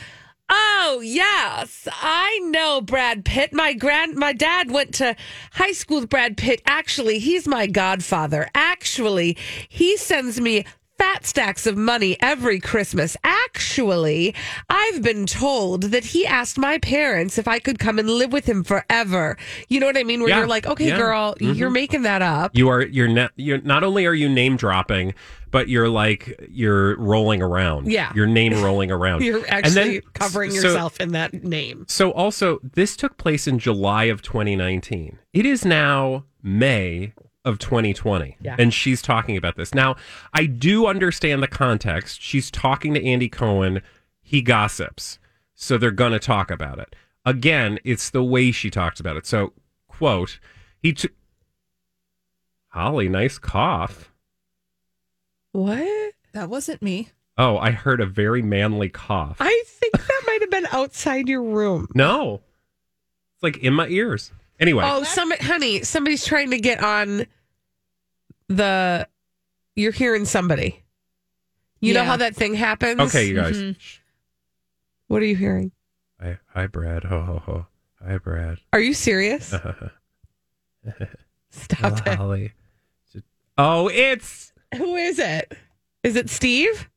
oh 0.49 1.01
yes, 1.03 1.87
I 1.91 2.39
know 2.43 2.81
Brad 2.81 3.25
Pitt. 3.25 3.53
My 3.53 3.73
grand, 3.73 4.15
my 4.15 4.33
dad 4.33 4.71
went 4.71 4.93
to 4.95 5.15
high 5.53 5.71
school 5.71 6.01
with 6.01 6.09
Brad 6.09 6.37
Pitt. 6.37 6.61
Actually, 6.65 7.19
he's 7.19 7.47
my 7.47 7.67
godfather. 7.67 8.49
Actually, 8.53 9.37
he 9.69 9.97
sends 9.97 10.39
me 10.39 10.65
fat 11.03 11.25
stacks 11.25 11.67
of 11.67 11.75
money 11.75 12.15
every 12.21 12.61
Christmas. 12.61 13.17
Actually, 13.25 14.33
I've 14.69 15.01
been 15.01 15.25
told 15.25 15.83
that 15.83 16.05
he 16.05 16.25
asked 16.25 16.57
my 16.57 16.77
parents 16.77 17.37
if 17.37 17.45
I 17.45 17.59
could 17.59 17.77
come 17.77 17.99
and 17.99 18.09
live 18.09 18.31
with 18.31 18.45
him 18.45 18.63
forever. 18.63 19.35
You 19.67 19.81
know 19.81 19.85
what 19.87 19.97
I 19.97 20.03
mean? 20.03 20.21
Where 20.21 20.29
Yeah. 20.29 20.37
you're 20.37 20.47
like, 20.47 20.65
okay, 20.65 20.87
Yeah. 20.87 20.97
girl, 20.97 21.35
you're 21.41 21.67
mm-hmm. 21.67 21.73
making 21.73 22.01
that 22.03 22.21
up. 22.21 22.51
You 22.55 22.69
are 22.69 22.83
you're 22.83 23.09
not 23.09 23.31
you're 23.35 23.59
not 23.59 23.83
only 23.83 24.05
are 24.05 24.13
you 24.13 24.29
name 24.29 24.55
dropping, 24.55 25.13
but 25.51 25.67
you're 25.67 25.89
like 25.89 26.39
you're 26.49 26.97
rolling 26.97 27.41
around. 27.41 27.91
Yeah. 27.91 28.13
Your 28.15 28.25
name 28.27 28.53
rolling 28.63 28.89
around. 28.89 29.23
You're 29.25 29.39
And 29.39 29.65
actually 29.65 29.99
then- 29.99 30.01
covering 30.13 30.51
so- 30.51 30.67
yourself 30.69 30.97
in 31.01 31.11
that 31.11 31.33
name. 31.43 31.85
So 31.89 32.11
also, 32.11 32.59
this 32.63 32.95
took 32.95 33.17
place 33.17 33.45
in 33.45 33.59
July 33.59 34.05
of 34.05 34.21
2019. 34.21 35.17
It 35.33 35.45
is 35.45 35.65
now 35.65 36.23
May 36.41 37.11
of 37.45 37.59
2020. 37.59 38.37
Yeah. 38.41 38.55
And 38.57 38.73
she's 38.73 39.01
talking 39.01 39.37
about 39.37 39.55
this. 39.57 39.73
Now, 39.73 39.95
I 40.33 40.45
do 40.45 40.87
understand 40.87 41.43
the 41.43 41.47
context. 41.47 42.21
She's 42.21 42.49
talking 42.49 42.93
to 42.93 43.05
Andy 43.05 43.29
Cohen. 43.29 43.81
He 44.21 44.41
gossips. 44.41 45.19
So 45.55 45.77
they're 45.77 45.91
going 45.91 46.13
to 46.13 46.19
talk 46.19 46.49
about 46.49 46.79
it. 46.79 46.95
Again, 47.25 47.79
it's 47.83 48.09
the 48.09 48.23
way 48.23 48.51
she 48.51 48.69
talks 48.69 48.99
about 48.99 49.17
it. 49.17 49.25
So, 49.25 49.53
quote, 49.87 50.39
he 50.79 50.93
took 50.93 51.11
Holly, 52.69 53.07
nice 53.07 53.37
cough. 53.37 54.11
What? 55.51 56.13
That 56.33 56.49
wasn't 56.49 56.81
me. 56.81 57.09
Oh, 57.37 57.57
I 57.57 57.71
heard 57.71 58.01
a 58.01 58.05
very 58.05 58.41
manly 58.41 58.89
cough. 58.89 59.37
I 59.39 59.63
think 59.67 59.93
that 59.93 60.23
might 60.27 60.41
have 60.41 60.49
been 60.51 60.67
outside 60.71 61.27
your 61.29 61.43
room. 61.43 61.87
no. 61.93 62.41
It's 63.35 63.43
like 63.43 63.57
in 63.57 63.73
my 63.73 63.87
ears. 63.87 64.31
Anyway. 64.59 64.83
Oh, 64.87 65.03
some 65.03 65.31
honey, 65.41 65.83
somebody's 65.83 66.25
trying 66.25 66.51
to 66.51 66.59
get 66.59 66.83
on 66.83 67.25
the. 68.47 69.07
You're 69.75 69.91
hearing 69.91 70.25
somebody. 70.25 70.83
You 71.81 71.93
know 71.93 72.01
Yeah. 72.01 72.05
how 72.05 72.17
that 72.17 72.35
thing 72.35 72.53
happens. 72.53 72.99
okay, 73.01 73.25
you 73.25 73.35
guys. 73.35 73.57
Mm-hmm. 73.57 73.79
What 75.07 75.21
are 75.21 75.25
you 75.25 75.35
hearing? 75.35 75.71
Hi, 76.21 76.37
hi, 76.53 76.67
Brad. 76.67 77.03
Ho, 77.05 77.21
ho, 77.21 77.39
ho. 77.45 77.65
Hi, 78.05 78.17
Brad. 78.19 78.59
Are 78.71 78.79
you 78.79 78.93
serious? 78.93 79.47
Stop 81.49 81.79
Hello, 81.79 81.95
it. 82.05 82.15
Holly. 82.17 82.51
Oh, 83.57 83.87
it's 83.89 84.53
Who 84.77 84.95
is 84.95 85.19
it? 85.19 85.57
Is 86.03 86.15
it 86.15 86.29
Steve? 86.29 86.89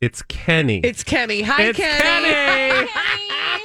it's 0.00 0.22
Kenny. 0.22 0.80
It's 0.80 1.02
Kenny. 1.04 1.42
Hi, 1.42 1.62
It's 1.64 1.78
Kenny. 1.78 2.90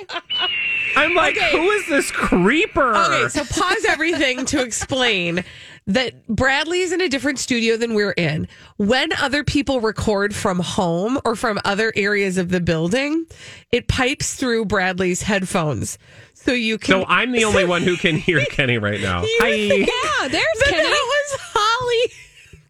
I'm 0.96 1.14
like, 1.16 1.36
Okay. 1.38 1.52
who 1.52 1.70
is 1.72 1.88
this 1.88 2.12
creeper? 2.12 2.96
Okay, 2.96 3.28
so 3.30 3.44
pause 3.46 3.86
everything 3.88 4.46
to 4.46 4.62
explain 4.62 5.44
that 5.88 6.28
Bradley 6.28 6.82
is 6.82 6.92
in 6.92 7.02
a 7.02 7.10
different 7.10 7.40
studio 7.40 7.76
than 7.78 7.94
we're 7.96 8.12
in. 8.12 8.48
When 8.78 9.12
other 9.14 9.44
people 9.44 9.82
record 9.82 10.36
from 10.36 10.60
home 10.60 11.20
or 11.26 11.36
from 11.36 11.60
other 11.66 11.92
areas 11.96 12.38
of 12.38 12.50
the 12.50 12.60
building, 12.62 13.26
it 13.72 13.88
pipes 13.88 14.36
through 14.36 14.66
Bradley's 14.66 15.22
headphones. 15.24 15.98
So 16.36 16.54
you 16.54 16.78
can. 16.78 17.02
So 17.02 17.06
I'm 17.08 17.32
the 17.32 17.44
only 17.46 17.66
one 17.76 17.82
who 17.82 17.98
can 17.98 18.16
hear 18.16 18.46
Kenny 18.46 18.78
right 18.78 19.02
now. 19.02 19.24
You 19.24 19.38
Hi. 19.42 19.50
Yeah, 19.50 20.28
there's 20.28 20.60
that 20.60 20.68
Kenny. 20.70 20.84
that 20.84 21.30
was 21.34 21.40
Holly 21.42 22.14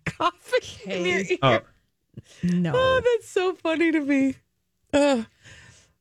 coughing 0.05 0.91
in 0.91 1.05
your 1.05 1.19
ear. 1.19 1.37
Oh, 1.41 1.59
No. 2.43 2.71
Oh, 2.73 3.01
that's 3.03 3.29
so 3.29 3.53
funny 3.55 3.91
to 3.91 3.99
me. 3.99 4.35
Ugh. 4.93 5.25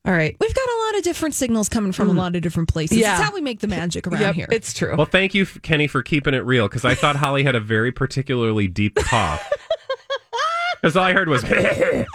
All 0.09 0.15
All 0.15 0.19
right. 0.19 0.35
We've 0.39 0.53
got 0.55 0.67
a 0.67 0.79
lot 0.87 0.97
of 0.97 1.03
different 1.03 1.35
signals 1.35 1.69
coming 1.69 1.91
from 1.91 2.09
a 2.09 2.13
lot 2.13 2.35
of 2.35 2.41
different 2.41 2.67
places. 2.67 2.97
Yeah. 2.97 3.13
It's 3.19 3.23
how 3.23 3.31
we 3.31 3.41
make 3.41 3.59
the 3.59 3.67
magic 3.67 4.07
around 4.07 4.21
Yep, 4.21 4.35
here. 4.35 4.47
it's 4.51 4.73
true. 4.73 4.95
Well, 4.95 5.05
thank 5.05 5.35
you, 5.35 5.45
Kenny, 5.45 5.85
for 5.85 6.01
keeping 6.01 6.33
it 6.33 6.39
real 6.39 6.67
because 6.67 6.83
I 6.83 6.95
thought 6.95 7.15
Holly 7.17 7.43
had 7.43 7.53
a 7.53 7.59
very 7.59 7.91
particularly 7.91 8.67
deep 8.67 8.95
cough. 8.95 9.47
Because 10.81 10.95
all 10.95 11.03
I 11.03 11.11
heard 11.11 11.27
was, 11.27 11.43
I 11.45 12.05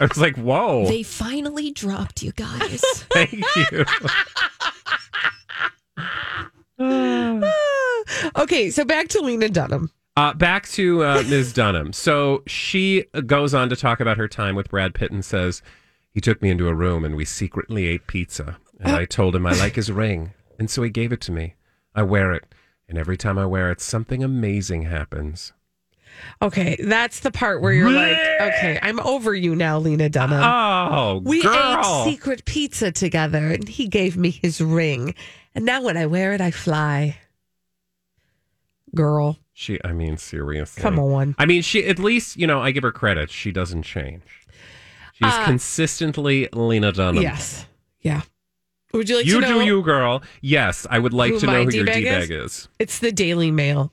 was 0.00 0.16
like, 0.16 0.34
whoa, 0.36 0.86
they 0.86 1.02
finally 1.02 1.70
dropped 1.72 2.22
you 2.22 2.32
guys. 2.32 2.80
thank 3.12 3.44
you. 3.54 3.84
okay, 8.38 8.70
so 8.70 8.82
back 8.86 9.08
to 9.08 9.20
Lena 9.20 9.50
Dunham. 9.50 9.90
Uh, 10.16 10.32
back 10.32 10.66
to 10.68 11.04
uh, 11.04 11.22
Ms. 11.28 11.52
Dunham. 11.52 11.92
So 11.92 12.42
she 12.46 13.04
goes 13.26 13.52
on 13.52 13.68
to 13.68 13.76
talk 13.76 14.00
about 14.00 14.16
her 14.16 14.26
time 14.26 14.54
with 14.54 14.70
Brad 14.70 14.94
Pitt 14.94 15.12
and 15.12 15.22
says, 15.22 15.60
He 16.14 16.20
took 16.20 16.40
me 16.40 16.48
into 16.50 16.68
a 16.68 16.74
room 16.74 17.04
and 17.04 17.16
we 17.16 17.24
secretly 17.24 17.86
ate 17.86 18.06
pizza. 18.06 18.56
And 18.80 18.94
I 18.96 19.04
told 19.04 19.34
him 19.34 19.46
I 19.46 19.52
like 19.52 19.74
his 19.74 19.90
ring. 19.90 20.32
And 20.58 20.70
so 20.70 20.82
he 20.82 20.88
gave 20.90 21.12
it 21.12 21.20
to 21.22 21.32
me. 21.32 21.56
I 21.94 22.02
wear 22.02 22.32
it. 22.32 22.44
And 22.88 22.96
every 22.96 23.16
time 23.16 23.36
I 23.38 23.46
wear 23.46 23.70
it, 23.70 23.80
something 23.80 24.22
amazing 24.22 24.82
happens. 24.82 25.52
Okay, 26.40 26.76
that's 26.84 27.20
the 27.20 27.32
part 27.32 27.60
where 27.60 27.72
you're 27.72 27.90
like, 27.90 28.16
okay, 28.40 28.78
I'm 28.80 29.00
over 29.00 29.34
you 29.34 29.56
now, 29.56 29.78
Lena 29.78 30.08
Dunham. 30.08 30.40
Oh, 30.44 31.20
we 31.24 31.42
girl. 31.42 32.04
ate 32.06 32.12
secret 32.12 32.44
pizza 32.44 32.92
together, 32.92 33.48
and 33.48 33.66
he 33.68 33.88
gave 33.88 34.16
me 34.16 34.30
his 34.30 34.60
ring. 34.60 35.16
And 35.56 35.64
now 35.64 35.82
when 35.82 35.96
I 35.96 36.06
wear 36.06 36.32
it, 36.32 36.40
I 36.40 36.52
fly. 36.52 37.16
Girl, 38.94 39.38
She, 39.52 39.80
I 39.84 39.92
mean, 39.92 40.16
seriously. 40.16 40.80
come 40.80 41.00
on. 41.00 41.34
I 41.36 41.46
mean, 41.46 41.62
she, 41.62 41.84
at 41.86 41.98
least, 41.98 42.36
you 42.36 42.46
know, 42.46 42.60
I 42.60 42.70
give 42.70 42.84
her 42.84 42.92
credit. 42.92 43.28
She 43.28 43.50
doesn't 43.50 43.82
change. 43.82 44.22
She's 45.14 45.32
Uh, 45.32 45.44
consistently 45.44 46.48
Lena 46.52 46.90
Dunham. 46.92 47.22
Yes. 47.22 47.66
Yeah. 48.00 48.22
Would 48.92 49.08
you 49.08 49.16
like 49.16 49.26
You 49.26 49.40
to 49.40 49.40
know? 49.40 49.48
You 49.60 49.60
do 49.60 49.66
you, 49.66 49.82
girl. 49.82 50.22
Yes, 50.40 50.86
I 50.90 50.98
would 50.98 51.12
like 51.12 51.38
to 51.38 51.46
know 51.46 51.64
who 51.64 51.70
your 51.70 51.84
D-bag 51.84 52.04
D-bag 52.04 52.30
is? 52.30 52.44
is. 52.52 52.68
It's 52.78 52.98
the 52.98 53.10
Daily 53.12 53.50
Mail. 53.50 53.92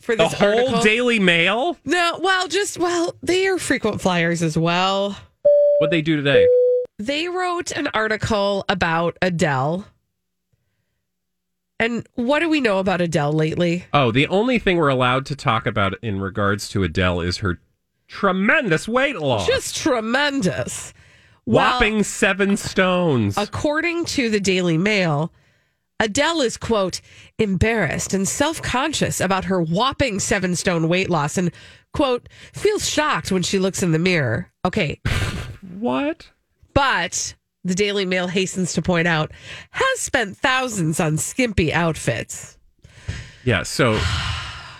For 0.00 0.14
The 0.16 0.24
this 0.24 0.32
whole 0.34 0.58
article. 0.60 0.82
Daily 0.82 1.18
Mail? 1.18 1.76
No, 1.84 2.18
well, 2.22 2.46
just 2.48 2.78
well, 2.78 3.14
they 3.22 3.46
are 3.48 3.58
frequent 3.58 4.00
flyers 4.00 4.42
as 4.42 4.56
well. 4.56 5.16
What'd 5.80 5.90
they 5.92 6.02
do 6.02 6.16
today? 6.16 6.46
They 6.98 7.28
wrote 7.28 7.70
an 7.72 7.88
article 7.94 8.64
about 8.68 9.16
Adele. 9.22 9.84
And 11.80 12.06
what 12.14 12.40
do 12.40 12.48
we 12.48 12.60
know 12.60 12.78
about 12.78 13.00
Adele 13.00 13.32
lately? 13.32 13.86
Oh, 13.92 14.10
the 14.10 14.26
only 14.28 14.58
thing 14.58 14.76
we're 14.78 14.88
allowed 14.88 15.26
to 15.26 15.36
talk 15.36 15.66
about 15.66 15.94
in 16.02 16.20
regards 16.20 16.68
to 16.70 16.82
Adele 16.82 17.20
is 17.20 17.38
her 17.38 17.60
tremendous 18.08 18.88
weight 18.88 19.16
loss. 19.16 19.46
Just 19.46 19.76
tremendous. 19.76 20.92
Well, 21.46 21.72
whopping 21.72 22.02
seven 22.02 22.56
stones. 22.56 23.38
according 23.38 24.04
to 24.06 24.28
the 24.28 24.40
Daily 24.40 24.76
Mail, 24.76 25.32
Adele 26.00 26.42
is, 26.42 26.56
quote, 26.56 27.00
embarrassed 27.38 28.12
and 28.12 28.28
self 28.28 28.60
conscious 28.60 29.20
about 29.20 29.46
her 29.46 29.60
whopping 29.60 30.20
seven 30.20 30.54
stone 30.56 30.88
weight 30.88 31.08
loss 31.08 31.38
and, 31.38 31.50
quote, 31.92 32.28
feels 32.52 32.88
shocked 32.88 33.32
when 33.32 33.42
she 33.42 33.58
looks 33.58 33.82
in 33.82 33.92
the 33.92 33.98
mirror. 33.98 34.50
Okay. 34.64 35.00
what? 35.78 36.30
But 36.74 37.34
the 37.64 37.74
Daily 37.74 38.04
Mail 38.04 38.28
hastens 38.28 38.72
to 38.74 38.82
point 38.82 39.08
out, 39.08 39.32
has 39.70 40.00
spent 40.00 40.36
thousands 40.36 41.00
on 41.00 41.16
skimpy 41.16 41.72
outfits. 41.72 42.58
Yeah, 43.44 43.62
so 43.62 43.98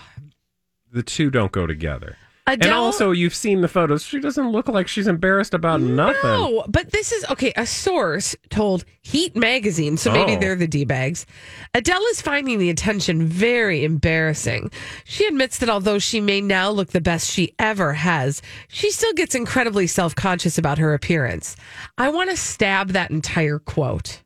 the 0.91 1.03
two 1.03 1.29
don't 1.29 1.51
go 1.51 1.67
together. 1.67 2.15
Adele, 2.53 2.69
and 2.69 2.73
also, 2.73 3.11
you've 3.11 3.35
seen 3.35 3.61
the 3.61 3.67
photos. 3.67 4.03
She 4.03 4.19
doesn't 4.19 4.51
look 4.51 4.67
like 4.67 4.87
she's 4.87 5.07
embarrassed 5.07 5.53
about 5.53 5.81
nothing. 5.81 6.19
No, 6.23 6.63
but 6.67 6.91
this 6.91 7.11
is 7.11 7.25
okay. 7.29 7.53
A 7.55 7.65
source 7.65 8.35
told 8.49 8.85
Heat 9.01 9.35
magazine, 9.35 9.97
so 9.97 10.11
maybe 10.11 10.35
Oh. 10.35 10.39
they're 10.39 10.55
the 10.55 10.67
d 10.67 10.85
bags. 10.85 11.25
Adele 11.73 12.03
is 12.11 12.21
finding 12.21 12.59
the 12.59 12.69
attention 12.69 13.25
very 13.25 13.83
embarrassing. 13.83 14.71
She 15.05 15.25
admits 15.25 15.57
that 15.59 15.69
although 15.69 15.99
she 15.99 16.21
may 16.21 16.41
now 16.41 16.69
look 16.69 16.89
the 16.89 17.01
best 17.01 17.29
she 17.31 17.53
ever 17.59 17.93
has, 17.93 18.41
she 18.67 18.91
still 18.91 19.13
gets 19.13 19.35
incredibly 19.35 19.87
self 19.87 20.15
conscious 20.15 20.57
about 20.57 20.77
her 20.77 20.93
appearance. 20.93 21.55
I 21.97 22.09
want 22.09 22.29
to 22.29 22.37
stab 22.37 22.89
that 22.89 23.11
entire 23.11 23.59
quote 23.59 24.21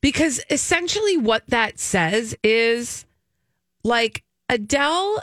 because 0.00 0.40
essentially 0.50 1.16
what 1.16 1.42
that 1.48 1.78
says 1.78 2.34
is 2.42 3.04
like 3.84 4.22
Adele 4.48 5.22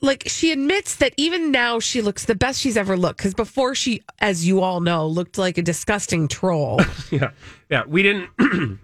like 0.00 0.24
she 0.26 0.52
admits 0.52 0.96
that 0.96 1.12
even 1.16 1.50
now 1.50 1.78
she 1.80 2.00
looks 2.02 2.24
the 2.24 2.34
best 2.34 2.60
she's 2.60 2.76
ever 2.76 2.96
looked 2.96 3.18
because 3.18 3.34
before 3.34 3.74
she 3.74 4.02
as 4.20 4.46
you 4.46 4.60
all 4.60 4.80
know 4.80 5.06
looked 5.06 5.38
like 5.38 5.58
a 5.58 5.62
disgusting 5.62 6.28
troll 6.28 6.80
Yeah, 7.10 7.30
yeah. 7.70 7.82
We 7.86 8.02
didn't. 8.02 8.30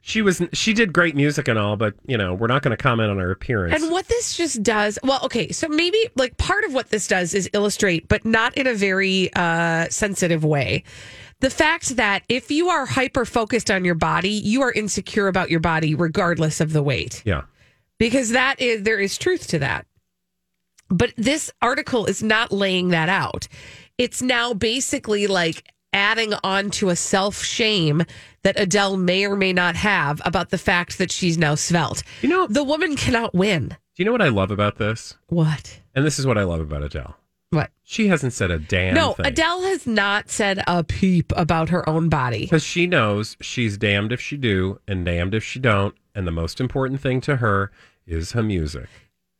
she 0.00 0.22
was. 0.22 0.42
She 0.52 0.72
did 0.72 0.92
great 0.92 1.14
music 1.16 1.48
and 1.48 1.58
all, 1.58 1.76
but 1.76 1.94
you 2.06 2.16
know, 2.16 2.34
we're 2.34 2.46
not 2.46 2.62
going 2.62 2.76
to 2.76 2.82
comment 2.82 3.10
on 3.10 3.18
her 3.18 3.30
appearance. 3.30 3.82
and 3.82 3.92
what 3.92 4.08
this 4.08 4.36
just 4.36 4.62
does 4.62 4.98
well 5.02 5.20
okay 5.24 5.50
so 5.52 5.68
maybe 5.68 5.98
like 6.16 6.36
part 6.38 6.64
of 6.64 6.72
what 6.74 6.90
this 6.90 7.06
does 7.06 7.34
is 7.34 7.48
illustrate 7.52 8.08
but 8.08 8.24
not 8.24 8.56
in 8.56 8.66
a 8.66 8.74
very 8.74 9.30
uh 9.34 9.86
sensitive 9.90 10.44
way 10.44 10.82
the 11.40 11.50
fact 11.50 11.96
that 11.96 12.24
if 12.28 12.50
you 12.50 12.68
are 12.68 12.84
hyper 12.86 13.24
focused 13.24 13.70
on 13.70 13.84
your 13.84 13.94
body 13.94 14.30
you 14.30 14.62
are 14.62 14.72
insecure 14.72 15.28
about 15.28 15.50
your 15.50 15.60
body 15.60 15.94
regardless 15.94 16.60
of 16.60 16.72
the 16.72 16.82
weight 16.82 17.22
yeah. 17.24 17.42
because 17.98 18.30
that 18.30 18.60
is 18.60 18.82
there 18.82 18.98
is 18.98 19.16
truth 19.18 19.46
to 19.48 19.58
that. 19.58 19.86
But 20.90 21.12
this 21.16 21.50
article 21.60 22.06
is 22.06 22.22
not 22.22 22.52
laying 22.52 22.88
that 22.88 23.08
out. 23.08 23.48
It's 23.98 24.22
now 24.22 24.54
basically 24.54 25.26
like 25.26 25.72
adding 25.92 26.34
on 26.44 26.70
to 26.70 26.88
a 26.90 26.96
self 26.96 27.42
shame 27.42 28.04
that 28.42 28.58
Adele 28.58 28.96
may 28.96 29.24
or 29.26 29.36
may 29.36 29.52
not 29.52 29.74
have 29.76 30.20
about 30.24 30.50
the 30.50 30.58
fact 30.58 30.98
that 30.98 31.10
she's 31.10 31.36
now 31.38 31.54
svelte. 31.54 32.02
You 32.22 32.28
know, 32.28 32.46
The 32.46 32.64
woman 32.64 32.96
cannot 32.96 33.34
win. 33.34 33.68
do 33.68 33.76
you 33.96 34.04
know 34.04 34.12
what 34.12 34.22
I 34.22 34.28
love 34.28 34.50
about 34.50 34.78
this? 34.78 35.16
What? 35.26 35.80
And 35.94 36.04
this 36.04 36.18
is 36.18 36.26
what 36.26 36.38
I 36.38 36.44
love 36.44 36.60
about 36.60 36.82
Adele. 36.84 37.16
What? 37.50 37.70
She 37.82 38.08
hasn't 38.08 38.34
said 38.34 38.50
a 38.50 38.58
damn 38.58 38.94
no, 38.94 39.14
thing. 39.14 39.26
Adele 39.26 39.62
has 39.62 39.86
not 39.86 40.28
said 40.30 40.62
a 40.66 40.84
peep 40.84 41.32
about 41.34 41.70
her 41.70 41.88
own 41.88 42.08
body. 42.10 42.40
Because 42.42 42.62
she 42.62 42.86
knows 42.86 43.36
she's 43.40 43.78
damned 43.78 44.12
if 44.12 44.20
she 44.20 44.36
do 44.36 44.80
and 44.86 45.04
damned 45.04 45.34
if 45.34 45.42
she 45.42 45.58
don't. 45.58 45.94
And 46.14 46.26
the 46.26 46.30
most 46.32 46.60
important 46.60 47.00
thing 47.00 47.20
to 47.22 47.36
her 47.36 47.72
is 48.06 48.32
her 48.32 48.42
music. 48.42 48.88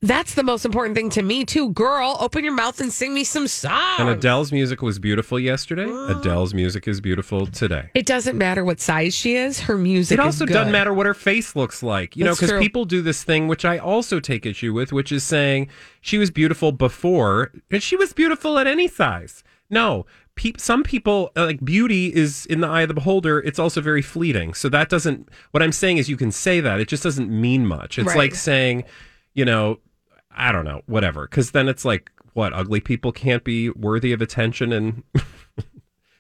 That's 0.01 0.35
the 0.35 0.45
most 0.45 0.65
important 0.65 0.95
thing 0.97 1.11
to 1.11 1.23
me, 1.23 1.45
too. 1.45 1.71
Girl, 1.71 2.17
open 2.21 2.45
your 2.45 2.55
mouth 2.55 2.81
and 2.81 2.93
sing 2.93 3.13
me 3.15 3.25
some 3.25 3.49
songs. 3.49 3.99
And 3.99 4.09
Adele's 4.09 4.53
music 4.53 4.81
was 4.81 5.01
beautiful 5.01 5.41
yesterday. 5.41 5.89
Adele's 5.89 6.55
music 6.55 6.87
is 6.87 7.01
beautiful 7.01 7.47
today. 7.47 7.91
it 7.95 8.07
doesn't 8.07 8.39
matter 8.39 8.65
what 8.65 8.79
size 8.81 9.13
she 9.13 9.35
is, 9.35 9.59
her 9.61 9.77
music 9.77 10.19
It 10.19 10.21
also 10.21 10.47
doesn't 10.47 10.71
matter 10.71 10.95
what 10.95 11.07
her 11.07 11.15
face 11.15 11.57
looks 11.57 11.83
like, 11.83 12.17
you 12.17 12.25
know, 12.25 12.33
because 12.35 12.53
people 12.61 12.85
do 12.85 13.03
this 13.03 13.25
thing, 13.25 13.49
which 13.49 13.65
I 13.65 13.79
also 13.79 14.21
take 14.21 14.47
issue 14.47 14.73
with, 14.73 14.93
which 14.93 15.11
is 15.11 15.25
saying 15.25 15.69
she 16.01 16.17
was 16.17 16.31
beautiful 16.31 16.71
before 16.71 17.51
and 17.73 17.83
she 17.83 17.97
was 17.97 18.13
beautiful 18.13 18.57
at 18.61 18.69
any 18.69 18.87
size. 18.87 19.43
No, 19.69 20.07
some 20.59 20.85
people 20.85 21.33
uh, 21.37 21.45
like 21.47 21.65
beauty 21.65 22.15
is 22.15 22.47
in 22.47 22.61
the 22.61 22.69
eye 22.69 22.83
of 22.83 22.89
the 22.89 22.95
beholder. 22.95 23.41
It's 23.41 23.59
also 23.59 23.81
very 23.81 24.03
fleeting. 24.03 24.55
So 24.55 24.69
that 24.69 24.89
doesn't. 24.89 25.29
What 25.51 25.63
I'm 25.63 25.73
saying 25.73 25.97
is, 25.99 26.09
you 26.09 26.17
can 26.17 26.31
say 26.31 26.61
that. 26.61 26.79
It 26.81 26.87
just 26.87 27.03
doesn't 27.03 27.29
mean 27.29 27.67
much. 27.67 27.99
It's 27.99 28.07
Right. 28.07 28.17
like 28.17 28.35
saying, 28.37 28.85
you 29.35 29.45
know, 29.45 29.81
I 30.39 30.53
don't 30.53 30.65
know, 30.65 30.81
whatever. 30.87 31.27
Because 31.27 31.51
then 31.51 31.69
it's 31.69 31.85
like, 31.85 32.11
what 32.35 32.53
ugly 32.55 32.81
people 32.81 33.11
can't 33.13 33.43
be 33.45 33.71
worthy 33.71 34.13
of 34.13 34.23
attention 34.23 34.73
and. 34.73 35.03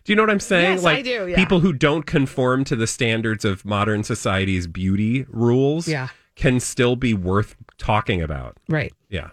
Do 0.04 0.12
you 0.12 0.16
know 0.16 0.22
what 0.22 0.30
I'm 0.30 0.40
saying? 0.40 0.72
Yes, 0.76 0.82
like 0.84 0.98
I 1.00 1.02
do, 1.02 1.26
yeah. 1.28 1.36
people 1.36 1.60
who 1.60 1.70
don't 1.74 2.06
conform 2.06 2.64
to 2.64 2.76
the 2.76 2.86
standards 2.86 3.44
of 3.44 3.66
modern 3.66 4.02
society's 4.04 4.66
beauty 4.66 5.26
rules 5.28 5.86
Yeah. 5.86 6.08
can 6.34 6.60
still 6.60 6.96
be 6.96 7.12
worth 7.12 7.54
talking 7.76 8.22
about. 8.22 8.56
Right. 8.70 8.90
Yeah. 9.10 9.28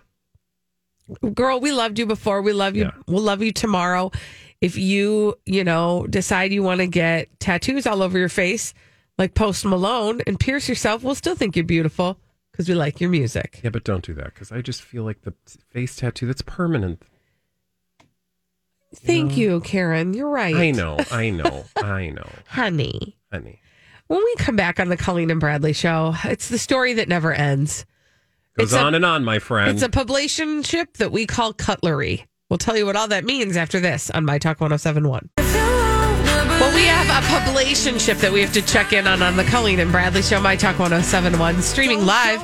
girl 1.34 1.60
we 1.62 1.71
loved 1.71 1.98
you 1.98 2.06
before 2.06 2.41
we 2.41 2.52
love 2.52 2.76
you 2.76 2.84
Yeah. 2.86 2.91
we'll 3.08 3.21
love 3.24 3.41
you 3.41 3.52
tomorrow 3.54 4.12
if 4.60 4.76
you 4.78 5.36
you 5.45 5.63
know 5.63 6.06
decide 6.10 6.52
you 6.52 6.63
want 6.63 6.80
to 6.82 6.88
get 6.88 7.30
tattoos 7.39 7.86
all 7.88 8.02
over 8.02 8.17
your 8.17 8.28
face 8.30 8.74
like 9.17 9.34
post 9.36 9.63
malone 9.65 10.21
and 10.28 10.39
pierce 10.39 10.67
yourself 10.67 11.04
we'll 11.04 11.15
still 11.15 11.36
think 11.36 11.56
you're 11.56 11.63
beautiful 11.63 12.17
because 12.56 12.70
we 12.70 12.76
like 12.76 13.02
your 13.02 13.10
music. 13.10 13.60
Yeah, 13.63 13.70
but 13.70 13.84
don't 13.84 14.04
do 14.04 14.13
that 14.13 14.34
because 14.34 14.52
I 14.52 14.62
just 14.62 14.82
feel 14.82 15.04
like 15.04 15.22
the 15.24 15.34
face 15.72 15.96
tattoo 15.96 16.26
that's 16.28 16.41
permanent. 16.41 17.02
thank 18.96 19.36
you 19.38 19.60
karen. 19.62 20.13
You're 20.13 20.30
right. 20.30 20.56
I 20.56 20.72
know, 20.72 20.98
I 21.12 21.30
know, 21.30 21.65
I 21.76 22.10
know, 22.10 22.28
honey. 22.48 23.18
Honey. 23.32 23.60
when 24.08 24.20
we 24.24 24.36
come 24.38 24.56
back 24.56 24.80
on 24.80 24.88
the 24.89 24.96
colleen 24.96 25.30
and 25.32 25.39
bradley 25.41 25.74
show 25.74 26.13
it's 26.24 26.48
the 26.48 26.58
story 26.58 26.94
that 26.94 27.10
never 27.10 27.34
ends. 27.34 27.86
Goes 28.58 28.72
It's 28.72 28.74
a- 28.74 28.80
on 28.86 28.96
and 28.96 29.04
on, 29.04 29.26
my 29.26 29.39
friend. 29.39 29.72
it's 29.72 29.82
a 29.84 29.89
publication 29.89 30.63
ship 30.63 30.96
that 30.98 31.12
we 31.12 31.26
call 31.26 31.52
cutlery. 31.52 32.26
We'll 32.50 32.58
tell 32.60 32.78
you 32.78 32.86
what 32.86 32.96
all 32.96 33.10
that 33.10 33.26
means 33.26 33.58
after 33.58 33.80
this 33.82 34.10
on 34.12 34.24
my 34.24 34.38
talk 34.38 34.62
1071 34.62 35.30
Well, 36.65 36.73
we 36.73 36.86
have 36.86 37.06
a 37.06 37.21
publicationship 37.28 38.17
that 38.21 38.34
we 38.34 38.41
have 38.41 38.51
to 38.54 38.62
check 38.63 38.91
in 38.91 39.06
on 39.06 39.21
on 39.21 39.38
the 39.38 39.43
Colleen 39.43 39.80
and 39.80 39.91
Bradley 39.91 40.23
Show, 40.23 40.41
My 40.41 40.56
Talk 40.56 40.80
1071, 40.80 41.62
streaming 41.62 42.08
live 42.08 42.41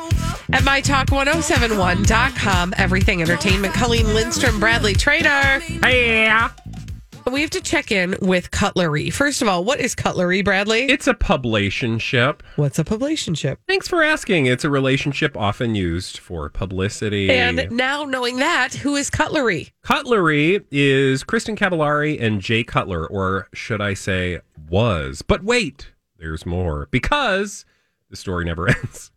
at 0.54 0.62
MyTalk1071.com. 0.62 2.76
Everything 2.78 3.24
Entertainment. 3.24 3.74
Colleen 3.74 4.14
Lindstrom, 4.14 4.60
Bradley 4.60 4.94
Traynor. 4.94 5.62
hey, 5.62 6.28
We 7.30 7.42
have 7.42 7.50
to 7.52 7.62
check 7.62 7.92
in 7.92 8.16
with 8.22 8.52
cutlery. 8.52 9.10
First 9.10 9.42
of 9.42 9.48
all, 9.48 9.64
what 9.64 9.80
is 9.80 9.96
cutlery, 9.96 10.42
Bradley? 10.42 10.84
It's 10.84 11.08
a 11.08 11.14
publicationship. 11.14 12.42
What's 12.56 12.80
a 12.80 12.84
publicationship? 12.84 13.58
Thanks 13.68 13.88
for 13.88 14.04
asking. 14.04 14.48
It's 14.48 14.64
a 14.64 14.70
relationship 14.70 15.38
often 15.38 15.76
used 15.76 16.18
for 16.18 16.50
publicity. 16.50 17.30
And 17.30 17.72
now 17.72 18.04
knowing 18.04 18.38
that, 18.38 18.74
who 18.74 18.96
is 18.96 19.10
cutlery? 19.10 19.70
Cutlery 19.84 20.62
is 20.72 21.24
Kristin 21.24 21.58
Cavallari 21.58 22.22
and 22.22 22.42
Jay 22.42 22.64
Cutler, 22.64 23.06
or 23.08 23.48
should 23.54 23.82
I 23.82 23.94
say, 23.94 24.40
was. 24.70 25.22
But 25.22 25.44
wait, 25.44 25.92
there's 26.18 26.46
more 26.46 26.88
because 26.92 27.66
the 28.10 28.16
story 28.18 28.46
never 28.46 28.68
ends. 28.76 29.12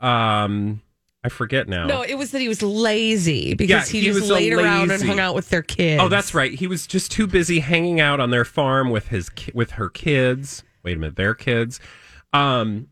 Um, 0.00 0.80
I 1.28 1.30
forget 1.30 1.68
now. 1.68 1.86
No, 1.86 2.00
it 2.02 2.14
was 2.14 2.30
that 2.30 2.40
he 2.40 2.48
was 2.48 2.62
lazy 2.62 3.52
because 3.52 3.92
Yeah, 3.92 4.00
he, 4.00 4.06
he 4.06 4.12
just 4.12 4.30
laid 4.30 4.54
around 4.54 4.90
and 4.90 5.02
hung 5.02 5.20
out 5.20 5.34
with 5.34 5.50
their 5.50 5.60
kids. 5.62 6.02
Oh, 6.02 6.08
that's 6.08 6.32
right. 6.32 6.52
He 6.52 6.66
was 6.66 6.86
just 6.86 7.12
too 7.12 7.26
busy 7.26 7.60
hanging 7.60 8.00
out 8.00 8.18
on 8.18 8.30
their 8.30 8.46
farm 8.46 8.88
with 8.88 9.08
his 9.08 9.28
ki- 9.28 9.52
with 9.54 9.72
her 9.72 9.90
kids. 9.90 10.64
Wait 10.82 10.96
a 10.96 11.00
minute, 11.00 11.16
their 11.16 11.34
kids. 11.34 11.80
Um, 12.32 12.88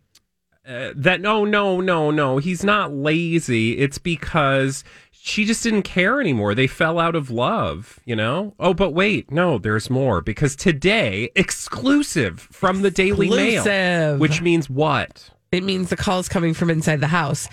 uh, 0.68 0.92
that 0.94 1.22
no, 1.22 1.46
no, 1.46 1.81
no, 1.81 2.11
no. 2.11 2.37
He's 2.37 2.62
not 2.62 2.92
lazy. 2.92 3.79
It's 3.79 3.96
because 3.96 4.85
she 5.12 5.46
just 5.46 5.62
didn't 5.62 5.83
care 5.85 6.20
anymore. 6.20 6.55
They 6.55 6.66
fell 6.66 6.99
out 6.99 7.14
of 7.14 7.31
love. 7.31 8.01
You 8.05 8.16
know. 8.16 8.55
Oh, 8.61 8.75
but 8.75 8.90
wait, 8.90 9.31
no. 9.31 9.57
There's 9.57 9.88
more 9.88 10.20
because 10.20 10.55
today, 10.57 11.31
exclusive 11.35 12.40
from 12.40 12.83
the 12.83 12.90
Daily 12.90 13.31
Mail, 13.31 14.18
which 14.18 14.42
means 14.42 14.68
what? 14.68 15.31
It 15.53 15.62
means 15.62 15.88
the 15.88 15.96
call 15.96 16.18
is 16.18 16.29
coming 16.29 16.53
from 16.53 16.68
inside 16.68 17.01
the 17.01 17.07
house. 17.07 17.49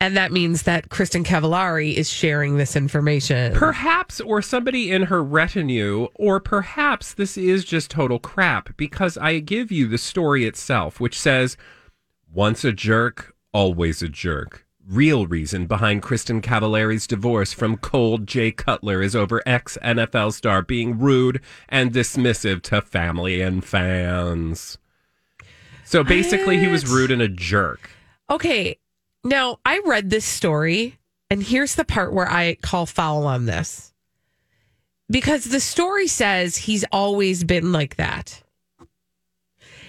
And 0.00 0.14
that 0.16 0.30
means 0.30 0.64
that 0.64 0.90
Kristin 0.90 1.24
Cavallari 1.24 1.94
is 1.94 2.10
sharing 2.10 2.58
this 2.58 2.76
information. 2.76 3.54
Perhaps, 3.54 4.20
or 4.20 4.42
somebody 4.42 4.92
in 4.92 5.04
her 5.04 5.24
retinue, 5.24 6.08
or 6.14 6.38
perhaps 6.38 7.14
this 7.14 7.38
is 7.38 7.64
just 7.64 7.90
total 7.90 8.18
crap 8.18 8.76
because 8.76 9.16
I 9.16 9.38
give 9.38 9.72
you 9.72 9.88
the 9.88 9.96
story 9.96 10.44
itself, 10.44 11.00
which 11.00 11.18
says, 11.18 11.56
once 12.30 12.62
a 12.62 12.72
jerk, 12.72 13.34
always 13.54 14.02
a 14.02 14.08
jerk. 14.08 14.66
Real 14.86 15.26
reason 15.26 15.66
behind 15.66 16.02
Kristin 16.02 16.42
Cavallari's 16.42 17.06
divorce 17.06 17.54
from 17.54 17.78
cold 17.78 18.26
Jay 18.26 18.52
Cutler 18.52 19.02
is 19.02 19.16
over 19.16 19.42
ex 19.46 19.78
NFL 19.82 20.34
star 20.34 20.60
being 20.62 20.98
rude 20.98 21.40
and 21.68 21.92
dismissive 21.92 22.60
to 22.62 22.82
family 22.82 23.40
and 23.40 23.64
fans. 23.64 24.76
So 25.84 26.04
basically, 26.04 26.58
he 26.58 26.68
was 26.68 26.86
rude 26.86 27.10
and 27.10 27.22
a 27.22 27.28
jerk. 27.28 27.90
Okay. 28.28 28.78
Now, 29.26 29.58
I 29.64 29.80
read 29.84 30.08
this 30.08 30.24
story, 30.24 30.98
and 31.30 31.42
here's 31.42 31.74
the 31.74 31.84
part 31.84 32.12
where 32.12 32.30
I 32.30 32.54
call 32.62 32.86
foul 32.86 33.26
on 33.26 33.46
this. 33.46 33.92
Because 35.10 35.44
the 35.46 35.58
story 35.58 36.06
says 36.06 36.56
he's 36.56 36.84
always 36.92 37.42
been 37.42 37.72
like 37.72 37.96
that. 37.96 38.40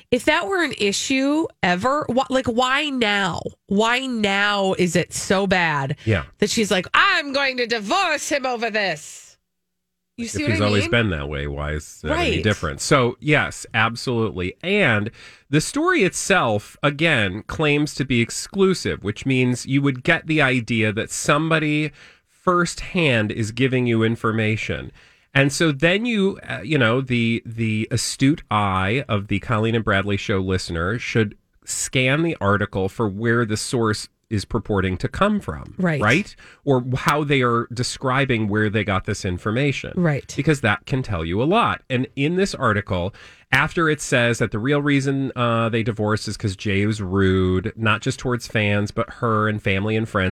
If 0.10 0.26
that 0.26 0.47
were 0.47 0.63
an 0.63 0.73
issue 0.80 1.45
ever, 1.62 2.08
wh- 2.10 2.32
like 2.32 2.47
why 2.47 2.89
now? 2.89 3.41
Why 3.67 4.06
now 4.08 4.73
is 4.73 4.95
it 4.95 5.13
so 5.13 5.45
bad 5.45 5.97
Yeah. 6.06 6.23
that 6.39 6.50
she's 6.50 6.71
like, 6.71 6.88
I'm 6.93 7.32
going 7.34 7.58
to 7.58 7.67
divorce 7.67 8.30
him 8.30 8.45
over 8.45 8.69
this? 8.71 9.27
You 10.18 10.28
see 10.28 10.44
if 10.44 10.50
he's 10.50 10.62
I 10.62 10.66
always 10.66 10.88
been 10.88 11.12
that 11.12 11.30
way, 11.30 11.46
why 11.46 11.74
is 11.74 12.02
that 12.02 12.12
any 12.18 12.32
Right. 12.38 12.44
different? 12.44 12.82
So, 12.82 13.18
yes, 13.20 13.68
absolutely. 13.76 14.56
And 14.64 15.12
the 15.52 15.62
story 15.62 16.02
itself, 16.04 16.76
again, 16.82 17.44
claims 17.44 17.94
to 17.96 18.04
be 18.04 18.20
exclusive, 18.20 19.04
which 19.04 19.28
means 19.28 19.68
you 19.68 19.80
would 19.84 20.04
get 20.04 20.26
the 20.26 20.42
idea 20.42 20.92
that 20.92 21.12
somebody 21.12 21.92
firsthand 22.28 23.32
is 23.32 23.52
giving 23.52 23.86
you 23.86 24.02
information. 24.02 24.92
And 25.36 25.54
so 25.54 25.72
then 25.72 26.08
you, 26.08 26.40
uh, 26.50 26.62
you 26.64 26.80
know, 26.80 27.00
the 27.00 27.44
the 27.46 27.88
astute 27.92 28.42
eye 28.50 29.06
of 29.08 29.28
the 29.28 29.40
Colleen 29.40 29.76
and 29.76 29.84
Bradley 29.86 30.18
show 30.18 30.40
listener 30.40 30.98
should 30.98 31.38
scan 31.64 32.24
the 32.24 32.36
article 32.42 32.90
for 32.90 33.08
where 33.08 33.46
the 33.46 33.58
source 33.58 34.08
is 34.30 34.46
purporting 34.46 34.98
to 34.98 35.08
come 35.08 35.40
from, 35.40 35.74
Right. 35.78 36.02
Right, 36.02 36.36
or 36.66 36.84
how 36.96 37.24
they 37.24 37.42
are 37.42 37.68
describing 37.74 38.48
where 38.48 38.70
they 38.70 38.84
got 38.84 39.06
this 39.06 39.26
information, 39.26 39.94
Right. 39.96 40.34
Because 40.36 40.62
that 40.62 40.86
can 40.86 41.04
tell 41.04 41.24
you 41.24 41.42
a 41.42 41.46
lot. 41.46 41.82
And 41.90 42.08
in 42.16 42.36
this 42.36 42.54
article, 42.54 43.13
after 43.52 43.90
it 43.90 44.02
says 44.02 44.40
that 44.40 44.52
the 44.52 44.60
real 44.60 44.82
reason 44.82 45.32
uh, 45.36 45.70
they 45.70 45.84
divorced 45.84 46.28
is 46.28 46.38
because 46.38 46.56
Jay 46.56 46.86
was 46.86 47.02
rude, 47.02 47.74
not 47.76 48.02
just 48.02 48.20
towards 48.20 48.48
fans, 48.48 48.92
but 48.92 49.10
her 49.10 49.48
and 49.48 49.62
family 49.62 49.96
and 49.96 50.08
friends. 50.08 50.32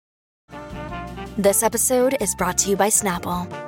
This 1.37 1.63
episode 1.63 2.17
is 2.21 2.35
brought 2.35 2.59
to 2.59 2.71
you 2.71 2.77
by 2.77 2.89
Snapple. 2.89 3.68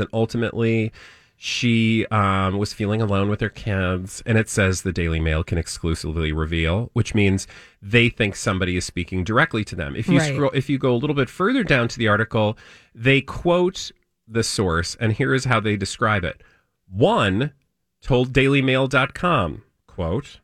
And 0.00 0.08
ultimately, 0.12 0.92
she 1.36 2.06
um, 2.06 2.58
was 2.58 2.72
feeling 2.72 3.02
alone 3.02 3.28
with 3.28 3.40
her 3.40 3.48
kids. 3.48 4.22
And 4.24 4.38
it 4.38 4.48
says 4.48 4.82
the 4.82 4.92
Daily 4.92 5.20
Mail 5.20 5.42
can 5.44 5.58
exclusively 5.58 6.32
reveal, 6.32 6.90
which 6.92 7.14
means 7.14 7.46
they 7.82 8.08
think 8.08 8.36
somebody 8.36 8.76
is 8.76 8.84
speaking 8.84 9.24
directly 9.24 9.64
to 9.64 9.76
them. 9.76 9.96
If 9.96 10.08
you 10.08 10.18
Right. 10.18 10.32
scroll, 10.34 10.50
if 10.54 10.70
you 10.70 10.78
go 10.78 10.94
a 10.94 10.96
little 10.96 11.16
bit 11.16 11.28
further 11.28 11.64
down 11.64 11.88
to 11.88 11.98
the 11.98 12.08
article, 12.08 12.56
they 12.94 13.20
quote 13.20 13.90
the 14.26 14.42
source, 14.42 14.96
and 14.98 15.12
here 15.12 15.34
is 15.34 15.44
how 15.44 15.60
they 15.60 15.76
describe 15.76 16.24
it. 16.24 16.42
One 16.88 17.52
told 18.00 18.32
DailyMail.com, 18.32 19.62
quote, 19.86 20.40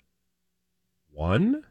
one? 1.12 1.64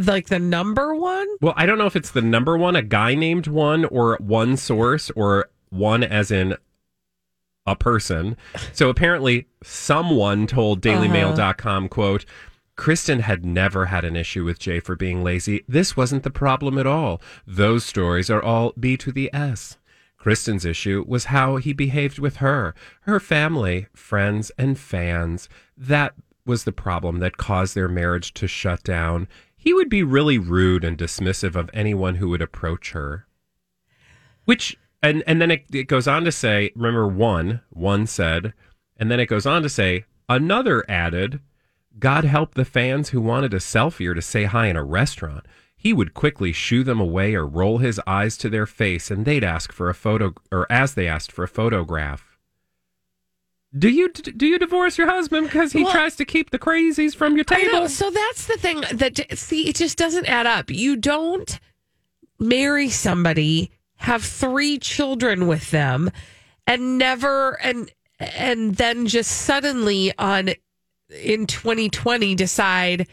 Like 0.00 0.26
the 0.26 0.40
number 0.40 0.94
one? 0.96 1.28
Well, 1.40 1.54
I 1.56 1.66
don't 1.66 1.78
know 1.78 1.86
if 1.86 1.94
it's 1.94 2.10
the 2.10 2.20
number 2.22 2.56
one, 2.58 2.74
a 2.74 2.82
guy 2.82 3.14
named 3.14 3.46
one, 3.46 3.84
or 3.84 4.16
one 4.20 4.56
source, 4.56 5.10
or 5.12 5.48
one 5.70 6.02
as 6.02 6.30
in 6.30 6.56
a 7.66 7.76
person. 7.76 8.36
So 8.72 8.88
apparently, 8.88 9.46
someone 9.62 10.46
told 10.46 10.80
DailyMail.com, 10.80 11.84
uh-huh. 11.84 11.88
quote, 11.88 12.24
Kristin 12.76 13.20
had 13.20 13.44
never 13.44 13.86
had 13.86 14.04
an 14.04 14.16
issue 14.16 14.44
with 14.44 14.58
Jay 14.58 14.80
for 14.80 14.96
being 14.96 15.22
lazy. 15.22 15.64
This 15.68 15.96
wasn't 15.96 16.24
the 16.24 16.30
problem 16.30 16.76
at 16.76 16.86
all. 16.86 17.22
Those 17.46 17.84
stories 17.84 18.30
are 18.30 18.42
all 18.42 18.72
B 18.78 18.96
to 18.96 19.12
the 19.12 19.32
S. 19.32 19.78
Kristin's 20.18 20.64
issue 20.64 21.04
was 21.06 21.26
how 21.26 21.56
he 21.56 21.72
behaved 21.72 22.18
with 22.18 22.36
her, 22.36 22.74
her 23.02 23.20
family, 23.20 23.86
friends, 23.94 24.50
and 24.58 24.78
fans. 24.78 25.48
That 25.76 26.14
was 26.46 26.64
the 26.64 26.72
problem 26.72 27.18
that 27.18 27.36
caused 27.36 27.74
their 27.74 27.88
marriage 27.88 28.34
to 28.34 28.48
shut 28.48 28.82
down. 28.82 29.28
He 29.56 29.72
would 29.72 29.88
be 29.88 30.02
really 30.02 30.38
rude 30.38 30.82
and 30.82 30.98
dismissive 30.98 31.54
of 31.54 31.70
anyone 31.72 32.16
who 32.16 32.28
would 32.30 32.42
approach 32.42 32.92
her. 32.92 33.26
Which 34.46 34.76
and 35.04 35.22
and 35.26 35.40
then 35.40 35.50
it, 35.50 35.64
it 35.72 35.84
goes 35.84 36.08
on 36.08 36.24
to 36.24 36.32
say, 36.32 36.72
remember 36.74 37.06
one, 37.06 37.60
one 37.70 38.06
said, 38.06 38.52
and 38.96 39.10
then 39.10 39.20
it 39.20 39.26
goes 39.26 39.46
on 39.46 39.62
to 39.62 39.68
say, 39.68 40.04
another 40.28 40.84
added, 40.88 41.40
God 41.98 42.24
help 42.24 42.54
the 42.54 42.64
fans 42.64 43.10
who 43.10 43.20
wanted 43.20 43.54
a 43.54 43.58
selfie 43.58 44.08
or 44.08 44.14
to 44.14 44.22
say 44.22 44.44
hi 44.44 44.66
in 44.66 44.76
a 44.76 44.82
restaurant. 44.84 45.46
He 45.76 45.92
would 45.92 46.14
quickly 46.14 46.52
shoo 46.52 46.82
them 46.82 46.98
away 46.98 47.34
or 47.34 47.46
roll 47.46 47.78
his 47.78 48.00
eyes 48.06 48.38
to 48.38 48.48
their 48.48 48.64
face, 48.66 49.10
and 49.10 49.24
they'd 49.26 49.44
ask 49.44 49.70
for 49.70 49.90
a 49.90 49.94
photo, 49.94 50.32
or 50.50 50.66
as 50.72 50.94
they 50.94 51.06
asked 51.06 51.30
for 51.30 51.44
a 51.44 51.48
photograph. 51.48 52.38
Do 53.76 53.88
you 53.90 54.08
do 54.10 54.46
you 54.46 54.58
divorce 54.58 54.96
your 54.96 55.08
husband 55.08 55.48
because 55.48 55.72
he 55.72 55.82
Well- 55.82 55.92
tries 55.92 56.16
to 56.16 56.24
keep 56.24 56.50
the 56.50 56.58
crazies 56.58 57.14
from 57.14 57.34
your 57.34 57.44
table? 57.44 57.88
So 57.88 58.08
that's 58.10 58.46
the 58.46 58.56
thing 58.56 58.82
that 58.92 59.36
see, 59.36 59.68
it 59.68 59.76
just 59.76 59.98
doesn't 59.98 60.26
add 60.26 60.46
up. 60.46 60.70
You 60.70 60.96
don't 60.96 61.58
marry 62.38 62.88
somebody, 62.88 63.70
have 64.04 64.22
three 64.22 64.78
children 64.78 65.46
with 65.46 65.70
them, 65.70 66.10
and 66.66 66.98
never 66.98 67.58
and 67.62 67.90
and 68.20 68.76
then 68.76 69.06
just 69.06 69.30
suddenly 69.30 70.12
on 70.18 70.50
in 71.10 71.46
2020 71.46 72.34
decide 72.34 73.06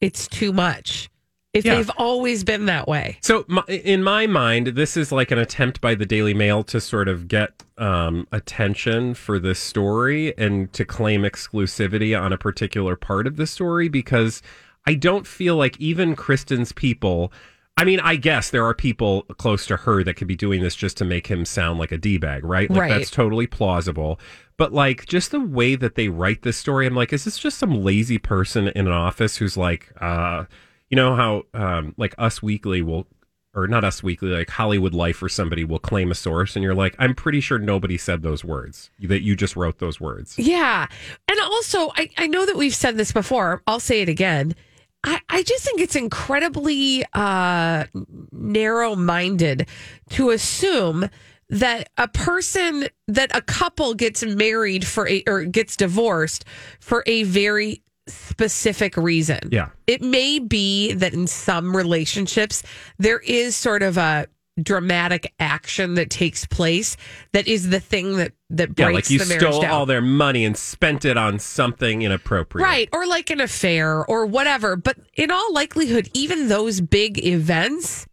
it's 0.00 0.26
too 0.28 0.52
much 0.52 1.08
if 1.52 1.64
Yeah. 1.64 1.76
they've 1.76 1.90
always 1.96 2.44
been 2.44 2.66
that 2.66 2.86
way. 2.86 3.18
So, 3.22 3.44
my, 3.48 3.62
in 3.68 4.02
my 4.02 4.26
mind, 4.26 4.68
this 4.68 4.96
is 4.96 5.10
like 5.10 5.30
an 5.30 5.38
attempt 5.38 5.80
by 5.80 5.94
the 5.94 6.06
Daily 6.06 6.32
Mail 6.34 6.62
to 6.64 6.80
sort 6.80 7.08
of 7.08 7.26
get 7.28 7.64
um, 7.76 8.26
attention 8.32 9.14
for 9.14 9.38
this 9.38 9.58
story 9.58 10.36
and 10.38 10.72
to 10.74 10.84
claim 10.84 11.22
exclusivity 11.22 12.18
on 12.18 12.32
a 12.32 12.38
particular 12.38 12.94
part 12.96 13.26
of 13.26 13.36
the 13.36 13.46
story 13.46 13.88
because 13.88 14.42
I 14.86 14.94
don't 14.94 15.26
feel 15.26 15.56
like 15.56 15.78
even 15.80 16.14
Kristin's 16.16 16.72
people. 16.72 17.32
I 17.80 17.84
mean, 17.84 17.98
I 18.00 18.16
guess 18.16 18.50
there 18.50 18.66
are 18.66 18.74
people 18.74 19.22
close 19.38 19.64
to 19.66 19.76
her 19.78 20.04
that 20.04 20.14
could 20.14 20.28
be 20.28 20.36
doing 20.36 20.62
this 20.62 20.74
just 20.74 20.98
to 20.98 21.04
make 21.06 21.28
him 21.28 21.46
sound 21.46 21.78
like 21.78 21.92
a 21.92 21.96
D 21.96 22.18
bag, 22.18 22.44
right? 22.44 22.68
Like, 22.68 22.78
Right. 22.78 22.88
That's 22.90 23.10
totally 23.10 23.46
plausible. 23.46 24.20
But 24.58 24.74
like, 24.74 25.06
just 25.06 25.30
the 25.30 25.40
way 25.40 25.76
that 25.76 25.94
they 25.94 26.08
write 26.08 26.42
this 26.42 26.58
story, 26.58 26.86
I'm 26.86 26.94
like, 26.94 27.10
is 27.14 27.24
this 27.24 27.38
just 27.38 27.56
some 27.56 27.82
lazy 27.82 28.18
person 28.18 28.68
in 28.68 28.86
an 28.86 28.92
office 28.92 29.36
who's 29.36 29.56
like, 29.56 29.94
uh, 29.98 30.44
you 30.90 30.96
know 30.96 31.16
how 31.16 31.44
um, 31.54 31.94
like 31.96 32.14
Us 32.18 32.42
Weekly 32.42 32.82
will, 32.82 33.06
or 33.54 33.66
not 33.66 33.82
Us 33.82 34.02
Weekly, 34.02 34.28
like 34.28 34.50
Hollywood 34.50 34.92
Life 34.92 35.22
or 35.22 35.30
somebody 35.30 35.64
will 35.64 35.78
claim 35.78 36.10
a 36.10 36.14
source, 36.14 36.56
and 36.56 36.62
you're 36.62 36.74
like, 36.74 36.94
I'm 36.98 37.14
pretty 37.14 37.40
sure 37.40 37.58
nobody 37.58 37.96
said 37.96 38.20
those 38.22 38.44
words 38.44 38.90
that 39.00 39.22
you 39.22 39.34
just 39.34 39.56
wrote 39.56 39.78
those 39.78 39.98
words. 39.98 40.38
Yeah. 40.38 40.86
And 41.28 41.40
also, 41.40 41.92
I, 41.96 42.10
I 42.18 42.26
know 42.26 42.44
that 42.44 42.56
we've 42.56 42.74
said 42.74 42.98
this 42.98 43.12
before. 43.12 43.62
I'll 43.66 43.80
say 43.80 44.02
it 44.02 44.10
again. 44.10 44.54
I, 45.02 45.20
I 45.28 45.42
just 45.42 45.64
think 45.64 45.80
it's 45.80 45.96
incredibly 45.96 47.04
uh, 47.14 47.84
narrow 48.32 48.94
minded 48.94 49.68
to 50.10 50.30
assume 50.30 51.08
that 51.48 51.88
a 51.96 52.06
person, 52.08 52.88
that 53.08 53.34
a 53.36 53.42
couple 53.42 53.94
gets 53.94 54.24
married 54.24 54.86
for 54.86 55.08
a, 55.08 55.22
or 55.26 55.44
gets 55.44 55.76
divorced 55.76 56.44
for 56.78 57.02
a 57.06 57.24
very 57.24 57.82
specific 58.06 58.96
reason. 58.96 59.40
Yeah. 59.50 59.70
It 59.86 60.02
may 60.02 60.38
be 60.38 60.92
that 60.92 61.12
in 61.12 61.26
some 61.26 61.76
relationships, 61.76 62.62
there 62.98 63.18
is 63.20 63.56
sort 63.56 63.82
of 63.82 63.96
a 63.96 64.26
dramatic 64.62 65.32
action 65.40 65.94
that 65.94 66.10
takes 66.10 66.46
place 66.46 66.96
that 67.32 67.46
is 67.48 67.70
the 67.70 67.80
thing 67.80 68.16
that, 68.16 68.32
that 68.50 68.74
breaks 68.74 68.78
Yeah, 68.78 68.94
like 68.94 69.10
you 69.10 69.18
the 69.18 69.26
marriage 69.26 69.42
stole 69.42 69.62
down. 69.62 69.70
all 69.70 69.86
their 69.86 70.00
money 70.02 70.44
and 70.44 70.56
spent 70.56 71.04
it 71.04 71.16
on 71.16 71.38
something 71.38 72.02
inappropriate. 72.02 72.64
Right. 72.66 72.88
Or 72.92 73.06
like 73.06 73.30
an 73.30 73.40
affair 73.40 74.04
or 74.04 74.26
whatever. 74.26 74.76
But 74.76 74.98
in 75.14 75.30
all 75.30 75.52
likelihood, 75.52 76.10
even 76.14 76.48
those 76.48 76.80
big 76.80 77.24
events. 77.24 78.06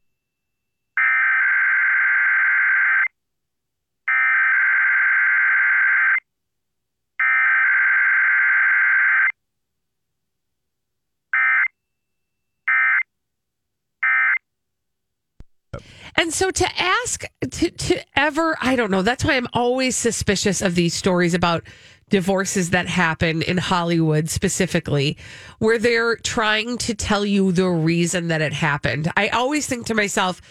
And 16.18 16.34
so 16.34 16.50
to 16.50 16.68
ask 16.78 17.24
to, 17.50 17.70
to 17.70 18.04
ever, 18.16 18.58
I 18.60 18.76
don't 18.76 18.92
know. 18.92 19.04
That's 19.04 19.24
why 19.24 19.36
I'm 19.36 19.48
always 19.54 19.96
suspicious 19.96 20.62
of 20.62 20.76
these 20.76 20.96
stories 20.96 21.36
about 21.36 21.64
divorces 22.10 22.72
that 22.72 22.88
happen 22.88 23.42
in 23.42 23.58
Hollywood 23.58 24.30
specifically, 24.30 25.18
where 25.60 25.78
they're 25.78 26.16
trying 26.18 26.78
to 26.80 26.96
tell 26.96 27.26
you 27.26 27.52
the 27.52 27.70
reason 27.70 28.30
that 28.30 28.42
it 28.42 28.54
happened. 28.54 29.12
I 29.16 29.28
always 29.30 29.68
think 29.68 29.86
to 29.88 29.94
myself, 29.94 30.42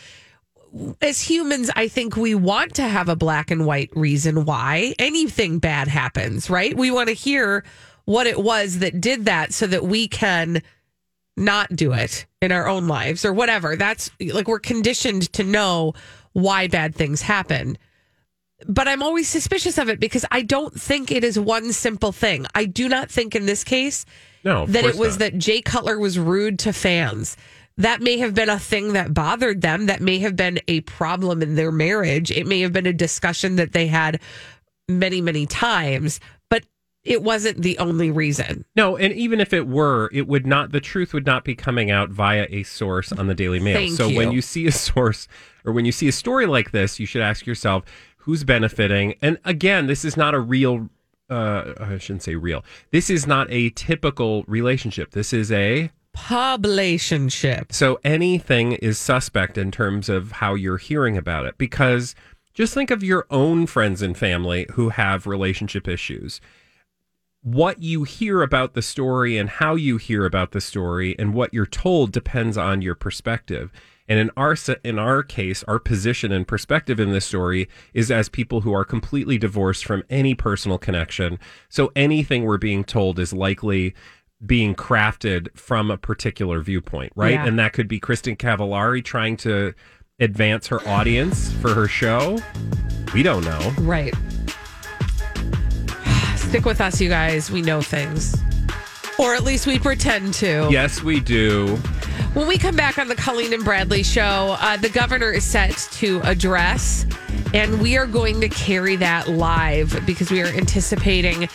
as 1.01 1.21
humans, 1.21 1.71
I 1.75 1.89
think 1.89 2.17
we 2.17 2.35
want 2.35 2.75
to 2.75 2.83
have 2.83 3.09
a 3.09 3.17
black 3.17 3.51
and 3.51 3.67
white 3.67 3.91
reason 3.97 4.45
why 4.45 4.95
anything 4.99 5.59
bad 5.59 5.89
happens, 5.89 6.51
right? 6.51 6.77
We 6.77 6.91
want 6.91 7.09
to 7.09 7.15
hear 7.15 7.65
what 8.05 8.27
it 8.27 8.39
was 8.39 8.81
that 8.81 9.01
did 9.01 9.25
that 9.25 9.53
so 9.55 9.67
that 9.67 9.85
we 9.85 10.07
can 10.07 10.63
not 11.37 11.75
do 11.75 11.93
it 11.93 12.27
in 12.41 12.53
our 12.53 12.67
own 12.67 12.89
lives 12.89 13.25
or 13.25 13.33
whatever. 13.33 13.77
That's 13.77 14.11
like 14.21 14.49
we're 14.49 14.59
conditioned 14.59 15.33
to 15.35 15.45
know 15.45 15.95
why 16.33 16.67
bad 16.69 16.95
things 16.95 17.23
happen. 17.23 17.79
But 18.67 18.89
I'm 18.89 19.03
always 19.03 19.29
suspicious 19.29 19.77
of 19.77 19.89
it 19.91 20.01
because 20.01 20.25
I 20.31 20.43
don't 20.43 20.79
think 20.81 21.11
it 21.11 21.25
is 21.25 21.39
one 21.39 21.73
simple 21.73 22.13
thing. 22.13 22.47
I 22.55 22.65
do 22.65 22.89
not 22.89 23.11
think 23.11 23.35
in 23.35 23.45
this 23.45 23.65
case 23.65 24.07
No, 24.45 24.65
that 24.67 24.85
it 24.85 24.97
was 24.97 25.15
not. 25.15 25.19
that 25.21 25.39
Jay 25.39 25.61
Cutler 25.61 25.99
was 25.99 26.19
rude 26.19 26.59
to 26.61 26.73
fans. 26.73 27.37
That 27.77 28.01
may 28.01 28.17
have 28.19 28.35
been 28.35 28.49
a 28.49 28.59
thing 28.59 28.95
that 28.95 29.13
bothered 29.13 29.61
them. 29.61 29.87
That 29.87 30.01
may 30.01 30.21
have 30.21 30.37
been 30.37 30.59
a 30.69 30.81
problem 30.83 31.43
in 31.43 31.55
their 31.55 31.71
marriage. 31.71 32.31
It 32.31 32.47
may 32.47 32.61
have 32.61 32.73
been 32.73 32.87
a 32.87 32.93
discussion 32.95 33.57
that 33.57 33.73
they 33.73 33.89
had 33.89 34.21
many, 34.89 35.21
many 35.21 35.45
times, 35.45 36.19
it 37.07 37.23
wasn't 37.23 37.63
the 37.63 37.79
only 37.79 38.11
reason. 38.11 38.65
No, 38.75 38.97
and 38.97 39.15
even 39.15 39.41
if 39.41 39.53
it 39.53 39.67
were, 39.67 40.11
it 40.13 40.27
would 40.27 40.47
not. 40.47 40.73
The 40.73 40.81
truth 40.81 41.15
would 41.15 41.25
not 41.25 41.45
be 41.45 41.55
coming 41.55 41.91
out 41.91 42.11
via 42.11 42.47
a 42.51 42.65
source 42.65 43.13
on 43.13 43.29
the 43.29 43.35
Daily 43.35 43.61
Mail. 43.61 43.77
Thank 43.77 43.97
so 43.97 44.09
when 44.09 44.31
you. 44.31 44.37
you 44.37 44.43
see 44.43 44.67
a 44.67 44.73
source 44.73 45.29
or 45.65 45.73
when 45.73 45.85
you 45.85 45.93
see 45.93 46.09
a 46.09 46.13
story 46.13 46.47
like 46.47 46.73
this, 46.73 46.99
you 46.99 47.07
should 47.07 47.23
ask 47.23 47.47
yourself 47.47 47.85
who's 48.19 48.43
benefiting. 48.45 49.15
And 49.23 49.39
again, 49.45 49.87
this 49.87 50.05
is 50.05 50.17
not 50.17 50.35
a 50.35 50.41
real. 50.41 50.91
Uh, 51.31 51.75
I 51.81 51.99
shouldn't 51.99 52.23
say 52.23 52.35
real. 52.35 52.65
This 52.91 53.11
is 53.11 53.27
not 53.27 53.49
a 53.51 53.71
typical 53.71 54.45
relationship. 54.47 55.13
This 55.13 55.33
is 55.33 55.51
a 55.51 55.91
Publicationship. 56.15 57.73
so 57.73 58.01
anything 58.03 58.73
is 58.73 58.99
suspect 58.99 59.59
in 59.59 59.71
terms 59.71 60.09
of 60.09 60.33
how 60.33 60.55
you're 60.55 60.79
hearing 60.79 61.19
about 61.19 61.45
it 61.45 61.59
because 61.59 62.15
just 62.55 62.73
think 62.73 62.91
of 62.91 63.03
your 63.03 63.27
own 63.29 63.67
friends 63.67 64.01
and 64.01 64.17
family 64.17 64.67
who 64.73 64.89
have 64.89 65.27
relationship 65.27 65.87
issues. 65.87 66.41
What 67.47 67.81
you 67.81 68.03
hear 68.03 68.43
about 68.43 68.75
the 68.75 68.83
story 68.83 69.39
and 69.39 69.49
how 69.49 69.77
you 69.77 69.99
hear 69.99 70.27
about 70.27 70.51
the 70.51 70.61
story 70.61 71.15
and 71.17 71.33
what 71.33 71.55
you're 71.55 71.65
told 71.65 72.11
depends 72.11 72.59
on 72.59 72.83
your 72.83 72.97
perspective. 72.97 73.71
And 74.09 74.19
in 74.19 74.31
our 74.37 74.57
in 74.83 74.99
our 74.99 75.23
case, 75.23 75.63
our 75.69 75.79
position 75.79 76.33
and 76.33 76.49
perspective 76.49 76.99
in 76.99 77.13
this 77.13 77.25
story 77.25 77.69
is 77.95 78.11
as 78.11 78.29
people 78.29 78.63
who 78.63 78.73
are 78.73 78.85
completely 78.85 79.39
divorced 79.39 79.85
from 79.85 80.03
any 80.11 80.35
personal 80.35 80.77
connection. 80.77 81.39
So 81.69 81.93
anything 81.95 82.43
we're 82.43 82.59
being 82.59 82.83
told 82.83 83.21
is 83.21 83.33
likely 83.33 83.95
being 84.45 84.75
crafted 84.75 85.57
from 85.57 85.89
a 85.89 85.97
particular 85.97 86.63
viewpoint, 86.63 87.13
right? 87.15 87.35
Yeah. 87.35 87.47
And 87.47 87.57
that 87.61 87.73
could 87.73 87.87
be 87.87 88.01
Kristin 88.01 88.37
Cavallari 88.37 89.05
trying 89.05 89.37
to 89.37 89.73
advance 90.19 90.67
her 90.67 90.81
audience 90.89 91.53
for 91.53 91.73
her 91.75 91.87
show. 91.87 92.39
We 93.15 93.23
don't 93.23 93.45
know. 93.45 93.73
Right. 93.79 94.15
Stick 96.47 96.65
with 96.65 96.81
us, 96.81 97.01
you 97.01 97.09
guys. 97.09 97.51
We 97.51 97.61
know 97.61 97.83
things. 97.83 98.37
Or 99.19 99.35
at 99.35 99.43
least 99.43 99.67
we 99.67 99.81
pretend 99.81 100.33
to. 100.35 100.69
Yes, 100.71 101.03
we 101.03 101.19
do. 101.19 101.77
When 102.35 102.47
we 102.47 102.57
come 102.57 102.77
back 102.77 102.99
on 102.99 103.09
the 103.09 103.17
Colleen 103.17 103.53
and 103.53 103.65
Bradley 103.65 104.05
show, 104.05 104.57
uh, 104.61 104.77
the 104.77 104.89
governor 104.89 105.33
is 105.33 105.43
set 105.43 105.77
to 105.93 106.21
address, 106.23 107.05
and 107.53 107.81
we 107.81 107.97
are 107.97 108.07
going 108.07 108.41
to 108.43 108.49
carry 108.49 108.95
that 108.97 109.29
live 109.29 110.01
because 110.07 110.31
we 110.31 110.41
are 110.41 110.47
anticipating 110.47 111.49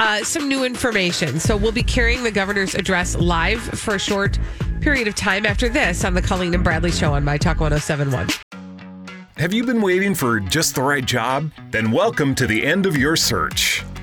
uh, 0.00 0.24
some 0.24 0.48
new 0.48 0.64
information. 0.64 1.38
So 1.40 1.54
we'll 1.56 1.70
be 1.70 1.82
carrying 1.82 2.22
the 2.22 2.30
governor's 2.30 2.74
address 2.74 3.16
live 3.16 3.60
for 3.60 3.96
a 3.96 4.00
short 4.00 4.38
period 4.80 5.08
of 5.08 5.14
time 5.14 5.44
after 5.44 5.68
this 5.68 6.04
on 6.04 6.14
the 6.14 6.22
Colleen 6.22 6.54
and 6.54 6.64
Bradley 6.64 6.92
show 6.92 7.12
on 7.12 7.22
My 7.22 7.36
Talk 7.36 7.60
1071. 7.60 8.28
Have 9.36 9.52
you 9.52 9.64
been 9.64 9.82
waiting 9.82 10.14
for 10.14 10.40
just 10.40 10.74
the 10.74 10.82
right 10.82 11.04
job? 11.04 11.52
Then 11.70 11.92
welcome 11.92 12.34
to 12.36 12.46
the 12.46 12.64
end 12.64 12.86
of 12.86 12.96
your 12.96 13.14
search. 13.14 13.77